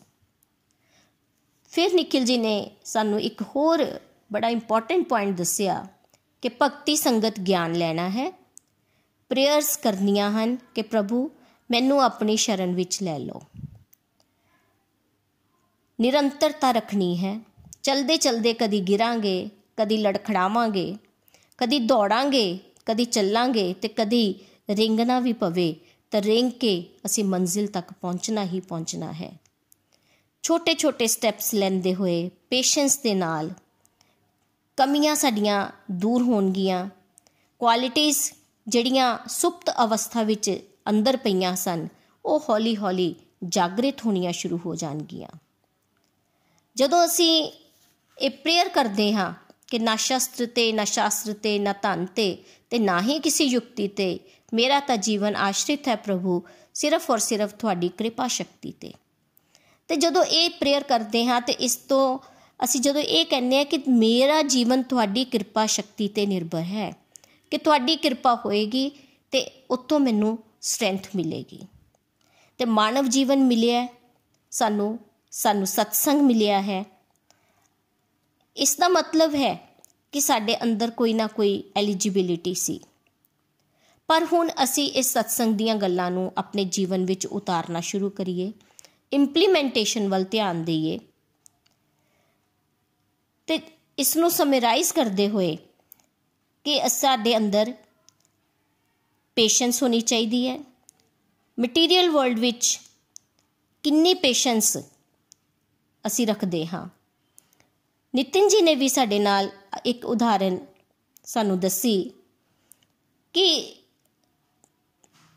ਫਿਰ 1.72 1.94
ਨikhil 1.94 2.28
ji 2.28 2.38
ਨੇ 2.38 2.72
ਸਾਨੂੰ 2.86 3.22
ਇੱਕ 3.22 3.42
ਹੋਰ 3.42 4.00
ਬੜਾ 4.32 4.50
ਇੰਪੋਰਟੈਂਟ 4.50 5.08
ਪੁਆਇੰਟ 5.08 5.38
ਦੱਸਿਆ 5.38 5.88
ਕਿ 6.42 6.50
ਭਗਤੀ 6.62 6.96
ਸੰਗਤ 6.96 7.40
ਗਿਆਨ 7.40 7.74
ਲੈਣਾ 7.74 8.10
ਹੈ। 8.10 8.40
ਪ੍ਰੇਅਰਸ 9.30 9.78
ਕਰਨੀਆਂ 9.78 10.32
ਹਨ 10.32 10.58
ਕਿ 10.76 10.82
ਪ੍ਰਭੂ 10.82 11.32
ਮੈਨੂੰ 11.72 12.04
ਆਪਣੀ 12.04 12.36
ਸ਼ਰਨ 12.36 12.76
ਵਿੱਚ 12.76 13.04
ਲੈ 13.04 13.20
ਲਓ। 13.20 13.42
ਨਿਰੰਤਰਤਾ 16.02 16.72
ਰੱਖਣੀ 16.72 17.18
ਹੈ। 17.18 17.40
ਚਲਦੇ 17.84 18.18
ਚਲਦੇ 18.18 18.54
ਕਦੀ 18.54 18.82
ਗਿਰਾਂਗੇ, 18.82 19.50
ਕਦੀ 19.78 19.98
ਲੜਖੜਾਵਾਂਗੇ, 19.98 20.98
ਕਦੀ 21.58 21.80
ਦੌੜਾਂਗੇ, 21.80 22.60
ਕਦੀ 22.86 23.06
ਚੱਲਾਂਗੇ 23.06 23.74
ਤੇ 23.74 23.88
ਕਦੀ 23.88 24.36
ਰਿੰਗਣਾ 24.70 25.20
ਵੀ 25.20 25.34
ਪਵੇ 25.34 25.76
ਤਾਂ 26.12 26.22
ਰਿੰਗ 26.22 26.52
ਕੇ 26.52 26.90
ਅਸੀਂ 27.06 27.24
ਮੰਜ਼ਿਲ 27.24 27.68
ਤੱਕ 27.68 27.94
ਪਹੁੰਚਣਾ 27.94 28.46
ਹੀ 28.46 28.60
ਪਹੁੰਚਣਾ 28.60 29.12
ਹੈ। 29.12 29.34
ਛੋਟੇ 30.44 30.74
ਛੋਟੇ 30.74 31.08
ਸਟੈਪਸ 31.08 31.54
ਲੈਂਦੇ 31.54 31.96
ਹੋਏ 31.96 32.30
ਪੇਸ਼ੈਂਸ 32.50 33.00
ਦੇ 33.00 33.14
ਨਾਲ 33.14 33.52
ਕਮੀਆਂ 34.80 35.16
ਸਾਡੀਆਂ 35.16 35.70
ਦੂਰ 35.92 36.22
ਹੋਣਗੀਆਂ। 36.22 36.90
ਕੁਆਲਿਟੀਆਂ 37.60 38.14
ਜਿਹੜੀਆਂ 38.68 39.18
ਸੁਪਤ 39.30 39.70
ਅਵਸਥਾ 39.84 40.24
ਵਿੱਚ 40.24 40.60
ਅੰਦਰ 40.90 41.18
ਪਈਆਂ 41.18 41.56
ਸਨ, 41.56 41.88
ਉਹ 42.26 42.44
ਹੌਲੀ-ਹੌਲੀ 42.50 43.16
ਜਾਗਰਿਤ 43.48 44.06
ਹੋਣੀਆਂ 44.06 44.32
ਸ਼ੁਰੂ 44.32 44.60
ਹੋ 44.66 44.76
ਜਾਣਗੀਆਂ। 44.76 45.28
ਜਦੋਂ 46.76 47.06
ਅਸੀਂ 47.06 47.52
ਇਹ 48.20 48.30
ਪ੍ਰੇਅਰ 48.30 48.70
ਕਰਦੇ 48.70 49.14
ਹਾਂ 49.14 49.34
ਕਿ 49.68 49.80
ਨਾ 49.80 49.96
ਸ਼ਸਤਰ 49.96 50.46
ਤੇ, 50.46 50.72
ਨਾ 50.72 50.84
ਸ਼ਾਸਤਰ 50.84 51.34
ਤੇ, 51.34 51.60
ਨਾ 51.60 51.74
ਧਨ 51.82 52.06
ਤੇ 52.06 52.44
ਤੇ 52.70 52.80
ਨਾ 52.80 53.02
ਹੀ 53.02 53.20
ਕਿਸੇ 53.20 53.44
ਯੁਕਤੀ 53.44 53.88
ਤੇ, 53.88 54.20
ਮੇਰਾ 54.54 54.80
ਤਾਂ 54.80 54.98
ਜੀਵਨ 54.98 55.36
ਆਸ਼ਰਿਤ 55.36 55.88
ਹੈ 55.88 55.96
ਪ੍ਰਭੂ, 55.96 56.44
ਸਿਰਫ 56.74 57.12
ਔਰ 57.12 57.18
ਸਿਰਫ 57.18 57.54
ਤੁਹਾਡੀ 57.54 57.90
ਕਿਰਪਾ 57.90 58.28
ਸ਼ਕਤੀ 58.28 58.72
ਤੇ। 58.72 58.94
ਤੇ 59.88 59.96
ਜਦੋਂ 59.96 60.24
ਇਹ 60.24 60.50
ਪ੍ਰੇਅਰ 60.50 60.84
ਕਰਦੇ 60.84 61.26
ਹਾਂ 61.26 61.42
ਤੇ 61.42 61.54
ਇਸ 61.54 61.76
ਤੋਂ 61.76 62.20
ਅਸੀਂ 62.64 62.82
ਜਦੋਂ 62.82 63.02
ਇਹ 63.02 63.26
ਕਹਿੰਦੇ 63.26 63.60
ਆ 63.60 63.64
ਕਿ 63.64 63.84
ਮੇਰਾ 63.88 64.42
ਜੀਵਨ 64.42 64.84
ਤੁਹਾਡੀ 64.84 65.24
ਕਿਰਪਾ 65.26 65.66
ਸ਼ਕਤੀ 65.66 66.08
ਤੇ 66.08 66.26
ਨਿਰਭਰ 66.26 66.62
ਹੈ, 66.62 66.94
ਕਿ 67.52 67.58
ਤੁਹਾਡੀ 67.58 67.96
ਕਿਰਪਾ 67.96 68.36
ਹੋਏਗੀ 68.36 68.92
ਤੇ 69.32 69.66
ਉਤੋਂ 69.72 70.00
ਮੈਨੂੰ 70.00 70.40
ਸਟਰੈਂਥ 70.62 71.08
ਮਿਲੇਗੀ। 71.16 71.60
ਤੇ 72.58 72.66
ਮਾਨਵ 72.66 73.08
ਜੀਵਨ 73.08 73.40
ਮਿਲਿਆ 73.40 73.88
ਸਾਨੂੰ 74.52 75.00
ਸਾਨੂੰ 75.32 75.68
ਸਤਸੰਗ 75.68 76.22
ਮਿਲਿਆ 76.22 76.62
ਹੈ। 76.62 76.86
ਇਸ 78.58 78.78
ਦਾ 78.78 78.88
ਮਤਲਬ 78.88 79.36
ਹੈ 79.36 79.70
ਕਿ 80.12 80.20
ਸਾਡੇ 80.20 80.58
ਅੰਦਰ 80.64 80.90
ਕੋਈ 80.90 81.14
ਨਾ 81.14 81.28
ਕੋਈ 81.28 81.64
ਐਲੀਜੀਬਿਲਿਟੀ 81.76 82.54
ਸੀ। 82.54 82.80
ਪਰ 84.08 84.28
ਹੁਣ 84.34 84.50
ਅਸੀਂ 84.64 84.92
ਇਸ 84.92 85.12
ਸਤਸੰਗ 85.12 85.54
ਦੀਆਂ 85.54 85.76
ਗੱਲਾਂ 85.76 86.12
ਨੂੰ 86.12 86.32
ਆਪਣੇ 86.38 86.66
ਜੀਵਨ 86.66 87.06
ਵਿੱਚ 87.06 87.28
ਉਤਾਰਨਾ 87.28 87.80
ਸ਼ੁਰੂ 87.80 88.10
ਕਰੀਏ 88.10 88.52
ਇੰਪਲੀਮੈਂਟੇਸ਼ਨ 89.14 90.10
ਵੱਲ 90.10 90.24
ਧਿਆਨ 90.24 90.64
ਦਈਏ। 90.64 91.00
ਤੇ 93.50 93.60
ਇਸ 93.98 94.18
ਨੂੰ 94.18 94.32
ਸਮਰਾਈਜ਼ 94.32 94.94
ਕਰਦੇ 94.94 95.30
ਹੋਏ 95.30 95.58
ਕਿ 96.64 96.90
ਸਾਡੇ 96.90 97.38
ਅੰਦਰ 97.38 97.74
ਪੇਸ਼ੈਂਸ 99.36 99.84
ਹੋਣੀ 99.84 100.02
ਚਾਹੀਦੀ 100.02 100.48
ਹੈ। 100.48 100.60
ਮਟੀਰੀਅਲ 101.60 102.10
ਵਰਲਡ 102.10 102.40
ਵਿੱਚ 102.40 102.80
ਕਿੰਨੀ 103.84 104.14
ਪੇਸ਼ੈਂਸ 104.14 104.78
ਅਸੀਂ 106.08 106.28
ਰੱਖਦੇ 106.28 106.68
ਹਾਂ। 106.68 106.88
ਨਿਤਿਨ 108.16 108.48
ਜੀ 108.48 108.62
ਨੇ 108.62 108.76
ਵੀ 108.76 108.90
ਸਾਡੇ 108.90 109.20
ਨਾਲ 109.20 109.50
ਇੱਕ 109.86 110.06
ਉਦਾਹਰਨ 110.06 110.58
ਸਾਨੂੰ 111.24 111.60
ਦੱਸੀ 111.60 112.12
ਕਿ 113.34 113.76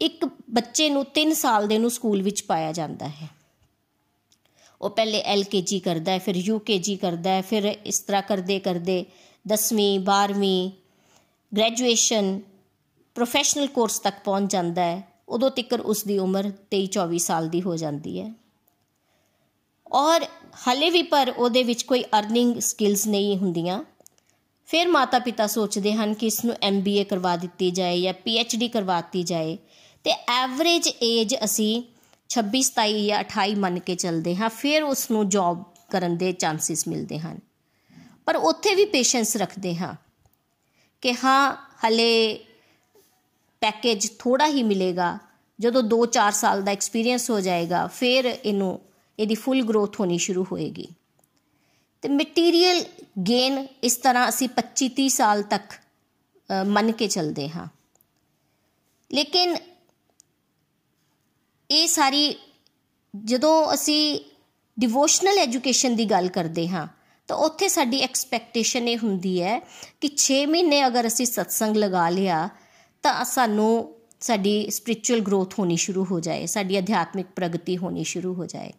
ਇੱਕ 0.01 0.25
ਬੱਚੇ 0.51 0.90
ਨੂੰ 0.90 1.07
3 1.14 1.35
ਸਾਲ 1.35 1.68
ਦੇ 1.68 1.79
ਨੂੰ 1.79 1.90
ਸਕੂਲ 1.90 2.22
ਵਿੱਚ 2.22 2.44
ਪਾਇਆ 2.44 2.72
ਜਾਂਦਾ 2.72 3.09
ਹੈ। 3.09 3.29
ਉਹ 4.83 4.90
ਪਹਿਲੇ 4.90 5.21
ਐਲਕੇਜੀ 5.21 5.79
ਕਰਦਾ 5.81 6.12
ਹੈ, 6.12 6.18
ਫਿਰ 6.18 6.37
ਯੂਕੇਜੀ 6.37 6.97
ਕਰਦਾ 6.97 7.31
ਹੈ, 7.31 7.42
ਫਿਰ 7.42 7.64
ਇਸ 7.87 8.01
ਤਰ੍ਹਾਂ 8.01 8.23
ਕਰਦੇ 8.23 8.59
ਕਰਦੇ 8.59 9.05
10ਵੀਂ 9.49 10.01
12ਵੀਂ 10.01 10.71
ਗ੍ਰੈਜੂਏਸ਼ਨ 11.57 12.40
ਪ੍ਰੋਫੈਸ਼ਨਲ 13.14 13.66
ਕੋਰਸ 13.66 13.99
ਤੱਕ 13.99 14.16
ਪਹੁੰਚ 14.25 14.53
ਜਾਂਦਾ 14.53 14.83
ਹੈ। 14.83 15.09
ਉਦੋਂ 15.29 15.51
ਤੱਕ 15.51 15.73
ਉਸ 15.73 16.05
ਦੀ 16.05 16.18
ਉਮਰ 16.18 16.51
23 16.71 16.87
24 16.87 17.18
ਸਾਲ 17.18 17.49
ਦੀ 17.49 17.62
ਹੋ 17.62 17.77
ਜਾਂਦੀ 17.77 18.21
ਹੈ। 18.21 18.33
ਔਰ 19.92 20.25
ਹਲੇ 20.68 20.90
ਵੀ 20.90 21.03
ਪਰ 21.03 21.33
ਉਹਦੇ 21.37 21.62
ਵਿੱਚ 21.62 21.83
ਕੋਈ 21.83 22.03
ਅਰਨਿੰਗ 22.03 22.59
ਸਕਿੱਲਸ 22.59 23.07
ਨਹੀਂ 23.07 23.37
ਹੁੰਦੀਆਂ। 23.37 23.85
ਫਿਰ 24.66 24.88
ਮਾਤਾ 24.88 25.18
ਪਿਤਾ 25.18 25.47
ਸੋਚਦੇ 25.47 25.92
ਹਨ 25.92 26.14
ਕਿ 26.14 26.27
ਇਸ 26.27 26.45
ਨੂੰ 26.45 26.55
ਐਮਬੀਏ 26.62 27.05
ਕਰਵਾ 27.05 27.37
ਦਿੱਤੀ 27.37 27.71
ਜਾਏ 27.71 28.01
ਜਾਂ 28.01 28.12
ਪੀਐਚਡੀ 28.12 28.68
ਕਰਵਾਤੀ 28.68 29.23
ਜਾਏ। 29.23 29.59
ਤੇ 30.05 30.11
ਐਵਰੇਜ 30.29 30.88
ਏਜ 31.03 31.35
ਅਸੀਂ 31.45 31.83
26 32.33 32.62
27 32.71 33.07
ਜਾਂ 33.07 33.18
28 33.21 33.55
ਮੰਨ 33.57 33.79
ਕੇ 33.79 33.95
ਚੱਲਦੇ 33.97 34.35
ਹਾਂ, 34.37 34.49
ਫਿਰ 34.51 34.83
ਉਸ 34.85 35.11
ਨੂੰ 35.11 35.29
ਜੌਬ 35.29 35.64
ਕਰਨ 35.90 36.16
ਦੇ 36.16 36.33
ਚਾਂਸਸ 36.35 36.87
ਮਿਲਦੇ 36.88 37.18
ਹਨ। 37.18 37.38
ਪਰ 38.27 38.37
ਉੱਥੇ 38.37 38.75
ਵੀ 38.75 38.85
ਪੇਸ਼ੈਂਸ 38.92 39.37
ਰੱਖਦੇ 39.37 39.75
ਹਾਂ 39.77 39.95
ਕਿ 41.03 41.14
ਹਾਂ, 41.14 41.57
ਹਲੇ 41.85 42.45
ਪੈਕੇਜ 43.62 44.09
ਥੋੜਾ 44.18 44.47
ਹੀ 44.47 44.62
ਮਿਲੇਗਾ, 44.62 45.18
ਜਦੋਂ 45.59 45.83
2-4 45.85 46.33
ਸਾਲ 46.33 46.62
ਦਾ 46.62 46.73
ਐਕਸਪੀਰੀਅੰਸ 46.73 47.31
ਹੋ 47.31 47.40
ਜਾਏਗਾ, 47.40 47.87
ਫਿਰ 47.88 48.27
ਇਹਨੂੰ, 48.27 48.81
ਇਹਦੀ 49.18 49.35
ਫੁੱਲ 49.35 49.62
ਗਰੋਥ 49.62 50.01
ਹੋਣੀ 50.01 50.18
ਸ਼ੁਰੂ 50.18 50.45
ਹੋਏਗੀ। 50.53 50.87
ਤੇ 52.03 52.09
ਮਟੀਰੀਅਲ 52.09 52.83
ਗੇਨ 53.29 53.66
ਇਸ 53.83 53.97
ਤਰ੍ਹਾਂ 53.97 54.29
ਅਸੀਂ 54.29 54.49
25-30 54.51 55.09
ਸਾਲ 55.09 55.42
ਤੱਕ 55.51 55.75
ਮੰਨ 56.68 56.92
ਕੇ 56.92 57.07
ਚੱਲਦੇ 57.09 57.49
ਹਾਂ। 57.49 57.66
ਲੇਕਿਨ 59.11 59.57
ਇਹ 61.70 61.87
ਸਾਰੀ 61.88 62.35
ਜਦੋਂ 63.25 63.75
ਅਸੀਂ 63.75 64.20
ਡਿਵੋਸ਼ਨਲ 64.79 65.38
ਐਜੂਕੇਸ਼ਨ 65.38 65.96
ਦੀ 65.96 66.05
ਗੱਲ 66.05 66.29
ਕਰਦੇ 66.29 66.68
ਹਾਂ, 66.68 66.87
ਤਾਂ 67.29 67.37
ਉੱਥੇ 67.37 67.68
ਸਾਡੀ 67.68 67.98
ਐਕਸਪੈਕਟੇਸ਼ਨ 67.98 68.88
ਇਹ 68.88 68.98
ਹੁੰਦੀ 68.98 69.42
ਹੈ 69.42 69.59
ਕਿ 70.01 70.11
6 70.16 70.46
ਮਹੀਨੇ 70.46 70.87
ਅਗਰ 70.87 71.07
ਅਸੀਂ 71.07 71.27
ਸਤਸੰਗ 71.27 71.77
ਲਗਾ 71.77 72.09
ਲਿਆ, 72.09 72.48
ਤਾਂ 73.03 73.25
ਸਾਨੂੰ 73.25 73.94
ਸਾਡੀ 74.20 74.70
ਸਪਿਰਚੁਅਲ 74.70 75.20
ਗਰੋਥ 75.20 75.59
ਹੋਣੀ 75.59 75.77
ਸ਼ੁਰੂ 75.77 76.05
ਹੋ 76.05 76.20
ਜਾਏ, 76.20 76.46
ਸਾਡੀ 76.46 76.79
ਅਧਿਆਤਮਿਕ 76.79 77.27
ਪ੍ਰਗਤੀ 77.37 77.77
ਹੋਣੀ 77.77 78.05
ਸ਼ੁਰੂ 78.05 78.35
ਹੋ 78.35 78.46
ਜਾਏ। 78.46 78.72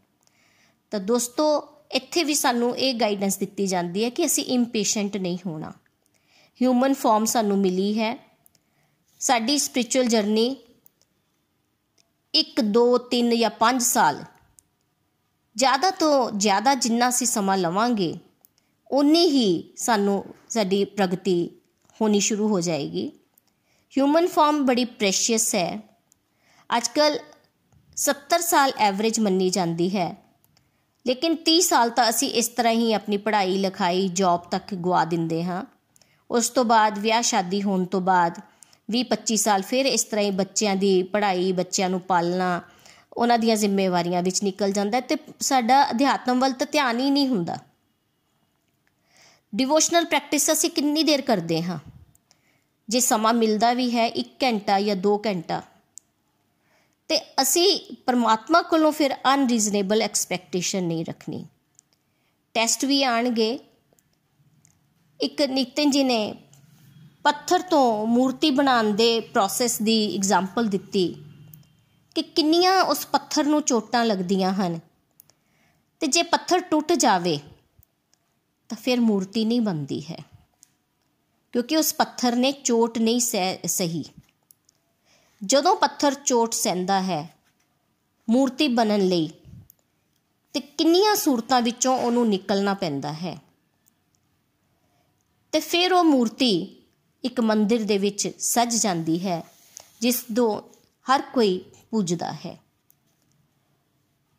ਤਾਂ 0.92 1.00
ਦੋਸਤੋ, 1.00 1.70
ਇੱਥੇ 1.92 2.24
ਵੀ 2.24 2.34
ਸਾਨੂੰ 2.34 2.78
ਇਹ 2.78 2.94
ਗਾਈਡੈਂਸ 2.94 3.38
ਦਿੱਤੀ 3.38 3.68
ਜਾਂਦੀ 3.68 4.04
ਹੈ 4.04 4.10
ਕਿ 4.10 4.26
ਅਸੀਂ 4.26 4.46
ਇੰਪੇਸ਼ੈਂਟ 4.46 5.18
ਨਹੀਂ 5.18 5.38
ਹੋਣਾ। 5.46 5.70
ਹਿਊਮਨ 6.62 6.94
ਫਾਰਮ 6.94 7.26
ਸਾਨੂੰ 7.26 7.58
ਮਿਲੀ 7.58 8.00
ਹੈ। 8.00 8.18
ਸਾਡੀ 9.20 9.58
ਸਪਿਰਚੁਅਲ 9.58 10.06
ਜਰਨੀ 10.06 10.56
1 12.36 12.62
2 12.62 12.98
3 12.98 13.36
ਜਾਂ 13.38 13.50
5 13.50 13.80
ਸਾਲ। 13.80 14.24
ਜ਼ਿਆਦਾ 15.56 15.90
ਤੋਂ 15.90 16.32
ਜ਼ਿਆਦਾ 16.32 16.76
ਜਿੰਨਾ 16.76 17.10
ਅਸੀਂ 17.10 17.28
ਸਮਾਂ 17.28 17.58
ਲਵਾਂਗੇ 17.58 18.16
ਉਨੀ 18.92 19.26
ਹੀ 19.28 19.74
ਸਾਨੂੰ 19.78 20.26
ਸਾਡੀ 20.50 20.86
ਪ੍ਰਗਤੀ 20.86 21.50
ਹੋਣੀ 22.02 22.20
ਸ਼ੁਰੂ 22.20 22.48
ਹੋ 22.48 22.62
ਜਾਏਗੀ। 22.62 23.12
ਹਿਊਮਨ 23.98 24.28
ਫਾਰਮ 24.28 24.66
ਬੜੀ 24.66 24.86
ਪ੍ਰੈਸ਼ੀਅਸ 24.86 25.56
ਹੈ। 25.56 25.82
ਅੱਜਕੱਲ 26.78 27.20
70 27.96 28.42
ਸਾਲ 28.42 28.72
ਐਵਰੇਜ 28.78 29.20
ਮੰਨੀ 29.20 29.50
ਜਾਂਦੀ 29.50 29.98
ਹੈ। 29.98 30.24
ਲੇਕਿਨ 31.08 31.36
30 31.36 31.62
ਸਾਲ 31.62 31.90
ਤਾਂ 31.90 32.10
ਅਸੀਂ 32.10 32.30
ਇਸ 32.30 32.48
ਤਰ੍ਹਾਂ 32.48 32.74
ਹੀ 32.74 32.94
ਆਪਣੀ 32.94 33.18
ਪੜ੍ਹਾਈ, 33.18 33.58
ਲਿਖਾਈ 33.58 34.08
ਜੌਬ 34.08 34.42
ਤੱਕ 34.42 34.76
ਗਵਾ 34.76 35.06
ਦਿੰਦੇ 35.06 35.44
ਹਾਂ। 35.44 35.64
ਉਸ 36.32 36.50
ਤੋਂ 36.50 36.66
ਬਾਅਦ 36.66 37.00
ਵਿਆਹ 37.00 37.22
ਸ਼ਾਦੀ 37.22 37.64
ਹੋਣ 37.64 37.86
ਤੋਂ 37.86 38.02
ਬਾਅਦ 38.02 38.42
20 38.90 39.04
25 39.04 39.36
ਸਾਲ 39.38 39.62
ਫਿਰ 39.62 39.86
ਇਸ 39.86 40.04
ਤਰ੍ਹਾਂ 40.04 40.26
ਹੀ 40.26 40.32
ਬੱਚਿਆਂ 40.32 40.76
ਦੀ 40.76 40.92
ਪੜ੍ਹਾਈ, 41.04 41.52
ਬੱਚਿਆਂ 41.52 41.90
ਨੂੰ 41.90 42.00
ਪਾਲਣਾ, 42.02 42.62
ਉਹਨਾਂ 43.14 43.38
ਦੀਆਂ 43.40 43.56
ਜ਼ਿੰਮੇਵਾਰੀਆਂ 43.56 44.22
ਵਿੱਚ 44.24 44.44
ਨਿਕਲ 44.44 44.72
ਜਾਂਦਾ 44.72 45.00
ਤੇ 45.00 45.16
ਸਾਡਾ 45.40 45.84
ਅਧਿਆਤਮ 45.92 46.40
ਵੱਲ 46.40 46.52
ਤਾਂ 46.52 46.68
ਧਿਆਨ 46.72 47.00
ਹੀ 47.00 47.10
ਨਹੀਂ 47.10 47.28
ਹੁੰਦਾ। 47.28 47.58
ਡਿਵੋਸ਼ਨਲ 49.54 50.06
ਪ੍ਰੈਕਟਿਸ 50.06 50.52
ਅਸੀਂ 50.52 50.70
ਕਿੰਨੀ 50.70 51.04
ਦੇਰ 51.04 51.22
ਕਰਦੇ 51.22 51.62
ਹਾਂ? 51.64 51.80
ਜੇ 52.90 53.00
ਸਮਾਂ 53.00 53.34
ਮਿਲਦਾ 53.34 53.74
ਵੀ 53.74 53.90
ਹੈ 53.96 54.08
1 54.08 54.32
ਘੰਟਾ 54.44 54.80
ਜਾਂ 54.82 54.96
2 54.96 55.18
ਘੰਟਾ, 55.26 55.62
ਤੇ 57.10 57.20
ਅਸੀਂ 57.42 57.96
ਪਰਮਾਤਮਾ 58.06 58.62
ਕੋਲੋਂ 58.62 58.92
ਫਿਰ 58.92 59.16
ਅਨਰੀਜ਼ਨੇਬਲ 59.34 60.02
ਐਕਸਪੈਕਟੇਸ਼ਨ 60.02 60.84
ਨਹੀਂ 60.84 61.06
ਰੱਖਣੀ। 61.06 61.46
ਟੈਸਟ 62.56 62.86
ਵੀ 62.86 63.04
ਆਣਗੇ। 63.04 63.60
ਇੱਕ 65.20 65.42
ਨਿਤਨ 65.42 65.90
ਜੀ 65.90 66.04
ਨੇ 66.04 66.34
ਪੱਥਰ 67.24 67.62
ਤੋਂ 67.62 68.08
ਮੂਰਤੀ 68.08 68.50
ਬਣਾਉਣ 68.52 68.92
ਦੇ 68.92 69.20
ਪ੍ਰੋਸੈਸ 69.20 69.82
ਦੀ 69.82 70.16
ਐਗਜ਼ਾਮਪਲ 70.16 70.68
ਦਿੱਤੀ 70.68 71.16
ਕਿ 72.16 72.22
ਕਿੰਨੀਆਂ 72.22 72.82
ਉਸ 72.84 73.06
ਪੱਥਰ 73.06 73.44
ਨੂੰ 73.44 73.62
ਚੋਟਾਂ 73.62 74.06
ਲੱਗਦੀਆਂ 74.06 74.54
ਹਨ। 74.54 74.80
ਤੇ 76.00 76.08
ਜੇ 76.08 76.24
ਪੱਥਰ 76.24 76.60
ਟੁੱਟ 76.60 76.92
ਜਾਵੇ, 76.94 77.38
ਤਾਂ 78.70 78.78
ਫਿਰ 78.78 79.00
ਮੂਰਤੀ 79.00 79.46
ਨਹੀਂ 79.46 79.62
ਬਣਦੀ 79.62 80.02
ਹੈ, 80.02 80.18
ਕਿਉਂਕਿ 81.54 81.78
ਉਸ 81.78 81.94
ਪੱਥਰ 81.94 82.36
ਨੇ 82.36 82.52
ਚੋਟ 82.52 82.98
ਨਹੀਂ 82.98 83.20
ਸਹੀ। 83.68 84.04
ਜਦੋਂ 85.42 85.76
ਪੱਥਰ 85.76 86.14
ਚੋਟ 86.14 86.54
ਸਹਿੰਦਾ 86.54 87.02
ਹੈ, 87.02 87.36
ਮੂਰਤੀ 88.28 88.68
ਬਣਨ 88.68 89.08
ਲਈ, 89.08 89.30
ਤੇ 90.56 90.60
ਕਿੰਨੀਆਂ 90.60 91.16
ਸੂਰਤਾਂ 91.16 91.62
ਵਿੱਚੋਂ 91.62 91.98
ਉਹਨੂੰ 91.98 92.28
ਨਿਕਲਣਾ 92.30 92.74
ਪੈਂਦਾ 92.74 93.14
ਹੈ। 93.14 93.38
ਤੇ 95.54 95.60
ਫਿਰ 95.60 95.94
ਉਹ 95.94 96.04
ਮੂਰਤੀ 96.04 96.83
ਇੱਕ 97.24 97.40
ਮੰਦਿਰ 97.40 97.84
ਦੇ 97.84 97.98
ਵਿੱਚ 97.98 98.28
ਸਜ 98.40 98.76
ਜਾਂਦੀ 98.76 99.20
ਹੈ, 99.28 99.44
ਜਿਸ 100.02 100.24
ਤੋਂ 100.36 100.62
ਹਰ 101.08 101.22
ਕੋਈ 101.34 101.58
ਪੁੱਜਦਾ 101.92 102.32
ਹੈ। 102.34 102.58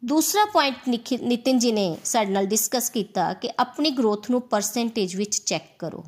ਦੂਸਰਾ 0.03 0.45
ਪੁਆਇੰਟ 0.45 0.89
ਨਿਤਿਨ 1.23 1.59
ਜੀ 1.59 1.73
ਨੇ 1.73 1.97
ਸਾਡੇ 2.05 2.31
ਨਾਲ 2.31 2.47
ਡਿਸਕਸ 2.47 2.91
ਕੀਤਾ 2.91 3.33
ਕਿ 3.33 3.51
ਆਪਣੀ 3.59 3.91
ਗਰੋਥ 3.91 4.31
ਨੂੰ 4.31 4.41
ਪਰਸੈਂਟੇਜ 4.43 5.17
ਵਿੱਚ 5.17 5.39
ਚੈੱਕ 5.39 5.65
ਕਰੋ। 5.79 6.05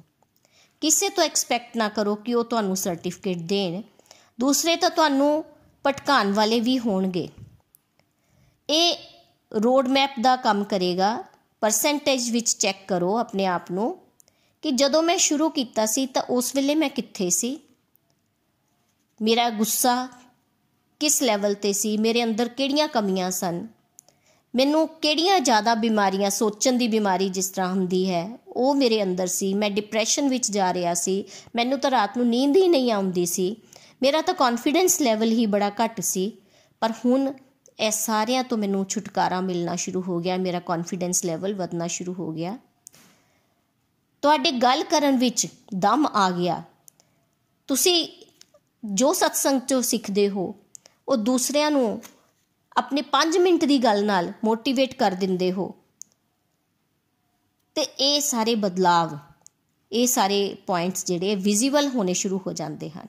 ਕਿਸੇ 0.81 1.09
ਤੋਂ 1.09 1.25
ਐਕਸਪੈਕਟ 1.25 1.77
ਨਾ 1.77 1.89
ਕਰੋ 1.89 2.15
ਕਿ 2.15 2.35
ਉਹ 2.35 2.45
ਤੁਹਾਨੂੰ 2.45 2.77
ਸਰਟੀਫਿਕੇਟ 2.77 3.39
ਦੇਣ। 3.39 3.83
ਦੂਸਰੇ 4.41 4.77
ਤਾਂ 4.77 4.91
ਤੁਹਾਨੂੰ 4.91 5.45
ਪਟਕਾਣ 5.85 6.33
ਵਾਲੇ 6.33 6.61
ਵੀ 6.61 6.79
ਹੋਣਗੇ। 6.79 7.29
ਇਹ 8.71 8.97
ਰੋਡ 9.53 9.89
ਮੈਪ 9.89 10.15
ਦਾ 10.21 10.37
ਕੰਮ 10.37 10.65
ਕਰੇਗਾ। 10.65 11.25
ਪਰਸੈਂਟੇਜ 11.61 12.31
ਵਿੱਚ 12.31 12.53
ਚੈੱਕ 12.57 12.79
ਕਰੋ 12.89 13.17
ਆਪਣੇ 13.19 13.47
ਆਪ 13.47 13.71
ਨੂੰ। 13.71 14.06
ਕਿ 14.67 14.73
ਜਦੋਂ 14.73 15.03
ਮੈਂ 15.03 15.19
ਸ਼ੁਰੂ 15.19 15.49
ਕੀਤਾ 15.49 15.87
ਸੀ 15.87 16.07
ਤਾਂ 16.07 16.23
ਉਸ 16.31 16.57
ਵੇਲੇ 16.57 16.75
ਮੈਂ 16.75 16.91
ਕਿੱਥੇ 16.91 17.31
ਸੀ? 17.31 17.61
ਮੇਰਾ 19.23 19.51
ਗੁੱਸਾ 19.51 20.09
ਕਿਸ 21.01 21.23
ਲੈਵਲ 21.23 21.55
ਤੇ 21.55 21.73
ਸੀ? 21.73 21.97
ਮੇਰੇ 21.97 22.25
ਅੰਦਰ 22.25 22.49
ਕਿਹੜੀਆਂ 22.49 22.89
ਕਮੀਆਂ 22.89 23.31
ਸਨ? 23.31 23.67
ਮੈਨੂੰ 24.55 24.89
ਕਿਹੜੀਆਂ 24.89 25.41
ਜ਼ਿਆਦਾ 25.41 25.75
ਬਿਮਾਰੀਆਂ, 25.75 26.31
ਸੋਚਣ 26.31 26.73
ਦੀ 26.73 26.89
ਬਿਮਾਰੀ 26.89 27.29
ਜਿਸ 27.29 27.49
ਤਰ੍ਹਾਂ 27.49 27.71
ਹੁੰਦੀ 27.71 28.11
ਹੈ, 28.11 28.39
ਉਹ 28.49 28.75
ਮੇਰੇ 28.75 29.03
ਅੰਦਰ 29.03 29.27
ਸੀ। 29.27 29.55
ਮੈਂ 29.55 29.71
ਡਿਪਰੈਸ਼ਨ 29.71 30.29
ਵਿੱਚ 30.29 30.51
ਜਾ 30.51 30.75
ਰਿਹਾ 30.75 30.95
ਸੀ। 30.95 31.25
ਮੈਨੂੰ 31.57 31.79
ਤਾਂ 31.79 31.91
ਰਾਤ 31.91 32.17
ਨੂੰ 32.17 32.29
ਨੀਂਦ 32.29 32.57
ਹੀ 32.57 32.69
ਨਹੀਂ 32.69 32.93
ਆਉਂਦੀ 32.93 33.27
ਸੀ। 33.27 33.57
ਮੇਰਾ 34.03 34.23
ਤਾਂ 34.23 34.35
ਕੌਨਫੀਡੈਂਸ 34.35 35.01
ਲੈਵਲ 35.01 35.31
ਹੀ 35.31 35.47
ਬੜਾ 35.47 35.71
ਘੱਟ 35.85 36.01
ਸੀ। 36.01 36.33
ਪਰ 36.81 36.93
ਹੁਣ 37.05 37.33
ਇਹ 37.81 37.91
ਸਾਰਿਆਂ 37.91 38.45
ਤੋਂ 38.45 38.59
ਮੈਨੂੰ 38.59 38.85
ਛੁਟਕਾਰਾ 38.85 39.41
ਮਿਲਣਾ 39.41 39.77
ਸ਼ੁਰੂ 39.77 40.03
ਹੋ 40.03 40.19
ਗਿਆ। 40.19 40.37
ਮੇਰਾ 40.37 40.61
ਕੌਨਫੀਡੈਂਸ 40.61 41.25
ਲੈਵਲ 41.25 41.55
ਵਧਣਾ 41.55 41.87
ਸ਼ੁਰੂ 41.87 42.15
ਹੋ 42.15 42.33
ਗਿਆ। 42.33 42.59
ਤੁਹਾਡੇ 44.27 44.51
ਗੱਲ 44.51 44.85
ਕਰਨ 44.85 45.17
ਵਿੱਚ 45.17 45.47
ਦਮ 45.75 46.07
ਆ 46.13 46.31
ਗਿਆ। 46.31 46.63
ਤੁਸੀਂ 47.67 48.09
ਜੋ 48.85 49.13
ਸਤਸੰਗ 49.13 49.61
ਚੋਂ 49.61 49.83
ਸਿੱਖਦੇ 49.83 50.29
ਹੋ, 50.29 50.55
ਉਹ 51.09 51.17
ਦੂਸਰਿਆਂ 51.17 51.71
ਨੂੰ 51.71 52.03
ਆਪਣੇ 52.77 53.03
5 53.03 53.39
ਮਿੰਟ 53.39 53.65
ਦੀ 53.65 53.79
ਗੱਲ 53.79 54.05
ਨਾਲ 54.05 54.33
ਮੋਟੀਵੇਟ 54.45 54.95
ਕਰ 54.95 55.11
ਦਿੰਦੇ 55.11 55.53
ਹੋ। 55.53 55.75
ਤੇ 57.75 57.83
ਇਹ 57.83 58.21
ਸਾਰੇ 58.21 58.55
ਬਦਲਾਵ, 58.55 59.19
ਇਹ 59.93 60.07
ਸਾਰੇ 60.07 60.57
ਪੁਆਇੰਟਸ 60.67 61.05
ਜਿਹੜੇ 61.05 61.35
ਵਿਜ਼ੀਬਲ 61.35 61.89
ਹੋਣੇ 61.89 62.15
ਸ਼ੁਰੂ 62.15 62.41
ਹੋ 62.47 62.53
ਜਾਂਦੇ 62.53 62.91
ਹਨ। 62.91 63.07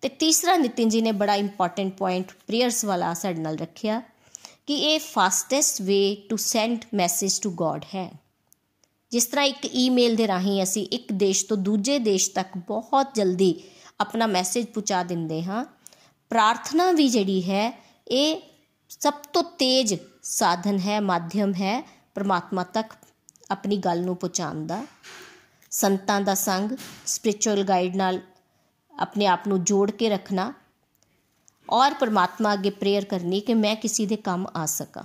ਤੇ 0.00 0.08
ਤੀਸਰਾ 0.08 0.56
ਨਿਤਿਨ 0.56 0.88
ਜੀ 0.88 1.00
ਨੇ 1.00 1.12
ਬੜਾ 1.12 1.34
ਇੰਪੋਰਟੈਂਟ 1.34 1.96
ਪੁਆਇੰਟ 1.96 2.32
ਪ੍ਰੇਅਰਸ 2.46 2.84
ਵਾਲਾ 2.84 3.14
ਸਾਡੇ 3.14 3.40
ਨਾਲ 3.40 3.56
ਰੱਖਿਆ 3.56 4.02
ਕਿ 4.66 4.74
ਇਹ 4.74 5.00
fastest 5.00 5.82
way 5.82 6.26
to 6.30 6.36
send 6.36 6.84
message 6.94 7.40
to 7.40 7.50
God 7.50 7.84
ਹੈ। 7.84 8.21
ਜਿਸ 9.12 9.26
ਤਰ੍ਹਾਂ 9.26 9.44
ਇੱਕ 9.44 9.66
ਈਮੇਲ 9.66 10.16
ਦੇ 10.16 10.26
ਰਾਹੀਂ 10.26 10.62
ਅਸੀਂ 10.62 10.86
ਇੱਕ 10.92 11.12
ਦੇਸ਼ 11.12 11.44
ਤੋਂ 11.46 11.56
ਦੂਜੇ 11.56 11.98
ਦੇਸ਼ 11.98 12.30
ਤੱਕ 12.30 12.56
ਬਹੁਤ 12.56 13.14
ਜਲਦੀ 13.14 13.54
ਆਪਣਾ 14.00 14.26
ਮੈਸੇਜ 14.26 14.66
ਪਹੁੰਚਾ 14.66 15.02
ਦਿੰਦੇ 15.02 15.42
ਹਾਂ। 15.44 15.64
ਪ੍ਰਾਰਥਨਾ 16.30 16.90
ਵੀ 16.92 17.08
ਜਿਹੜੀ 17.08 17.42
ਹੈ, 17.42 17.82
ਇਹ 18.08 18.40
ਸਭ 18.88 19.12
ਤੋਂ 19.32 19.42
ਤੇਜ਼ 19.42 19.94
ਸਾਧਨ 20.22 20.78
ਹੈ, 20.78 21.00
ਮਾਧਿਅਮ 21.00 21.52
ਹੈ 21.54 21.82
ਪਰਮਾਤਮਾ 22.14 22.64
ਤੱਕ 22.64 22.92
ਆਪਣੀ 23.50 23.76
ਗੱਲ 23.76 24.02
ਨੂੰ 24.02 24.16
ਪਹੁੰਚਾਉਣ 24.16 24.66
ਦਾ। 24.66 24.84
ਸੰਤਾਂ 25.70 26.20
ਦਾ 26.20 26.34
ਸੰਗ 26.34 26.70
ਸਪਿਰਚੁਅਲ 27.06 27.62
ਗਾਈਡ 27.62 27.96
ਨਾਲ 27.96 28.20
ਆਪਣੇ 28.94 29.26
ਆਪ 29.26 29.48
ਨੂੰ 29.48 29.64
ਜੋੜ 29.64 29.90
ਕੇ 29.90 30.08
ਰੱਖਣਾ 30.08 30.52
ਔਰ 31.70 31.94
ਪਰਮਾਤਮਾ 31.94 32.52
ਅੱਗੇ 32.52 32.70
ਪ੍ਰੇਅਰ 32.70 33.04
ਕਰਨੀ 33.04 33.40
ਕਿ 33.40 33.54
ਮੈਂ 33.54 33.76
ਕਿਸੇ 33.76 34.06
ਦੇ 34.06 34.16
ਕੰਮ 34.16 34.46
ਆ 34.56 34.66
ਸਕਾਂ। 34.66 35.04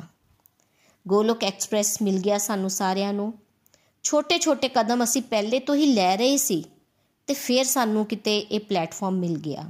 ਗੋਲੋਕ 1.08 1.43
ਐਕਸਪ੍ਰੈਸ 1.43 2.01
ਮਿਲ 2.01 2.20
ਗਿਆ 2.20 2.38
ਸਾਨੂੰ 2.38 2.70
ਸਾਰਿਆਂ 2.70 3.14
ਨੂੰ। 3.14 3.34
ਛੋਟੇ 4.08 4.38
ਛੋਟੇ 4.39 4.68
ਕਦਮ 4.70 5.03
ਅਸੀਂ 5.03 5.22
ਪਹਿਲੇ 5.22 5.60
ਤੋਂ 5.60 5.76
ਹੀ 5.76 5.86
ਲੈ 5.86 6.18
ਰਹੇ 6.18 6.38
ਸੀ 6.38 6.64
ਤੇ 7.28 7.34
ਫਿਰ 7.34 7.66
ਸਾਨੂੰ 7.66 8.05
ਕਿਤੇ 8.05 8.38
ਇਹ 8.39 8.60
ਪਲੇਟਫਾਰਮ 8.60 9.14
ਮਿਲ 9.14 9.38
ਗਿਆ। 9.38 9.64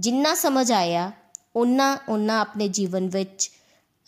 ਜਿੰਨਾ 0.00 0.34
ਸਮਝ 0.34 0.72
ਆਇਆ 0.72 1.12
ਉਹਨਾਂ 1.56 1.96
ਉਹਨਾਂ 2.08 2.40
ਆਪਣੇ 2.40 2.68
ਜੀਵਨ 2.68 3.08
ਵਿੱਚ 3.08 3.50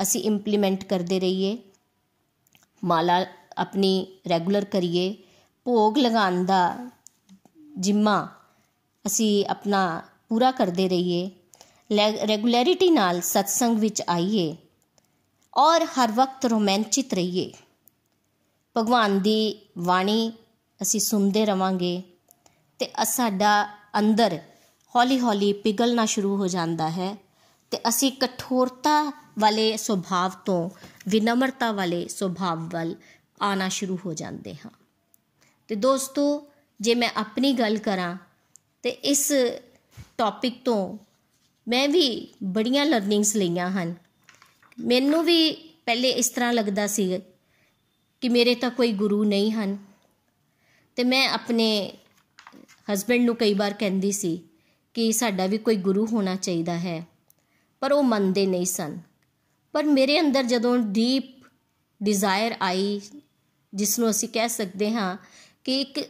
ਅਸੀਂ 0.03 0.22
ਇੰਪਲੀਮੈਂਟ 0.22 0.84
ਕਰਦੇ 0.84 1.20
ਰਹੀਏ। 1.20 1.59
ਮਾਲਾ 2.84 3.26
ਆਪਣੀ 3.59 4.07
ਰੈਗੂਲਰ 4.28 4.64
ਕਰੀਏ। 4.64 5.16
ਭੋਗ 5.64 5.99
ਲਗਾਉਣ 5.99 6.44
ਦਾ 6.44 6.90
ਜਿੰਮਾ 7.78 8.28
ਅਸੀਂ 9.07 9.47
ਆਪਣਾ 9.47 10.03
ਪੂਰਾ 10.28 10.51
ਕਰਦੇ 10.51 10.88
ਰਹੀਏ। 10.88 11.30
ਰੈਗੂਲੈਰਿਟੀ 12.28 12.90
ਨਾਲ 12.90 13.20
ਸਤਸੰਗ 13.20 13.78
ਵਿੱਚ 13.78 14.03
ਆਈਏ। 14.09 14.57
ਔਰ 15.57 15.84
ਹਰ 15.84 16.12
ਵਕਤ 16.12 16.47
ਰੋਮਾਂਚਿਤ 16.47 17.14
ਰਹੀਏ। 17.14 17.53
ਭਗਵਾਨ 18.77 19.20
ਦੀ 19.20 19.66
ਬਾਣੀ 19.79 20.33
ਅਸੀਂ 20.83 21.01
ਸੁਣਦੇ 21.01 21.47
ਰਵਾਂਗੇ 21.47 22.03
ਤੇ 22.79 22.91
ਸਾਡਾ 23.05 23.68
ਅੰਦਰ 23.99 24.39
ਹੌਲੀ-ਹੌਲੀ 24.97 25.53
ਪਿਗਲਣਾ 25.53 26.05
ਸ਼ੁਰੂ 26.05 26.37
ਹੋ 26.37 26.47
ਜਾਂਦਾ 26.47 26.91
ਹੈ 26.91 27.16
ਤੇ 27.70 27.79
ਅਸੀਂ 27.89 28.12
ਕਠੋਰਤਾ 28.12 29.12
ਵਾਲੇ 29.39 29.77
ਸੁਭਾਅ 29.77 30.31
ਤੋਂ 30.45 30.70
ਵਿਨਮਰਤਾ 31.09 31.72
ਵਾਲੇ 31.72 32.09
ਸੁਭਾਅ 32.09 32.55
ਵੱਲ 32.55 32.95
ਆਣਾ 33.43 33.68
ਸ਼ੁਰੂ 33.68 33.99
ਹੋ 34.07 34.14
ਜਾਂਦੇ 34.14 34.55
ਹਾਂ। 34.55 34.70
ਤੇ 35.68 35.74
ਦੋਸਤੋ, 35.74 36.47
ਜੇ 36.81 36.95
ਮੈਂ 36.95 37.11
ਆਪਣੀ 37.16 37.53
ਗੱਲ 37.53 37.77
ਕਰਾਂ 37.79 38.16
ਤੇ 38.83 38.91
ਇਸ 38.91 39.33
ਟੌਪਿਕ 40.18 40.64
ਤੋਂ 40.64 40.99
ਮੈਂ 41.68 41.89
ਵੀ 41.89 42.35
ਬੜੀਆਂ 42.45 42.87
ਲਰਨਿੰਗਸ 42.87 43.37
ਲਈਆਂ 43.37 43.70
ਹਨ। 43.70 43.95
ਮੈਨੂੰ 44.81 45.24
ਵੀ 45.24 45.53
ਪਹਿਲੇ 45.87 46.11
ਇਸ 46.11 46.29
ਤਰ੍ਹਾਂ 46.29 46.53
ਲੱਗਦਾ 46.53 46.87
ਸੀ 46.87 47.20
ਕਿ 48.20 48.28
ਮੇਰੇ 48.28 48.54
ਤਾਂ 48.54 48.70
ਕੋਈ 48.70 48.92
ਗੁਰੂ 48.92 49.24
ਨਹੀਂ 49.24 49.52
ਹਨ। 49.52 49.76
ਤੇ 50.96 51.04
ਮੈਂ 51.04 51.28
ਆਪਣੇ 51.28 51.92
ਹਸਬੰਡ 52.92 53.20
ਨੂੰ 53.20 53.36
ਕਈ 53.36 53.54
ਵਾਰ 53.54 53.72
ਕਹਿੰਦੀ 53.72 54.12
ਸੀ 54.12 54.42
ਕਿ 54.94 55.12
ਸਾਡਾ 55.12 55.46
ਵੀ 55.46 55.58
ਕੋਈ 55.58 55.76
ਗੁਰੂ 55.76 56.06
ਹੋਣਾ 56.06 56.34
ਚਾਹੀਦਾ 56.36 56.78
ਹੈ, 56.78 57.06
ਪਰ 57.80 57.92
ਉਹ 57.92 58.02
ਮੰਨਦੇ 58.02 58.46
ਨਹੀਂ 58.46 58.66
ਸਨ। 58.66 58.98
ਪਰ 59.72 59.84
ਮੇਰੇ 59.84 60.20
ਅੰਦਰ 60.20 60.42
ਜਦੋਂ 60.42 60.78
ਡੀਪ 60.78 61.46
ਡਿਜ਼ਾਇਰ 62.02 62.54
ਆਈ 62.62 63.00
ਜਿਸ 63.74 63.98
ਨੂੰ 63.98 64.10
ਅਸੀਂ 64.10 64.28
ਕਹਿ 64.28 64.48
ਸਕਦੇ 64.48 64.92
ਹਾਂ 64.92 65.16
ਕਿ 65.64 65.80
ਇੱਕ 65.80 66.00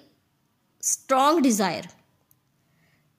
ਸਟਰੋਂਗ 0.81 1.39
ਡਿਜ਼ਾਇਰ 1.39 1.85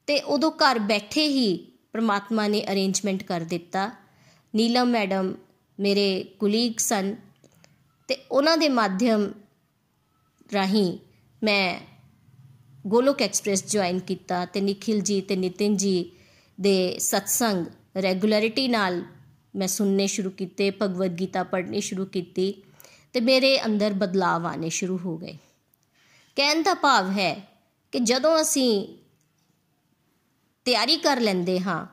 ਤੇ 0.07 0.19
ਉਦੋਂ 0.21 0.51
ਘਰ 0.51 0.79
ਬੈਠੇ 0.79 1.27
ਹੀ 1.27 1.57
ਪ੍ਰਮਾਤਮਾ 1.93 2.47
ਨੇ 2.47 2.63
ਅਰੇਂਜਮੈਂਟ 2.63 3.23
ਕਰ 3.23 3.41
ਦਿੱਤਾ। 3.41 3.91
ਨੀਲਮ 4.55 4.87
ਮੈਡਮ 4.87 5.33
ਮੇਰੇ 5.79 6.23
ਕੁਲੀਗ 6.39 6.73
ਸਨ। 6.77 7.15
ਤੇ 8.07 8.17
ਉਹਨਾਂ 8.31 8.57
ਦੇ 8.57 8.69
ਮਾਧਿਅਮ 8.69 9.33
ਰਾਹੀਂ 10.53 10.99
ਮੈਂ 11.43 11.79
ਗੋਲੋਕ 12.87 13.21
ਐਕਸਪ੍ਰੈਸ 13.21 13.71
ਜੁਆਇਨ 13.71 13.99
ਕੀਤਾ 13.99 14.45
ਤੇ 14.45 14.61
ਨikhil 14.61 15.01
ਜੀ 15.01 15.21
ਤੇ 15.21 15.35
ਨਿਤਿਨ 15.35 15.77
ਜੀ 15.77 16.11
ਦੇ 16.61 16.99
ਸਤਸੰਗ 16.99 17.65
ਰੈਗੂਲਰਿਟੀ 17.97 18.67
ਨਾਲ 18.67 19.03
ਮੈਂ 19.55 19.67
ਸੁਣਨੇ 19.67 20.07
ਸ਼ੁਰੂ 20.07 20.29
ਕੀਤੇ, 20.29 20.71
ਭਗਵਦ 20.71 21.19
ਗੀਤਾ 21.19 21.43
ਪੜ੍ਹਨੀ 21.43 21.81
ਸ਼ੁਰੂ 21.81 22.05
ਕੀਤੀ 22.05 22.63
ਤੇ 23.13 23.19
ਮੇਰੇ 23.19 23.65
ਅੰਦਰ 23.65 23.93
ਬਦਲਾਅ 23.93 24.39
ਆਣੇ 24.39 24.69
ਸ਼ੁਰੂ 24.69 24.97
ਹੋ 24.97 25.17
ਗਏ। 25.17 25.37
ਕਹਿਣ 26.35 26.63
ਦਾ 26.63 26.73
ਭਾਵ 26.73 27.11
ਹੈ 27.11 27.47
ਕਿ 27.91 27.99
ਜਦੋਂ 27.99 28.41
ਅਸੀਂ 28.41 28.97
ਤਿਆਰੀ 30.65 30.97
ਕਰ 30.97 31.19
ਲੈਂਦੇ 31.19 31.59
ਹਾਂ 31.59 31.85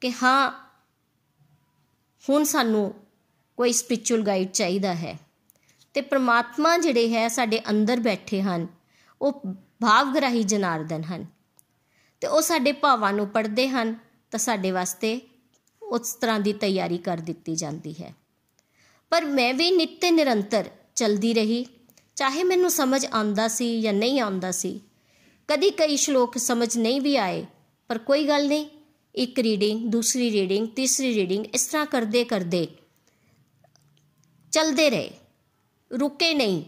ਕਿ 0.00 0.12
ਹਾਂ, 0.22 0.52
ਹੁਣ 2.28 2.44
ਸਾਨੂੰ 2.44 2.94
ਕੋਈ 3.56 3.72
ਸਪਿਰਚੁਅਲ 3.72 4.22
ਗਾਈਡ 4.22 4.50
ਚਾਹੀਦਾ 4.50 4.94
ਹੈ 4.94 5.25
ਤੇ 5.96 6.02
ਪ੍ਰਮਾਤਮਾ 6.02 6.78
ਜਿਹੜੇ 6.78 7.12
ਹੈ 7.12 7.28
ਸਾਡੇ 7.28 7.60
ਅੰਦਰ 7.70 8.00
ਬੈਠੇ 8.00 8.42
ਹਨ, 8.42 8.66
ਉਹ 9.22 9.32
ਭਾਵਗ੍ਰਾਹੀ 9.54 10.42
ਜਨਾਰਦਨ 10.42 11.04
ਹਨ। 11.04 11.26
ਤੇ 12.20 12.26
ਉਹ 12.26 12.40
ਸਾਡੇ 12.40 12.72
ਭਾਵਾਂ 12.72 13.12
ਨੂੰ 13.12 13.28
ਪੜ੍ਹਦੇ 13.28 13.68
ਹਨ, 13.68 13.96
ਤਾਂ 14.30 14.38
ਸਾਡੇ 14.38 14.70
ਵਾਸਤੇ 14.70 15.20
ਉਸ 15.82 16.14
ਤਰ੍ਹਾਂ 16.14 16.40
ਦੀ 16.40 16.52
ਤਿਆਰੀ 16.52 16.98
ਕਰ 16.98 17.18
ਦਿੱਤੀ 17.18 17.54
ਜਾਂਦੀ 17.54 17.94
ਹੈ। 18.02 18.14
ਪਰ 19.10 19.24
ਮੈਂ 19.24 19.54
ਵੀ 19.54 19.70
ਨਿੱਤ 19.70 20.04
ਨਿਰੰਤਰ 20.04 20.70
ਚਲਦੀ 20.94 21.34
ਰਹੀ, 21.34 21.66
ਚਾਹੇ 22.16 22.42
ਮੈਨੂੰ 22.42 22.70
ਸਮਝ 22.70 23.06
ਆਉਂਦਾ 23.06 23.48
ਸੀ 23.48 23.82
ਜਾਂ 23.82 23.92
ਨਹੀਂ 23.92 24.20
ਆਉਂਦਾ 24.20 24.50
ਸੀ। 24.50 24.80
ਕਦੀ 25.48 25.70
ਕਈ 25.70 25.96
ਸ਼ਲੋਕ 25.96 26.38
ਸਮਝ 26.38 26.78
ਨਹੀਂ 26.78 27.00
ਵੀ 27.00 27.16
ਆਏ, 27.16 27.46
ਪਰ 27.88 27.98
ਕੋਈ 27.98 28.28
ਗੱਲ 28.28 28.48
ਨਹੀਂ, 28.48 28.66
ਇੱਕ 29.14 29.38
ਰੀਡਿੰਗ 29.38 29.88
ਦੂਸਰੀ 29.90 30.30
ਰੀਡਿੰਗ 30.30 30.68
ਤੀਸਰੀ 30.68 31.14
ਰੀਡਿੰਗ 31.14 31.46
ਇਸ 31.46 31.66
ਤਰ੍ਹਾਂ 31.66 31.86
ਕਰਦੇ 31.86 32.24
ਕਰਦੇ 32.24 32.68
ਚਲਦੇ 34.52 34.90
ਰਹੇ। 34.90 35.10
ਰੁਕੇ 36.00 36.34
ਨਹੀਂ। 36.34 36.64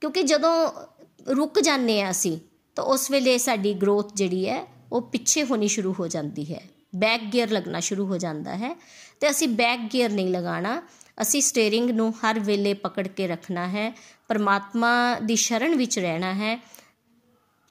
ਕਿਉਂਕਿ 0.00 0.22
ਜਦੋਂ 0.22 0.70
ਰੁਕ 1.28 1.60
ਜਾਂਦੇ 1.60 2.02
ਆ 2.02 2.10
ਅਸੀਂ, 2.10 2.38
ਤਾਂ 2.76 2.84
ਉਸ 2.84 3.10
ਵੇਲੇ 3.10 3.38
ਸਾਡੀ 3.38 3.74
ਗਰੋਥ 3.74 4.14
ਜਿਹੜੀ 4.14 4.48
ਹੈ, 4.48 4.66
ਉਹ 4.92 5.02
ਪਿੱਛੇ 5.02 5.44
ਹੋਣੀ 5.44 5.68
ਸ਼ੁਰੂ 5.68 5.94
ਹੋ 6.00 6.08
ਜਾਂਦੀ 6.08 6.54
ਹੈ। 6.54 6.68
ਬੈਕ 6.96 7.24
ਗੀਅਰ 7.24 7.50
ਲੱਗਣਾ 7.50 7.80
ਸ਼ੁਰੂ 7.80 8.06
ਹੋ 8.06 8.18
ਜਾਂਦਾ 8.18 8.56
ਹੈ। 8.56 8.76
ਤੇ 9.20 9.30
ਅਸੀਂ 9.30 9.48
ਬੈਕ 9.48 9.80
ਗੀਅਰ 9.80 10.10
ਨਹੀਂ 10.10 10.26
ਲਗਾਉਣਾ। 10.26 10.82
ਅਸੀਂ 11.22 11.42
ਸਟੀering 11.42 11.94
ਨੂੰ 11.94 12.14
ਹਰ 12.16 12.40
ਵੇਲੇ 12.40 12.74
ਪਕੜ 12.74 13.08
ਕੇ 13.08 13.26
ਰੱਖਣਾ 13.26 13.68
ਹੈ। 13.68 13.98
ਪਰਮਾਤਮਾ 14.28 15.18
ਦੀ 15.18 15.36
ਸ਼ਰਨ 15.36 15.74
ਵਿੱਚ 15.74 15.98
ਰਹਿਣਾ 15.98 16.34
ਹੈ। 16.34 16.62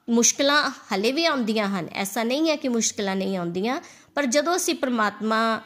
ਮੁਸ਼ਕਲਾਂ 0.10 0.70
ਹਲੇ 0.70 1.12
ਵੀ 1.12 1.26
ਆਉਂਦੀਆਂ 1.26 1.68
ਹਨ। 1.68 1.88
ਐਸਾ 1.94 2.24
ਨਹੀਂ 2.24 2.50
ਹੈ 2.50 2.56
ਕਿ 2.56 2.68
ਮੁਸ਼ਕਲਾਂ 2.68 3.16
ਨਹੀਂ 3.16 3.38
ਆਉਂਦੀਆਂ। 3.38 3.82
ਪਰ 4.16 4.26
ਜਦੋਂ 4.26 4.56
ਅਸੀਂ 4.56 4.76
ਪਰਮਾਤਮਾ 4.76 5.62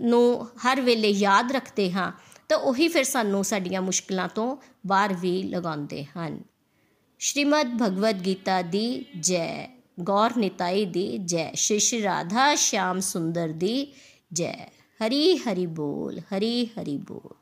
ਨੂੰ 0.00 0.48
ਹਰ 0.48 0.80
ਵੇਲੇ 0.80 1.08
ਯਾਦ 1.08 1.52
ਰੱਖਦੇ 1.52 1.92
ਹਾਂ 1.92 2.12
ਤਾਂ 2.52 2.58
ਉਹੀ 2.58 2.88
ਫਿਰ 2.88 3.04
ਸਾਨੂੰ 3.04 3.44
ਸਾਡੀਆਂ 3.44 3.82
ਮੁਸ਼ਕਲਾਂ 3.82 4.28
ਤੋਂ 4.28 4.56
ਬਾਹਰ 4.86 5.12
ਵੀ 5.12 5.42
ਲਗਾਉਂਦੇ 5.42 6.04
ਹਨ। 6.04 6.42
ਸ਼੍ਰੀਮਦ 7.18 7.82
ਭਗਵਦ 7.82 8.26
ਗੀਤਾ 8.26 8.62
ਦੀ 8.62 9.04
ਜੈ, 9.20 9.80
ਗੌਰ 10.00 10.36
ਨਿਤਾਈ 10.36 10.84
ਦੀ 10.84 11.18
ਜੈ, 11.18 11.52
ਸ਼੍ਰੀ 11.54 11.78
ਸ਼੍ਰੀ 11.78 12.02
ਰਾਧਾ 12.02 12.54
ਸ਼ਿਆਮ 12.54 13.00
ਸੁੰਦਰ 13.00 13.48
ਦੀ 13.48 13.92
ਜੈ। 14.32 14.72
ਹਰੀ 15.00 15.36
ਹਰੀ 15.36 15.66
ਬੋਲ, 15.66 16.18
ਹਰੀ 16.18 16.64
ਹਰੀ 16.66 16.96
ਬੋਲ। 16.96 17.41